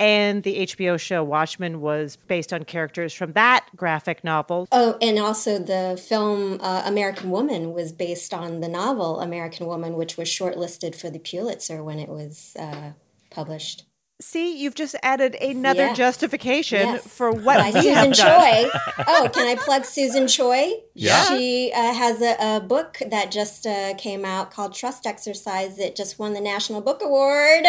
And 0.00 0.42
the 0.42 0.66
HBO 0.66 0.98
show 0.98 1.22
Watchmen 1.22 1.80
was 1.80 2.16
based 2.26 2.52
on 2.52 2.64
characters 2.64 3.12
from 3.12 3.32
that 3.32 3.66
graphic 3.76 4.24
novel. 4.24 4.66
Oh, 4.72 4.96
and 5.00 5.18
also 5.18 5.58
the 5.58 6.00
film 6.08 6.58
uh, 6.60 6.82
American 6.84 7.30
Woman 7.30 7.72
was 7.72 7.92
based 7.92 8.34
on 8.34 8.60
the 8.60 8.68
novel 8.68 9.20
American 9.20 9.66
Woman, 9.66 9.94
which 9.94 10.16
was 10.16 10.28
shortlisted 10.28 10.94
for 10.94 11.08
the 11.10 11.18
Pulitzer 11.18 11.84
when 11.84 11.98
it 11.98 12.08
was 12.08 12.56
uh, 12.58 12.92
published. 13.30 13.84
See, 14.20 14.56
you've 14.56 14.76
just 14.76 14.94
added 15.02 15.34
another 15.34 15.86
Yeah. 15.86 15.94
justification 15.94 16.80
Yes. 16.86 17.06
for 17.08 17.32
what 17.32 17.58
By 17.58 17.80
we 17.80 17.88
have 17.88 18.04
Susan 18.14 18.26
done. 18.26 18.70
Choi. 18.70 18.70
Oh, 19.08 19.28
can 19.32 19.48
I 19.48 19.56
plug 19.60 19.84
Susan 19.84 20.28
Choi? 20.28 20.70
Yeah. 20.94 21.24
She 21.24 21.72
uh, 21.74 21.92
has 21.92 22.22
a, 22.22 22.36
a 22.56 22.60
book 22.60 22.98
that 23.10 23.32
just 23.32 23.66
uh, 23.66 23.94
came 23.94 24.24
out 24.24 24.52
called 24.52 24.74
Trust 24.74 25.06
Exercise. 25.06 25.76
It 25.80 25.96
just 25.96 26.20
won 26.20 26.34
the 26.34 26.40
National 26.40 26.80
Book 26.80 27.02
Award. 27.02 27.66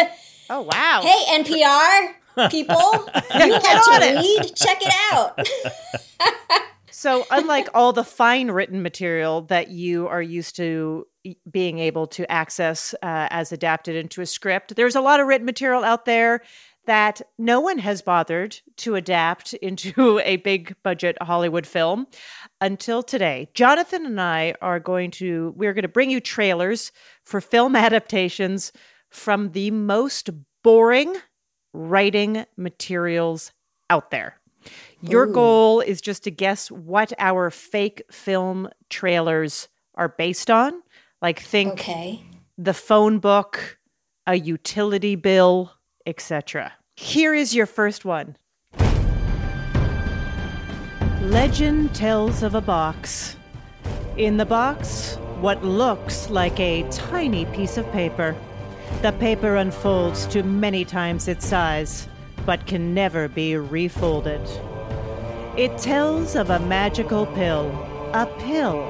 Oh, 0.50 0.62
wow. 0.62 1.00
Hey, 1.02 1.42
NPR 1.42 2.50
people, 2.50 2.76
you 3.34 3.54
on 3.54 4.00
to 4.00 4.06
it. 4.06 4.16
read? 4.16 4.56
Check 4.56 4.78
it 4.80 4.94
out. 5.12 5.38
So, 6.96 7.26
unlike 7.30 7.68
all 7.74 7.92
the 7.92 8.02
fine 8.02 8.50
written 8.50 8.80
material 8.80 9.42
that 9.42 9.68
you 9.68 10.08
are 10.08 10.22
used 10.22 10.56
to 10.56 11.06
being 11.50 11.78
able 11.78 12.06
to 12.06 12.30
access 12.32 12.94
uh, 13.02 13.28
as 13.30 13.52
adapted 13.52 13.94
into 13.94 14.22
a 14.22 14.26
script, 14.26 14.74
there's 14.74 14.94
a 14.94 15.02
lot 15.02 15.20
of 15.20 15.26
written 15.26 15.44
material 15.44 15.84
out 15.84 16.06
there 16.06 16.40
that 16.86 17.20
no 17.36 17.60
one 17.60 17.76
has 17.78 18.00
bothered 18.00 18.58
to 18.76 18.94
adapt 18.94 19.52
into 19.54 20.18
a 20.24 20.36
big 20.36 20.76
budget 20.82 21.18
Hollywood 21.20 21.66
film 21.66 22.06
until 22.62 23.02
today. 23.02 23.50
Jonathan 23.52 24.06
and 24.06 24.20
I 24.20 24.54
are 24.62 24.80
going 24.80 25.10
to 25.12 25.52
we're 25.56 25.74
going 25.74 25.82
to 25.82 25.88
bring 25.88 26.10
you 26.10 26.20
trailers 26.20 26.90
for 27.22 27.42
film 27.42 27.76
adaptations 27.76 28.72
from 29.14 29.52
the 29.52 29.70
most 29.70 30.30
boring 30.62 31.14
writing 31.72 32.44
materials 32.56 33.52
out 33.88 34.10
there. 34.10 34.40
Your 35.02 35.28
Ooh. 35.28 35.32
goal 35.32 35.80
is 35.80 36.00
just 36.00 36.24
to 36.24 36.30
guess 36.30 36.70
what 36.70 37.12
our 37.18 37.50
fake 37.50 38.02
film 38.10 38.68
trailers 38.90 39.68
are 39.94 40.08
based 40.08 40.50
on. 40.50 40.82
Like 41.22 41.40
think 41.40 41.72
Okay. 41.74 42.22
the 42.58 42.74
phone 42.74 43.18
book, 43.18 43.78
a 44.26 44.34
utility 44.36 45.14
bill, 45.16 45.72
etc. 46.06 46.72
Here 46.96 47.34
is 47.34 47.54
your 47.54 47.66
first 47.66 48.04
one. 48.04 48.36
Legend 51.22 51.94
tells 51.94 52.42
of 52.42 52.54
a 52.54 52.60
box. 52.60 53.36
In 54.16 54.36
the 54.36 54.46
box, 54.46 55.16
what 55.40 55.64
looks 55.64 56.30
like 56.30 56.58
a 56.60 56.88
tiny 56.90 57.44
piece 57.46 57.76
of 57.76 57.90
paper. 57.92 58.36
The 59.02 59.12
paper 59.12 59.56
unfolds 59.56 60.26
to 60.28 60.42
many 60.42 60.84
times 60.84 61.28
its 61.28 61.46
size, 61.46 62.08
but 62.46 62.66
can 62.66 62.94
never 62.94 63.28
be 63.28 63.56
refolded. 63.56 64.40
It 65.56 65.78
tells 65.78 66.34
of 66.36 66.50
a 66.50 66.58
magical 66.58 67.26
pill, 67.26 67.70
a 68.12 68.26
pill 68.40 68.80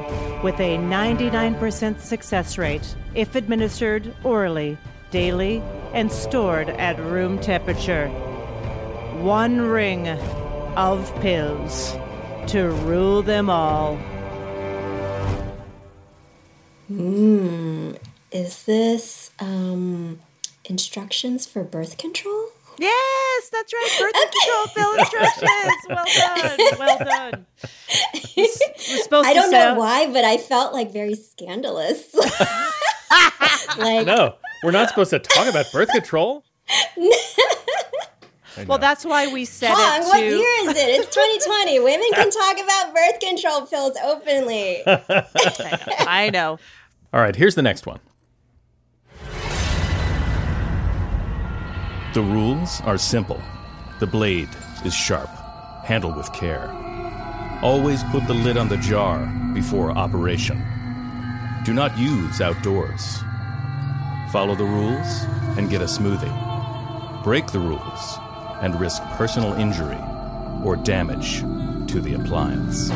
with 0.42 0.58
a 0.60 0.78
99% 0.78 2.00
success 2.00 2.58
rate 2.58 2.94
if 3.14 3.34
administered 3.34 4.14
orally, 4.24 4.78
daily, 5.10 5.62
and 5.92 6.10
stored 6.10 6.68
at 6.70 6.98
room 6.98 7.38
temperature. 7.38 8.08
One 9.20 9.60
ring 9.60 10.08
of 10.08 11.14
pills 11.20 11.92
to 12.48 12.68
rule 12.84 13.22
them 13.22 13.48
all. 13.48 13.96
Hmm. 16.88 17.92
Is 18.34 18.64
this 18.64 19.30
um, 19.38 20.18
instructions 20.64 21.46
for 21.46 21.62
birth 21.62 21.98
control? 21.98 22.48
Yes, 22.78 23.48
that's 23.50 23.72
right. 23.72 23.96
Birth 24.00 24.12
control 24.12 24.66
pill 24.74 24.94
instructions. 24.98 25.72
Well 25.88 26.04
done. 26.16 26.58
Well 26.78 26.98
done. 26.98 27.46
This 28.34 28.60
was 28.90 29.04
supposed 29.04 29.28
I 29.28 29.34
don't 29.34 29.52
know 29.52 29.58
sound- 29.58 29.78
why, 29.78 30.12
but 30.12 30.24
I 30.24 30.38
felt 30.38 30.72
like 30.72 30.92
very 30.92 31.14
scandalous. 31.14 32.12
like, 33.78 34.04
No, 34.04 34.34
we're 34.64 34.72
not 34.72 34.88
supposed 34.88 35.10
to 35.10 35.20
talk 35.20 35.46
about 35.46 35.70
birth 35.72 35.90
control. 35.90 36.42
Well, 38.66 38.78
that's 38.78 39.04
why 39.04 39.32
we 39.32 39.44
said 39.44 39.70
Hong, 39.72 40.02
it 40.02 40.06
what 40.06 40.20
year 40.24 40.70
is 40.70 40.76
it? 40.76 40.88
It's 40.88 41.14
2020. 41.14 41.78
Women 41.78 42.06
can 42.14 42.30
talk 42.30 42.56
about 42.64 42.92
birth 42.92 43.20
control 43.20 43.66
pills 43.66 43.96
openly. 44.04 44.82
I 44.86 46.30
know. 46.32 46.58
All 47.12 47.20
right, 47.20 47.36
here's 47.36 47.54
the 47.54 47.62
next 47.62 47.86
one. 47.86 48.00
The 52.14 52.22
rules 52.22 52.80
are 52.82 52.96
simple. 52.96 53.42
The 53.98 54.06
blade 54.06 54.48
is 54.84 54.94
sharp. 54.94 55.28
Handle 55.82 56.12
with 56.12 56.32
care. 56.32 56.70
Always 57.60 58.04
put 58.04 58.24
the 58.28 58.34
lid 58.34 58.56
on 58.56 58.68
the 58.68 58.76
jar 58.76 59.26
before 59.52 59.90
operation. 59.90 60.62
Do 61.64 61.74
not 61.74 61.98
use 61.98 62.40
outdoors. 62.40 63.18
Follow 64.30 64.54
the 64.54 64.62
rules 64.62 65.24
and 65.58 65.68
get 65.68 65.82
a 65.82 65.86
smoothie. 65.86 67.24
Break 67.24 67.48
the 67.48 67.58
rules 67.58 68.18
and 68.62 68.80
risk 68.80 69.02
personal 69.18 69.54
injury 69.54 69.98
or 70.62 70.76
damage 70.76 71.40
to 71.90 72.00
the 72.00 72.14
appliance. 72.14 72.92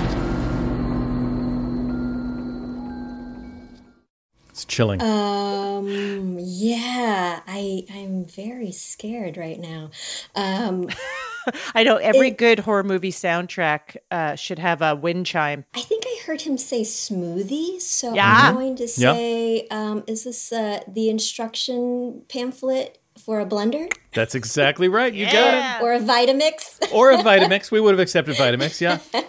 It's 4.58 4.64
chilling. 4.64 5.00
Um, 5.00 6.36
yeah, 6.40 7.42
I 7.46 7.84
I'm 7.94 8.24
very 8.24 8.72
scared 8.72 9.36
right 9.36 9.60
now. 9.60 9.90
Um, 10.34 10.88
I 11.76 11.84
know 11.84 11.94
every 11.98 12.32
good 12.32 12.58
horror 12.58 12.82
movie 12.82 13.12
soundtrack 13.12 13.96
uh, 14.10 14.34
should 14.34 14.58
have 14.58 14.82
a 14.82 14.96
wind 14.96 15.26
chime. 15.26 15.64
I 15.74 15.80
think 15.82 16.02
I 16.08 16.18
heard 16.26 16.40
him 16.40 16.58
say 16.58 16.82
smoothie, 16.82 17.80
so 17.80 18.14
Yeah. 18.14 18.48
I'm 18.48 18.54
going 18.54 18.74
to 18.76 18.82
Yeah. 18.96 19.12
say, 19.12 19.68
um, 19.70 20.02
is 20.08 20.24
this 20.24 20.52
uh, 20.52 20.80
the 20.88 21.08
instruction 21.08 22.22
pamphlet 22.28 22.98
for 23.16 23.38
a 23.38 23.46
blender 23.46 23.88
That's 24.12 24.34
exactly 24.34 24.88
right. 24.88 25.14
You 25.14 25.26
got 25.30 25.80
it. 25.80 25.84
or 25.84 25.92
a 25.92 26.00
Vitamix? 26.00 26.92
Or 26.92 27.12
a 27.12 27.18
Vitamix. 27.18 27.70
We 27.70 27.80
would 27.80 27.92
have 27.92 28.00
accepted 28.00 28.34
Vitamix, 28.34 28.80
yeah. 28.80 28.98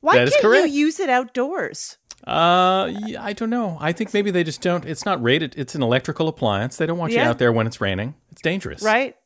Why 0.00 0.14
That 0.16 0.28
is 0.28 0.30
can't 0.30 0.42
correct. 0.42 0.68
you 0.68 0.72
use 0.86 0.98
it 1.00 1.10
outdoors? 1.10 1.98
Uh, 2.26 2.92
yeah, 3.06 3.22
I 3.24 3.32
don't 3.32 3.50
know. 3.50 3.78
I 3.80 3.92
think 3.92 4.12
maybe 4.12 4.30
they 4.30 4.44
just 4.44 4.60
don't. 4.60 4.84
It's 4.84 5.04
not 5.04 5.22
rated. 5.22 5.54
It's 5.56 5.74
an 5.74 5.82
electrical 5.82 6.28
appliance. 6.28 6.76
They 6.76 6.86
don't 6.86 6.98
want 6.98 7.12
you 7.12 7.20
out 7.20 7.38
there 7.38 7.52
when 7.52 7.66
it's 7.66 7.80
raining. 7.80 8.14
It's 8.30 8.42
dangerous. 8.42 8.82
Right? 8.82 9.16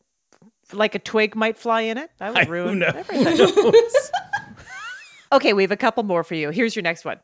Like 0.72 0.94
a 0.94 0.98
twig 0.98 1.34
might 1.34 1.58
fly 1.58 1.82
in 1.82 1.98
it. 1.98 2.10
That 2.18 2.36
I- 2.36 2.40
would 2.40 2.46
who 2.46 2.52
ruin 2.52 2.82
everything. 2.82 3.50
okay, 5.32 5.52
we 5.52 5.62
have 5.62 5.72
a 5.72 5.76
couple 5.76 6.02
more 6.04 6.24
for 6.24 6.34
you. 6.34 6.50
Here's 6.50 6.74
your 6.76 6.82
next 6.82 7.04
one. 7.04 7.18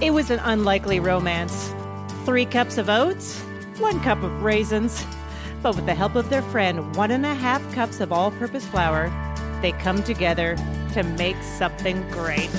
It 0.00 0.12
was 0.12 0.30
an 0.30 0.40
unlikely 0.40 1.00
romance. 1.00 1.72
Three 2.24 2.44
cups 2.44 2.76
of 2.76 2.88
oats, 2.90 3.40
one 3.78 4.00
cup 4.00 4.22
of 4.22 4.42
raisins. 4.42 5.04
But 5.62 5.74
with 5.76 5.86
the 5.86 5.94
help 5.94 6.16
of 6.16 6.28
their 6.28 6.42
friend, 6.42 6.94
one 6.96 7.10
and 7.10 7.24
a 7.24 7.34
half 7.34 7.62
cups 7.72 8.00
of 8.00 8.12
all 8.12 8.30
purpose 8.32 8.66
flour, 8.66 9.10
they 9.62 9.72
come 9.72 10.02
together 10.02 10.56
to 10.92 11.02
make 11.02 11.36
something 11.42 12.02
great. 12.10 12.50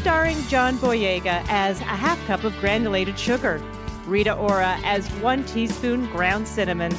Starring 0.00 0.40
John 0.44 0.78
Boyega 0.78 1.44
as 1.50 1.78
a 1.82 1.84
half 1.84 2.18
cup 2.26 2.44
of 2.44 2.56
granulated 2.58 3.18
sugar, 3.18 3.62
Rita 4.06 4.34
Ora 4.34 4.80
as 4.82 5.06
one 5.16 5.44
teaspoon 5.44 6.06
ground 6.06 6.48
cinnamon, 6.48 6.96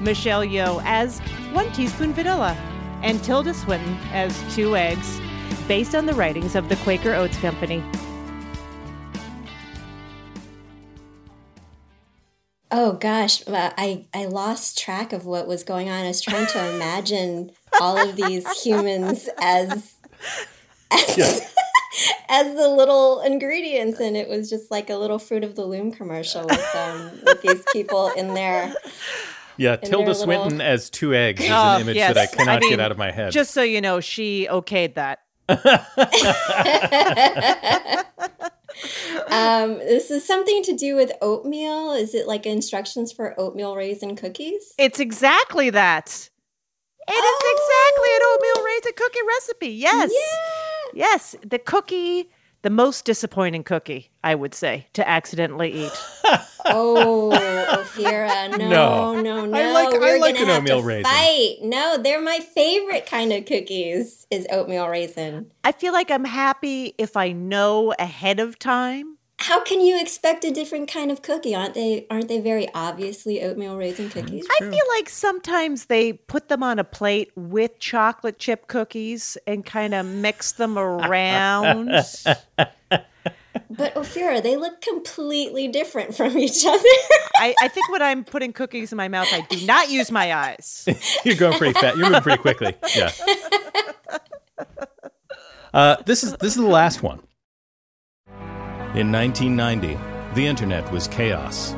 Michelle 0.00 0.44
Yeoh 0.44 0.80
as 0.84 1.18
one 1.50 1.72
teaspoon 1.72 2.12
vanilla, 2.12 2.56
and 3.02 3.20
Tilda 3.24 3.54
Swinton 3.54 3.98
as 4.12 4.40
two 4.54 4.76
eggs, 4.76 5.20
based 5.66 5.96
on 5.96 6.06
the 6.06 6.14
writings 6.14 6.54
of 6.54 6.68
the 6.68 6.76
Quaker 6.76 7.12
Oats 7.12 7.36
Company. 7.38 7.82
Oh 12.70 12.92
gosh, 12.92 13.42
I 13.48 14.06
I 14.14 14.26
lost 14.26 14.78
track 14.78 15.12
of 15.12 15.26
what 15.26 15.48
was 15.48 15.64
going 15.64 15.88
on. 15.88 16.04
I 16.04 16.06
was 16.06 16.20
trying 16.20 16.46
to 16.46 16.74
imagine 16.76 17.50
all 17.80 17.98
of 17.98 18.14
these 18.14 18.48
humans 18.62 19.28
as 19.40 19.96
as, 20.92 21.50
as 22.28 22.54
the 22.54 22.68
little 22.68 23.20
ingredients, 23.20 24.00
and 24.00 24.16
it 24.16 24.28
was 24.28 24.50
just 24.50 24.70
like 24.70 24.90
a 24.90 24.96
little 24.96 25.18
Fruit 25.18 25.44
of 25.44 25.54
the 25.54 25.64
Loom 25.64 25.92
commercial 25.92 26.44
with 26.44 26.76
um 26.76 27.10
with 27.24 27.42
these 27.42 27.62
people 27.72 28.10
in 28.16 28.34
there. 28.34 28.72
Yeah, 29.56 29.74
in 29.82 29.88
Tilda 29.88 30.06
their 30.06 30.14
Swinton 30.14 30.58
little- 30.58 30.62
as 30.62 30.90
two 30.90 31.14
eggs 31.14 31.44
is 31.44 31.50
Oh, 31.50 31.76
an 31.76 31.82
image 31.82 31.96
yes. 31.96 32.14
that 32.14 32.20
I 32.22 32.26
cannot 32.34 32.60
mean, 32.60 32.70
get 32.70 32.80
out 32.80 32.90
of 32.90 32.98
my 32.98 33.12
head. 33.12 33.30
Just 33.32 33.52
so 33.52 33.62
you 33.62 33.80
know, 33.80 34.00
she 34.00 34.48
okayed 34.50 34.94
that. 34.94 35.20
um, 39.30 39.74
this 39.78 40.10
is 40.10 40.26
something 40.26 40.62
to 40.64 40.72
do 40.74 40.96
with 40.96 41.12
oatmeal. 41.20 41.92
Is 41.92 42.14
it 42.14 42.26
like 42.26 42.46
instructions 42.46 43.12
for 43.12 43.38
oatmeal 43.38 43.76
raisin 43.76 44.16
cookies? 44.16 44.74
It's 44.78 44.98
exactly 45.00 45.70
that. 45.70 46.30
It 47.06 47.12
is 47.12 47.40
exactly 47.60 48.10
an 48.16 48.20
oatmeal 48.24 48.64
raisin 48.64 48.92
cookie 48.96 49.18
recipe. 49.28 49.68
Yes. 49.68 50.10
Yes. 50.94 51.34
The 51.44 51.58
cookie, 51.58 52.30
the 52.62 52.70
most 52.70 53.04
disappointing 53.04 53.64
cookie, 53.64 54.10
I 54.22 54.34
would 54.34 54.54
say, 54.54 54.86
to 54.94 55.06
accidentally 55.08 55.72
eat. 55.72 55.92
Oh, 56.66 57.30
Ophira, 57.72 58.50
no, 58.56 58.56
No. 58.68 59.20
no, 59.20 59.44
no. 59.44 59.58
I 59.58 59.70
like- 59.70 59.92
We're 60.00 60.18
like 60.18 60.40
an 60.40 60.48
oatmeal 60.48 60.82
raisin. 60.82 61.04
Fight. 61.04 61.56
No, 61.60 61.98
they're 61.98 62.22
my 62.22 62.38
favorite 62.38 63.04
kind 63.04 63.34
of 63.34 63.44
cookies. 63.44 64.26
Is 64.30 64.46
oatmeal 64.50 64.88
raisin. 64.88 65.50
I 65.62 65.72
feel 65.72 65.92
like 65.92 66.10
I'm 66.10 66.24
happy 66.24 66.94
if 66.96 67.18
I 67.18 67.32
know 67.32 67.92
ahead 67.98 68.40
of 68.40 68.58
time. 68.58 69.13
How 69.38 69.62
can 69.62 69.80
you 69.80 70.00
expect 70.00 70.44
a 70.44 70.50
different 70.50 70.90
kind 70.90 71.10
of 71.10 71.20
cookie? 71.20 71.54
Aren't 71.54 71.74
they? 71.74 72.06
Aren't 72.10 72.28
they 72.28 72.40
very 72.40 72.68
obviously 72.74 73.42
oatmeal 73.42 73.76
raisin 73.76 74.08
cookies? 74.08 74.46
I 74.50 74.58
feel 74.60 74.84
like 74.96 75.08
sometimes 75.08 75.86
they 75.86 76.14
put 76.14 76.48
them 76.48 76.62
on 76.62 76.78
a 76.78 76.84
plate 76.84 77.32
with 77.34 77.78
chocolate 77.78 78.38
chip 78.38 78.68
cookies 78.68 79.36
and 79.46 79.64
kind 79.64 79.92
of 79.92 80.06
mix 80.06 80.52
them 80.52 80.78
around. 80.78 81.90
But 83.70 83.94
Ophira, 83.94 84.42
they 84.42 84.56
look 84.56 84.80
completely 84.80 85.68
different 85.68 86.14
from 86.14 86.38
each 86.38 86.64
other. 86.64 86.78
I, 87.36 87.54
I 87.60 87.68
think 87.68 87.90
when 87.90 88.02
I'm 88.02 88.24
putting 88.24 88.52
cookies 88.52 88.92
in 88.92 88.96
my 88.96 89.08
mouth, 89.08 89.28
I 89.32 89.40
do 89.42 89.64
not 89.66 89.90
use 89.90 90.10
my 90.12 90.32
eyes. 90.32 90.86
You're 91.24 91.34
going 91.36 91.58
pretty 91.58 91.72
fast. 91.78 91.96
You're 91.96 92.06
moving 92.06 92.22
pretty 92.22 92.42
quickly. 92.42 92.74
Yeah. 92.94 93.10
Uh, 95.72 95.96
this 96.06 96.22
is 96.22 96.34
this 96.34 96.56
is 96.56 96.62
the 96.62 96.68
last 96.68 97.02
one. 97.02 97.20
In 98.94 99.10
1990, 99.10 99.98
the 100.36 100.46
internet 100.46 100.88
was 100.92 101.08
chaos. 101.08 101.74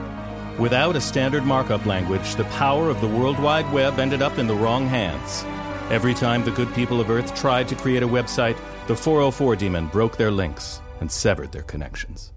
Without 0.58 0.96
a 0.96 1.00
standard 1.00 1.46
markup 1.46 1.86
language, 1.86 2.34
the 2.34 2.44
power 2.44 2.90
of 2.90 3.00
the 3.00 3.08
World 3.08 3.38
Wide 3.38 3.72
Web 3.72 3.98
ended 3.98 4.20
up 4.20 4.36
in 4.36 4.46
the 4.46 4.54
wrong 4.54 4.86
hands. 4.86 5.42
Every 5.90 6.12
time 6.12 6.44
the 6.44 6.50
good 6.50 6.74
people 6.74 7.00
of 7.00 7.08
Earth 7.08 7.34
tried 7.34 7.68
to 7.68 7.74
create 7.74 8.02
a 8.02 8.06
website, 8.06 8.58
the 8.86 8.94
404 8.94 9.56
demon 9.56 9.86
broke 9.86 10.18
their 10.18 10.30
links 10.30 10.82
and 11.00 11.10
severed 11.10 11.52
their 11.52 11.62
connections. 11.62 12.32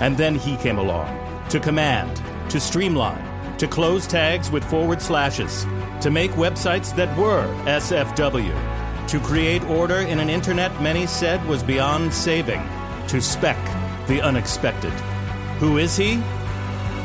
And 0.00 0.16
then 0.16 0.36
he 0.36 0.56
came 0.56 0.78
along 0.78 1.06
to 1.50 1.60
command, 1.60 2.22
to 2.50 2.58
streamline, 2.58 3.58
to 3.58 3.68
close 3.68 4.06
tags 4.06 4.50
with 4.50 4.64
forward 4.64 5.02
slashes, 5.02 5.66
to 6.00 6.10
make 6.10 6.30
websites 6.30 6.96
that 6.96 7.14
were 7.18 7.46
SFW, 7.66 9.08
to 9.08 9.20
create 9.20 9.62
order 9.64 9.98
in 9.98 10.18
an 10.18 10.30
internet 10.30 10.80
many 10.80 11.06
said 11.06 11.44
was 11.46 11.62
beyond 11.62 12.14
saving, 12.14 12.62
to 13.08 13.20
spec 13.20 13.58
the 14.08 14.20
unexpected. 14.20 14.92
Who 15.60 15.78
is 15.78 15.96
he? 15.96 16.22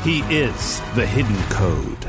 He 0.02 0.20
is 0.34 0.80
the 0.94 1.06
hidden 1.06 1.36
code. 1.50 2.08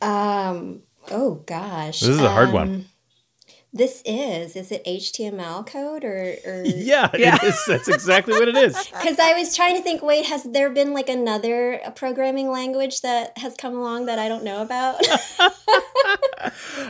Um. 0.00 0.82
Oh 1.10 1.42
gosh. 1.46 2.00
This 2.00 2.10
is 2.10 2.20
a 2.20 2.30
hard 2.30 2.52
one. 2.52 2.86
This 3.76 4.02
is. 4.04 4.54
Is 4.54 4.70
it 4.70 4.84
HTML 4.84 5.66
code 5.66 6.04
or? 6.04 6.36
or... 6.46 6.62
Yeah, 6.64 7.10
it 7.12 7.42
is. 7.42 7.60
That's 7.66 7.88
exactly 7.88 8.34
what 8.34 8.46
it 8.46 8.56
is. 8.56 8.74
Because 9.04 9.18
I 9.18 9.34
was 9.34 9.54
trying 9.54 9.76
to 9.76 9.82
think. 9.82 10.02
Wait, 10.02 10.24
has 10.26 10.44
there 10.44 10.70
been 10.70 10.94
like 10.94 11.08
another 11.08 11.80
programming 11.96 12.48
language 12.48 13.00
that 13.00 13.36
has 13.38 13.56
come 13.56 13.74
along 13.74 14.06
that 14.06 14.18
I 14.18 14.28
don't 14.28 14.44
know 14.44 14.62
about? 14.62 15.04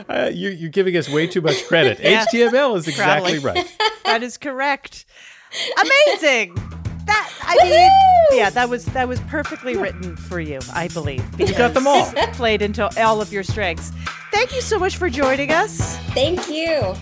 Uh, 0.09 0.29
you're, 0.33 0.51
you're 0.51 0.69
giving 0.69 0.97
us 0.97 1.09
way 1.09 1.25
too 1.25 1.41
much 1.41 1.65
credit. 1.67 1.99
Yeah. 2.05 2.25
HTML 2.25 2.77
is 2.77 2.87
exactly 2.87 3.39
Probably. 3.39 3.61
right. 3.61 3.77
that 4.03 4.21
is 4.21 4.37
correct. 4.37 5.05
Amazing. 5.81 6.57
That 7.05 7.31
I 7.41 7.57
mean, 7.63 8.39
yeah, 8.39 8.49
that 8.49 8.69
was 8.69 8.85
that 8.85 9.07
was 9.07 9.19
perfectly 9.21 9.75
written 9.77 10.15
for 10.15 10.39
you, 10.39 10.59
I 10.73 10.87
believe. 10.89 11.23
You 11.39 11.53
got 11.53 11.73
them 11.73 11.87
all. 11.87 12.09
because 12.11 12.35
Played 12.35 12.61
into 12.61 12.89
all 13.01 13.21
of 13.21 13.31
your 13.31 13.43
strengths. 13.43 13.91
Thank 14.31 14.53
you 14.53 14.61
so 14.61 14.77
much 14.79 14.97
for 14.97 15.09
joining 15.09 15.51
us. 15.51 15.97
Thank 16.13 16.49
you. 16.49 16.93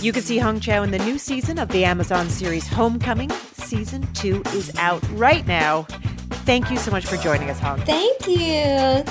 You 0.00 0.12
can 0.12 0.22
see 0.22 0.38
Hong 0.38 0.60
Chau 0.60 0.82
in 0.82 0.90
the 0.90 0.98
new 0.98 1.18
season 1.18 1.58
of 1.58 1.68
the 1.68 1.84
Amazon 1.84 2.28
series 2.28 2.66
Homecoming. 2.66 3.30
Season 3.54 4.06
two 4.12 4.42
is 4.48 4.70
out 4.76 5.02
right 5.12 5.46
now. 5.46 5.82
Thank 6.44 6.70
you 6.70 6.76
so 6.76 6.90
much 6.90 7.06
for 7.06 7.16
joining 7.16 7.50
us, 7.50 7.58
Hong. 7.58 7.80
Thank 7.80 8.26
you. 8.28 9.04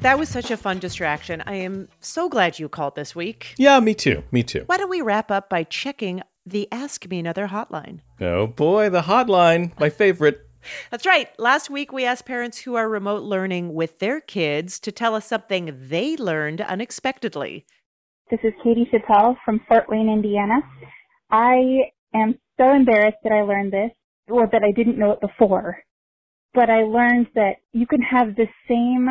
That 0.00 0.16
was 0.18 0.28
such 0.28 0.50
a 0.50 0.56
fun 0.56 0.78
distraction. 0.78 1.42
I 1.46 1.54
am 1.54 1.88
so 2.00 2.28
glad 2.28 2.58
you 2.58 2.68
called 2.68 2.94
this 2.94 3.16
week. 3.16 3.54
Yeah, 3.58 3.80
me 3.80 3.94
too. 3.94 4.22
Me 4.30 4.42
too. 4.42 4.62
Why 4.66 4.76
don't 4.76 4.90
we 4.90 5.02
wrap 5.02 5.30
up 5.30 5.48
by 5.50 5.64
checking 5.64 6.22
the 6.50 6.68
Ask 6.72 7.08
Me 7.08 7.18
Another 7.18 7.48
hotline? 7.48 8.00
Oh 8.20 8.46
boy, 8.46 8.90
the 8.90 9.02
hotline, 9.02 9.78
my 9.78 9.90
favorite. 9.90 10.48
That's 10.90 11.06
right. 11.06 11.28
Last 11.38 11.70
week, 11.70 11.92
we 11.92 12.04
asked 12.04 12.26
parents 12.26 12.58
who 12.58 12.74
are 12.74 12.88
remote 12.88 13.22
learning 13.22 13.74
with 13.74 13.98
their 13.98 14.20
kids 14.20 14.80
to 14.80 14.92
tell 14.92 15.14
us 15.14 15.26
something 15.26 15.76
they 15.88 16.16
learned 16.16 16.60
unexpectedly. 16.60 17.64
This 18.30 18.40
is 18.42 18.52
Katie 18.62 18.88
Chappelle 18.92 19.36
from 19.44 19.60
Fort 19.68 19.88
Wayne, 19.88 20.08
Indiana. 20.08 20.60
I 21.30 21.90
am 22.14 22.38
so 22.58 22.72
embarrassed 22.72 23.18
that 23.22 23.32
I 23.32 23.42
learned 23.42 23.72
this, 23.72 23.90
or 24.28 24.48
that 24.52 24.62
I 24.62 24.72
didn't 24.72 24.98
know 24.98 25.12
it 25.12 25.20
before. 25.20 25.78
But 26.54 26.70
I 26.70 26.82
learned 26.82 27.28
that 27.34 27.56
you 27.72 27.86
can 27.86 28.02
have 28.02 28.34
the 28.34 28.46
same 28.68 29.08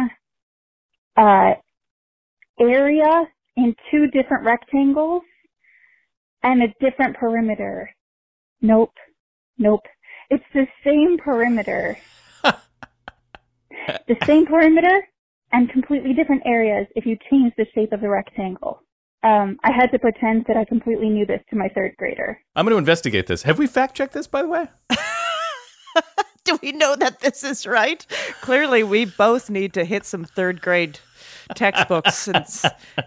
uh, 1.16 1.54
area 2.60 3.24
in 3.56 3.76
two 3.90 4.08
different 4.08 4.46
rectangles 4.46 5.24
and 6.44 6.64
a 6.64 6.74
different 6.80 7.18
perimeter. 7.18 7.90
Nope. 8.62 8.94
Nope. 9.58 9.86
It's 10.30 10.44
the 10.54 10.68
same 10.84 11.18
perimeter. 11.18 11.98
the 12.44 14.18
same 14.26 14.46
perimeter 14.46 15.08
and 15.52 15.70
completely 15.70 16.14
different 16.14 16.44
areas 16.46 16.88
if 16.96 17.06
you 17.06 17.18
change 17.30 17.54
the 17.58 17.66
shape 17.74 17.94
of 17.94 18.02
the 18.02 18.10
rectangle. 18.10 18.82
Um, 19.24 19.58
I 19.64 19.72
had 19.72 19.92
to 19.92 20.00
pretend 20.00 20.46
that 20.48 20.58
I 20.58 20.66
completely 20.66 21.10
knew 21.10 21.26
this 21.26 21.42
to 21.50 21.56
my 21.56 21.70
third 21.70 21.96
grader. 21.98 22.40
I'm 22.56 22.66
going 22.66 22.74
to 22.74 22.78
investigate 22.78 23.28
this. 23.28 23.44
Have 23.44 23.58
we 23.58 23.68
fact 23.68 23.96
checked 23.96 24.14
this, 24.14 24.28
by 24.28 24.42
the 24.42 24.48
way? 24.48 24.68
Do 26.44 26.60
we 26.62 26.72
know 26.72 26.96
that 26.96 27.20
this 27.20 27.44
is 27.44 27.66
right? 27.66 28.06
Clearly, 28.42 28.84
we 28.84 29.06
both 29.06 29.50
need 29.50 29.74
to 29.74 29.84
hit 29.84 30.06
some 30.06 30.24
third 30.24 30.62
grade 30.62 31.00
textbooks 31.56 32.28
and, 32.28 32.46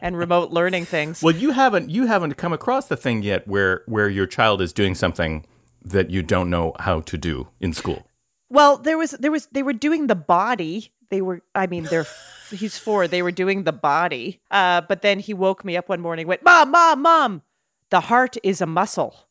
and 0.03 0.17
remote 0.17 0.51
learning 0.51 0.85
things. 0.85 1.23
Well, 1.23 1.35
you 1.35 1.53
haven't 1.53 1.91
you 1.91 2.07
haven't 2.07 2.35
come 2.37 2.53
across 2.53 2.89
the 2.89 2.97
thing 2.97 3.23
yet 3.23 3.47
where 3.47 3.83
where 3.87 4.09
your 4.09 4.27
child 4.27 4.61
is 4.61 4.73
doing 4.73 4.95
something 4.95 5.45
that 5.85 6.11
you 6.11 6.23
don't 6.23 6.51
know 6.51 6.73
how 6.81 7.01
to 7.01 7.17
do 7.17 7.49
in 7.61 7.73
school. 7.73 8.07
Well, 8.49 8.77
there 8.77 8.99
was 8.99 9.13
there 9.13 9.31
was 9.31 9.47
they 9.53 9.63
were 9.63 9.73
doing 9.73 10.07
the 10.07 10.15
body. 10.15 10.93
They 11.09 11.23
were 11.23 11.43
I 11.55 11.67
mean 11.67 11.85
they're 11.85 12.07
he's 12.51 12.79
four. 12.79 13.09
They 13.09 13.23
were 13.23 13.33
doing 13.33 13.65
the 13.65 13.73
body. 13.73 14.41
Uh, 14.51 14.81
but 14.83 15.03
then 15.03 15.19
he 15.21 15.35
woke 15.35 15.65
me 15.65 15.77
up 15.77 15.89
one 15.89 16.01
morning. 16.01 16.27
Went, 16.27 16.45
mom, 16.45 16.71
mom, 16.71 17.03
mom. 17.03 17.43
The 17.91 18.01
heart 18.01 18.37
is 18.43 18.61
a 18.61 18.67
muscle. 18.67 19.29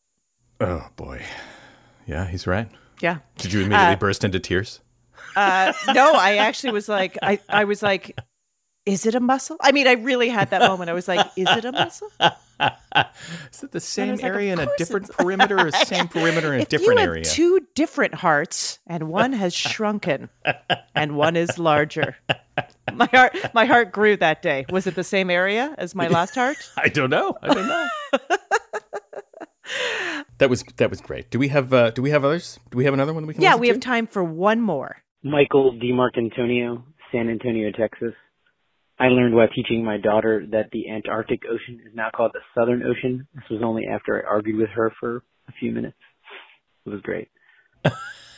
Oh 0.59 0.87
boy. 0.95 1.23
Yeah, 2.05 2.25
he's 2.27 2.47
right. 2.47 2.69
Yeah. 3.01 3.19
Did 3.37 3.53
you 3.53 3.59
immediately 3.61 3.93
Uh, 3.93 3.97
burst 3.97 4.23
into 4.23 4.39
tears? 4.39 4.81
Uh, 5.35 5.71
no, 5.93 6.13
I 6.13 6.37
actually 6.37 6.73
was 6.73 6.89
like, 6.89 7.17
I, 7.21 7.39
I 7.47 7.63
was 7.65 7.83
like, 7.83 8.17
is 8.89 9.05
it 9.05 9.15
a 9.15 9.19
muscle? 9.19 9.57
I 9.61 9.71
mean, 9.71 9.87
I 9.87 9.93
really 9.93 10.29
had 10.29 10.49
that 10.49 10.61
moment. 10.61 10.89
I 10.89 10.93
was 10.93 11.07
like, 11.07 11.25
is 11.35 11.47
it 11.49 11.65
a 11.65 11.71
muscle? 11.71 12.09
Is 13.53 13.63
it 13.63 13.71
the 13.71 13.79
same 13.79 14.11
was 14.11 14.21
like, 14.21 14.31
area 14.33 14.51
of 14.51 14.59
in 14.59 14.67
a 14.67 14.71
different 14.77 15.05
it's- 15.05 15.15
perimeter 15.23 15.57
or 15.57 15.71
same 15.71 16.09
perimeter 16.09 16.53
in 16.53 16.59
a 16.59 16.63
if 16.63 16.67
different 16.69 16.99
you 16.99 17.05
have 17.05 17.09
area? 17.09 17.23
two 17.23 17.65
different 17.73 18.15
hearts 18.15 18.79
and 18.85 19.07
one 19.07 19.31
has 19.31 19.53
shrunken 19.53 20.27
and 20.93 21.15
one 21.15 21.37
is 21.37 21.57
larger. 21.57 22.17
My 22.93 23.05
heart 23.13 23.37
my 23.53 23.63
heart 23.63 23.93
grew 23.93 24.17
that 24.17 24.41
day. 24.41 24.65
Was 24.69 24.87
it 24.87 24.95
the 24.95 25.05
same 25.05 25.29
area 25.29 25.73
as 25.77 25.95
my 25.95 26.09
last 26.09 26.35
heart? 26.35 26.57
I 26.77 26.89
don't 26.89 27.09
know. 27.09 27.37
I 27.41 27.53
don't 27.53 27.67
know. 27.67 27.87
that 30.39 30.49
was 30.49 30.63
that 30.77 30.89
was 30.89 30.99
great. 30.99 31.29
Do 31.31 31.39
we 31.39 31.47
have 31.49 31.71
uh, 31.73 31.91
do 31.91 32.01
we 32.01 32.09
have 32.09 32.25
others? 32.25 32.59
Do 32.71 32.77
we 32.77 32.83
have 32.83 32.93
another 32.93 33.13
one 33.13 33.25
we 33.25 33.33
can 33.35 33.41
Yeah, 33.43 33.51
listen 33.51 33.61
we 33.61 33.67
to? 33.67 33.73
have 33.73 33.81
time 33.81 34.05
for 34.07 34.21
one 34.23 34.59
more. 34.59 34.97
Michael 35.23 35.73
DiMarcantonio, 35.79 36.83
San 37.11 37.29
Antonio, 37.29 37.71
Texas. 37.71 38.13
I 38.99 39.07
learned 39.07 39.33
while 39.33 39.47
teaching 39.47 39.83
my 39.83 39.97
daughter 39.97 40.45
that 40.51 40.69
the 40.71 40.89
Antarctic 40.89 41.43
Ocean 41.49 41.79
is 41.85 41.93
now 41.95 42.09
called 42.13 42.31
the 42.33 42.41
Southern 42.53 42.83
Ocean. 42.83 43.27
This 43.33 43.45
was 43.49 43.61
only 43.63 43.85
after 43.87 44.21
I 44.21 44.29
argued 44.29 44.57
with 44.57 44.69
her 44.69 44.91
for 44.99 45.23
a 45.47 45.53
few 45.59 45.71
minutes. 45.71 45.97
It 46.85 46.89
was 46.89 47.01
great. 47.01 47.29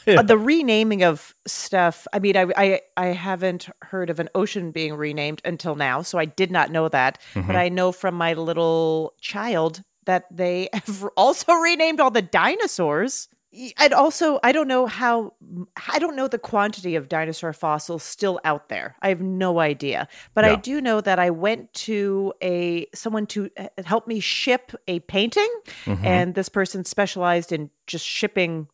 Uh, 0.07 0.23
the 0.23 0.35
renaming 0.37 1.03
of 1.03 1.35
stuff. 1.45 2.07
I 2.11 2.17
mean, 2.17 2.35
I, 2.35 2.47
I 2.57 2.81
I 2.97 3.05
haven't 3.07 3.69
heard 3.83 4.09
of 4.09 4.19
an 4.19 4.29
ocean 4.33 4.71
being 4.71 4.95
renamed 4.95 5.43
until 5.45 5.75
now, 5.75 6.01
so 6.01 6.17
I 6.17 6.25
did 6.25 6.49
not 6.49 6.71
know 6.71 6.89
that. 6.89 7.21
Mm-hmm. 7.35 7.45
But 7.45 7.55
I 7.55 7.69
know 7.69 7.91
from 7.91 8.15
my 8.15 8.33
little 8.33 9.13
child 9.21 9.83
that 10.05 10.25
they 10.31 10.69
have 10.73 11.07
also 11.15 11.53
renamed 11.53 11.99
all 11.99 12.09
the 12.09 12.23
dinosaurs. 12.23 13.29
And 13.77 13.93
also, 13.93 14.39
I 14.43 14.53
don't 14.53 14.67
know 14.67 14.85
how, 14.85 15.33
I 15.89 15.99
don't 15.99 16.15
know 16.15 16.27
the 16.29 16.37
quantity 16.39 16.95
of 16.95 17.09
dinosaur 17.09 17.51
fossils 17.51 18.01
still 18.01 18.39
out 18.45 18.69
there. 18.69 18.95
I 19.01 19.09
have 19.09 19.19
no 19.21 19.59
idea. 19.59 20.07
But 20.33 20.45
I 20.45 20.55
do 20.55 20.79
know 20.79 21.01
that 21.01 21.19
I 21.19 21.31
went 21.31 21.73
to 21.73 22.33
a, 22.41 22.87
someone 22.93 23.25
to 23.27 23.49
uh, 23.57 23.67
help 23.85 24.07
me 24.07 24.21
ship 24.21 24.71
a 24.87 24.99
painting. 25.01 25.49
Mhm. 25.85 26.05
And 26.05 26.35
this 26.35 26.47
person 26.47 26.85
specialized 26.85 27.51
in 27.51 27.69
just 27.87 28.05
shipping 28.05 28.67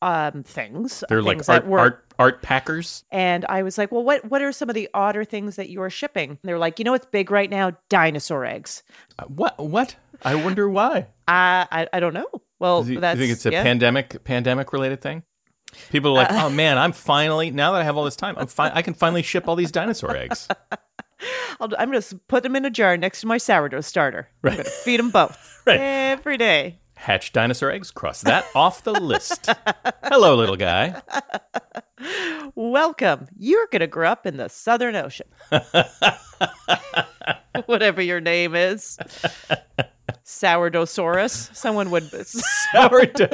um 0.00 0.44
things. 0.44 1.02
They're 1.08 1.20
like 1.20 1.38
things 1.38 1.46
that 1.46 1.62
art, 1.62 1.66
were- 1.66 1.78
art 1.80 2.04
art 2.20 2.42
packers. 2.42 3.04
And 3.10 3.44
I 3.48 3.62
was 3.62 3.78
like, 3.78 3.90
well, 3.92 4.02
what, 4.04 4.24
what 4.30 4.42
are 4.42 4.52
some 4.52 4.68
of 4.68 4.74
the 4.74 4.88
odder 4.92 5.24
things 5.24 5.56
that 5.56 5.68
you 5.70 5.80
are 5.82 5.90
shipping? 5.90 6.38
They're 6.42 6.58
like, 6.58 6.78
you 6.78 6.84
know 6.84 6.92
what's 6.92 7.06
big 7.06 7.30
right 7.30 7.48
now? 7.50 7.72
Dinosaur 7.88 8.44
eggs. 8.44 8.82
Uh, 9.18 9.24
What? 9.26 9.58
What? 9.58 9.96
I 10.24 10.34
wonder 10.34 10.68
why. 10.68 11.00
Uh, 11.28 11.66
I, 11.70 11.88
I 11.92 12.00
don't 12.00 12.14
know. 12.14 12.26
Well, 12.58 12.84
you, 12.86 13.00
that's 13.00 13.18
you 13.18 13.24
think 13.26 13.32
it's 13.36 13.46
a 13.46 13.52
yeah. 13.52 13.62
pandemic 13.62 14.24
pandemic 14.24 14.72
related 14.72 15.00
thing? 15.00 15.22
People 15.90 16.10
are 16.12 16.14
like, 16.14 16.30
Uh, 16.32 16.42
oh 16.46 16.50
man, 16.50 16.76
I'm 16.78 16.92
finally 17.12 17.50
now 17.50 17.72
that 17.72 17.80
I 17.82 17.84
have 17.84 17.96
all 17.96 18.04
this 18.04 18.16
time, 18.16 18.34
I'm 18.38 18.46
fi- 18.48 18.72
I 18.74 18.82
can 18.82 18.94
finally 18.94 19.22
ship 19.22 19.46
all 19.48 19.54
these 19.56 19.70
dinosaur 19.70 20.16
eggs. 20.16 20.48
I'll, 21.60 21.68
I'm 21.78 21.90
going 21.90 22.00
to 22.02 22.16
put 22.28 22.42
them 22.44 22.54
in 22.56 22.64
a 22.64 22.70
jar 22.70 22.96
next 22.96 23.20
to 23.22 23.26
my 23.26 23.38
sourdough 23.38 23.80
starter. 23.82 24.28
I'm 24.42 24.48
Right. 24.48 24.52
going 24.56 24.64
to 24.64 24.70
feed 24.70 24.98
them 25.00 25.10
both 25.10 25.62
Right. 25.66 25.78
every 25.80 26.36
day. 26.36 26.78
Hatch 26.96 27.32
dinosaur 27.32 27.70
eggs. 27.70 27.90
Cross 27.92 28.22
that 28.22 28.44
off 28.56 28.82
the 28.84 28.92
list. 28.92 29.48
Hello, 30.04 30.34
little 30.34 30.56
guy. 30.56 31.00
Welcome. 32.56 33.26
You're 33.36 33.66
going 33.70 33.80
to 33.80 33.86
grow 33.86 34.08
up 34.10 34.26
in 34.26 34.36
the 34.36 34.48
Southern 34.48 34.96
Ocean. 34.96 35.28
Whatever 37.66 38.02
your 38.02 38.20
name 38.20 38.54
is. 38.56 38.98
Sourdoughsaurus. 40.28 41.56
Someone 41.56 41.90
would. 41.90 42.02
Sourdoughsaurus. 42.74 43.30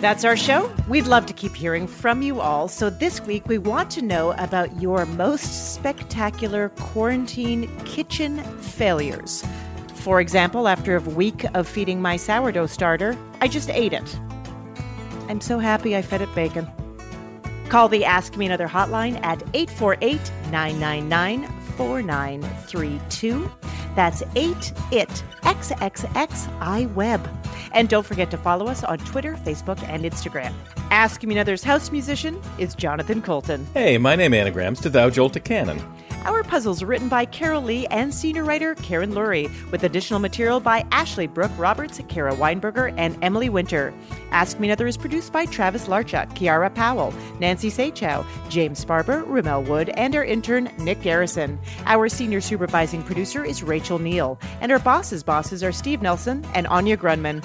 That's 0.00 0.24
our 0.24 0.36
show. 0.36 0.74
We'd 0.88 1.06
love 1.06 1.24
to 1.26 1.32
keep 1.32 1.54
hearing 1.54 1.86
from 1.86 2.20
you 2.22 2.40
all. 2.40 2.66
So 2.66 2.90
this 2.90 3.20
week, 3.20 3.46
we 3.46 3.58
want 3.58 3.92
to 3.92 4.02
know 4.02 4.32
about 4.32 4.82
your 4.82 5.06
most 5.06 5.72
spectacular 5.74 6.70
quarantine 6.70 7.70
kitchen 7.84 8.42
failures. 8.60 9.44
For 9.94 10.20
example, 10.20 10.66
after 10.66 10.96
a 10.96 11.00
week 11.00 11.44
of 11.54 11.68
feeding 11.68 12.02
my 12.02 12.16
sourdough 12.16 12.66
starter, 12.66 13.16
I 13.40 13.46
just 13.46 13.70
ate 13.70 13.92
it. 13.92 14.18
I'm 15.28 15.40
so 15.40 15.60
happy 15.60 15.96
I 15.96 16.02
fed 16.02 16.22
it 16.22 16.34
bacon. 16.34 16.66
Call 17.68 17.88
the 17.88 18.04
Ask 18.04 18.36
Me 18.36 18.46
Another 18.46 18.66
hotline 18.66 19.24
at 19.24 19.40
848 19.54 20.32
999 20.50 21.46
4932. 21.76 23.48
That's 23.98 24.22
8 24.36 24.72
it 24.92 25.08
XXX 25.42 26.94
web. 26.94 27.28
And 27.72 27.88
don't 27.88 28.06
forget 28.06 28.30
to 28.30 28.36
follow 28.36 28.68
us 28.68 28.84
on 28.84 28.98
Twitter, 28.98 29.34
Facebook, 29.34 29.82
and 29.88 30.04
Instagram. 30.04 30.52
Ask 30.92 31.24
Me 31.24 31.34
Another's 31.34 31.64
house 31.64 31.90
musician 31.90 32.40
is 32.58 32.76
Jonathan 32.76 33.20
Coulton. 33.20 33.66
Hey, 33.74 33.98
my 33.98 34.14
name 34.14 34.34
anagrams 34.34 34.80
to 34.82 34.88
Thou 34.88 35.10
Jolt 35.10 35.34
a 35.34 35.40
Cannon. 35.40 35.82
Our 36.28 36.44
puzzles 36.44 36.82
written 36.82 37.08
by 37.08 37.24
Carol 37.24 37.62
Lee 37.62 37.86
and 37.86 38.14
senior 38.14 38.44
writer 38.44 38.74
Karen 38.74 39.14
Lurie, 39.14 39.50
with 39.70 39.82
additional 39.82 40.20
material 40.20 40.60
by 40.60 40.84
Ashley 40.92 41.26
Brooke 41.26 41.56
Roberts, 41.56 42.02
Kara 42.08 42.34
Weinberger, 42.34 42.92
and 42.98 43.16
Emily 43.24 43.48
Winter. 43.48 43.94
Ask 44.30 44.60
Me 44.60 44.68
Another 44.68 44.86
is 44.86 44.98
produced 44.98 45.32
by 45.32 45.46
Travis 45.46 45.86
Larchuk, 45.86 46.36
Kiara 46.36 46.72
Powell, 46.74 47.14
Nancy 47.40 47.70
Saechao, 47.70 48.26
James 48.50 48.84
Farber, 48.84 49.24
Rommel 49.26 49.62
Wood, 49.62 49.88
and 49.94 50.14
our 50.14 50.22
intern 50.22 50.70
Nick 50.76 51.00
Garrison. 51.00 51.58
Our 51.86 52.10
senior 52.10 52.42
supervising 52.42 53.04
producer 53.04 53.42
is 53.42 53.62
Rachel 53.62 53.98
Neel, 53.98 54.38
and 54.60 54.70
our 54.70 54.78
bosses' 54.78 55.22
bosses 55.22 55.64
are 55.64 55.72
Steve 55.72 56.02
Nelson 56.02 56.46
and 56.52 56.66
Anya 56.66 56.98
Grundmann. 56.98 57.42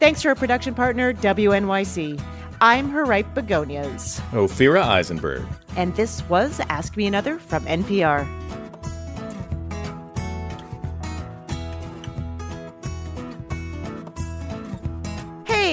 Thanks 0.00 0.22
to 0.22 0.28
our 0.28 0.34
production 0.34 0.74
partner 0.74 1.14
WNYC. 1.14 2.20
I'm 2.60 2.88
her 2.90 3.04
ripe 3.04 3.34
begonias. 3.34 4.20
Ophira 4.32 4.82
Eisenberg. 4.82 5.44
And 5.76 5.94
this 5.96 6.26
was 6.28 6.60
Ask 6.68 6.96
Me 6.96 7.06
Another 7.06 7.38
from 7.38 7.64
NPR. 7.64 8.26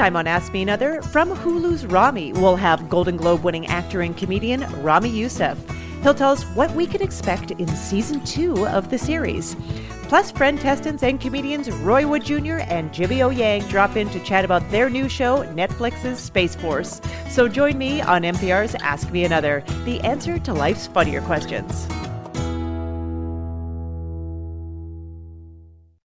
Time 0.00 0.16
on 0.16 0.26
Ask 0.26 0.50
Me 0.54 0.62
Another, 0.62 1.02
from 1.02 1.28
Hulu's 1.28 1.84
Ramy, 1.84 2.32
we'll 2.32 2.56
have 2.56 2.88
Golden 2.88 3.18
Globe 3.18 3.44
winning 3.44 3.66
actor 3.66 4.00
and 4.00 4.16
comedian 4.16 4.62
Ramy 4.82 5.10
Youssef. 5.10 5.58
He'll 6.02 6.14
tell 6.14 6.30
us 6.32 6.42
what 6.54 6.70
we 6.70 6.86
can 6.86 7.02
expect 7.02 7.50
in 7.50 7.68
season 7.68 8.24
two 8.24 8.66
of 8.68 8.88
the 8.88 8.96
series. 8.96 9.56
Plus, 10.04 10.30
friend 10.30 10.58
testants 10.58 11.02
and 11.02 11.20
comedians 11.20 11.70
Roy 11.70 12.06
Wood 12.06 12.24
Jr. 12.24 12.60
and 12.60 12.94
Jimmy 12.94 13.20
O 13.20 13.28
Yang 13.28 13.68
drop 13.68 13.94
in 13.94 14.08
to 14.08 14.24
chat 14.24 14.42
about 14.42 14.66
their 14.70 14.88
new 14.88 15.06
show, 15.06 15.44
Netflix's 15.48 16.18
Space 16.18 16.54
Force. 16.54 17.02
So 17.28 17.46
join 17.46 17.76
me 17.76 18.00
on 18.00 18.22
NPR's 18.22 18.74
Ask 18.76 19.12
Me 19.12 19.26
Another, 19.26 19.62
the 19.84 20.00
answer 20.00 20.38
to 20.38 20.54
life's 20.54 20.86
funnier 20.86 21.20
questions. 21.20 21.86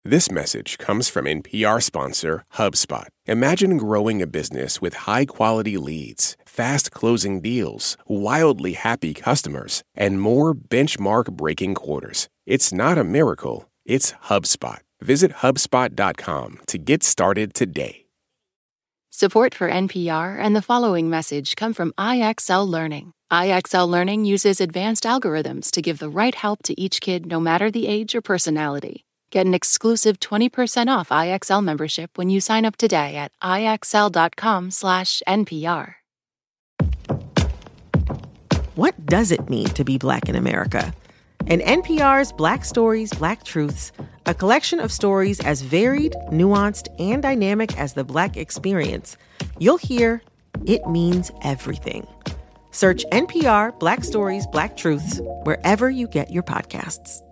This 0.08 0.30
message 0.30 0.78
comes 0.78 1.10
from 1.10 1.26
NPR 1.26 1.82
sponsor 1.82 2.42
HubSpot. 2.54 3.08
Imagine 3.26 3.76
growing 3.76 4.22
a 4.22 4.26
business 4.26 4.80
with 4.80 5.04
high 5.04 5.26
quality 5.26 5.76
leads, 5.76 6.34
fast 6.46 6.92
closing 6.92 7.42
deals, 7.42 7.98
wildly 8.06 8.72
happy 8.72 9.12
customers, 9.12 9.82
and 9.94 10.18
more 10.18 10.54
benchmark 10.54 11.32
breaking 11.32 11.74
quarters. 11.74 12.30
It's 12.46 12.72
not 12.72 12.96
a 12.96 13.04
miracle, 13.04 13.68
it's 13.84 14.14
HubSpot. 14.30 14.78
Visit 15.02 15.30
HubSpot.com 15.42 16.60
to 16.68 16.78
get 16.78 17.02
started 17.02 17.52
today. 17.52 18.06
Support 19.10 19.54
for 19.54 19.70
NPR 19.70 20.38
and 20.40 20.56
the 20.56 20.62
following 20.62 21.10
message 21.10 21.54
come 21.54 21.74
from 21.74 21.92
IXL 21.98 22.66
Learning. 22.66 23.12
IXL 23.30 23.86
Learning 23.86 24.24
uses 24.24 24.58
advanced 24.58 25.04
algorithms 25.04 25.70
to 25.72 25.82
give 25.82 25.98
the 25.98 26.08
right 26.08 26.34
help 26.34 26.62
to 26.62 26.80
each 26.80 27.02
kid 27.02 27.26
no 27.26 27.38
matter 27.38 27.70
the 27.70 27.86
age 27.86 28.14
or 28.14 28.22
personality. 28.22 29.04
Get 29.30 29.46
an 29.46 29.52
exclusive 29.52 30.18
20% 30.20 30.88
off 30.88 31.10
IXL 31.10 31.62
membership 31.62 32.16
when 32.16 32.30
you 32.30 32.40
sign 32.40 32.64
up 32.64 32.76
today 32.76 33.14
at 33.16 33.32
IXL.com/NPR. 33.42 35.94
What 38.74 39.06
does 39.06 39.30
it 39.30 39.50
mean 39.50 39.66
to 39.66 39.84
be 39.84 39.98
Black 39.98 40.28
in 40.28 40.36
America? 40.36 40.94
In 41.46 41.60
NPR's 41.60 42.32
Black 42.32 42.64
Stories, 42.64 43.12
Black 43.12 43.44
Truths, 43.44 43.92
a 44.26 44.34
collection 44.34 44.80
of 44.80 44.90
stories 44.92 45.40
as 45.40 45.62
varied, 45.62 46.14
nuanced, 46.30 46.88
and 46.98 47.22
dynamic 47.22 47.78
as 47.78 47.94
the 47.94 48.04
Black 48.04 48.36
experience, 48.36 49.16
you'll 49.58 49.78
hear 49.78 50.22
it 50.64 50.86
means 50.86 51.30
everything. 51.42 52.06
Search 52.70 53.04
NPR 53.12 53.78
Black 53.78 54.04
Stories, 54.04 54.46
Black 54.46 54.76
Truths 54.76 55.20
wherever 55.44 55.90
you 55.90 56.06
get 56.06 56.30
your 56.30 56.42
podcasts. 56.42 57.22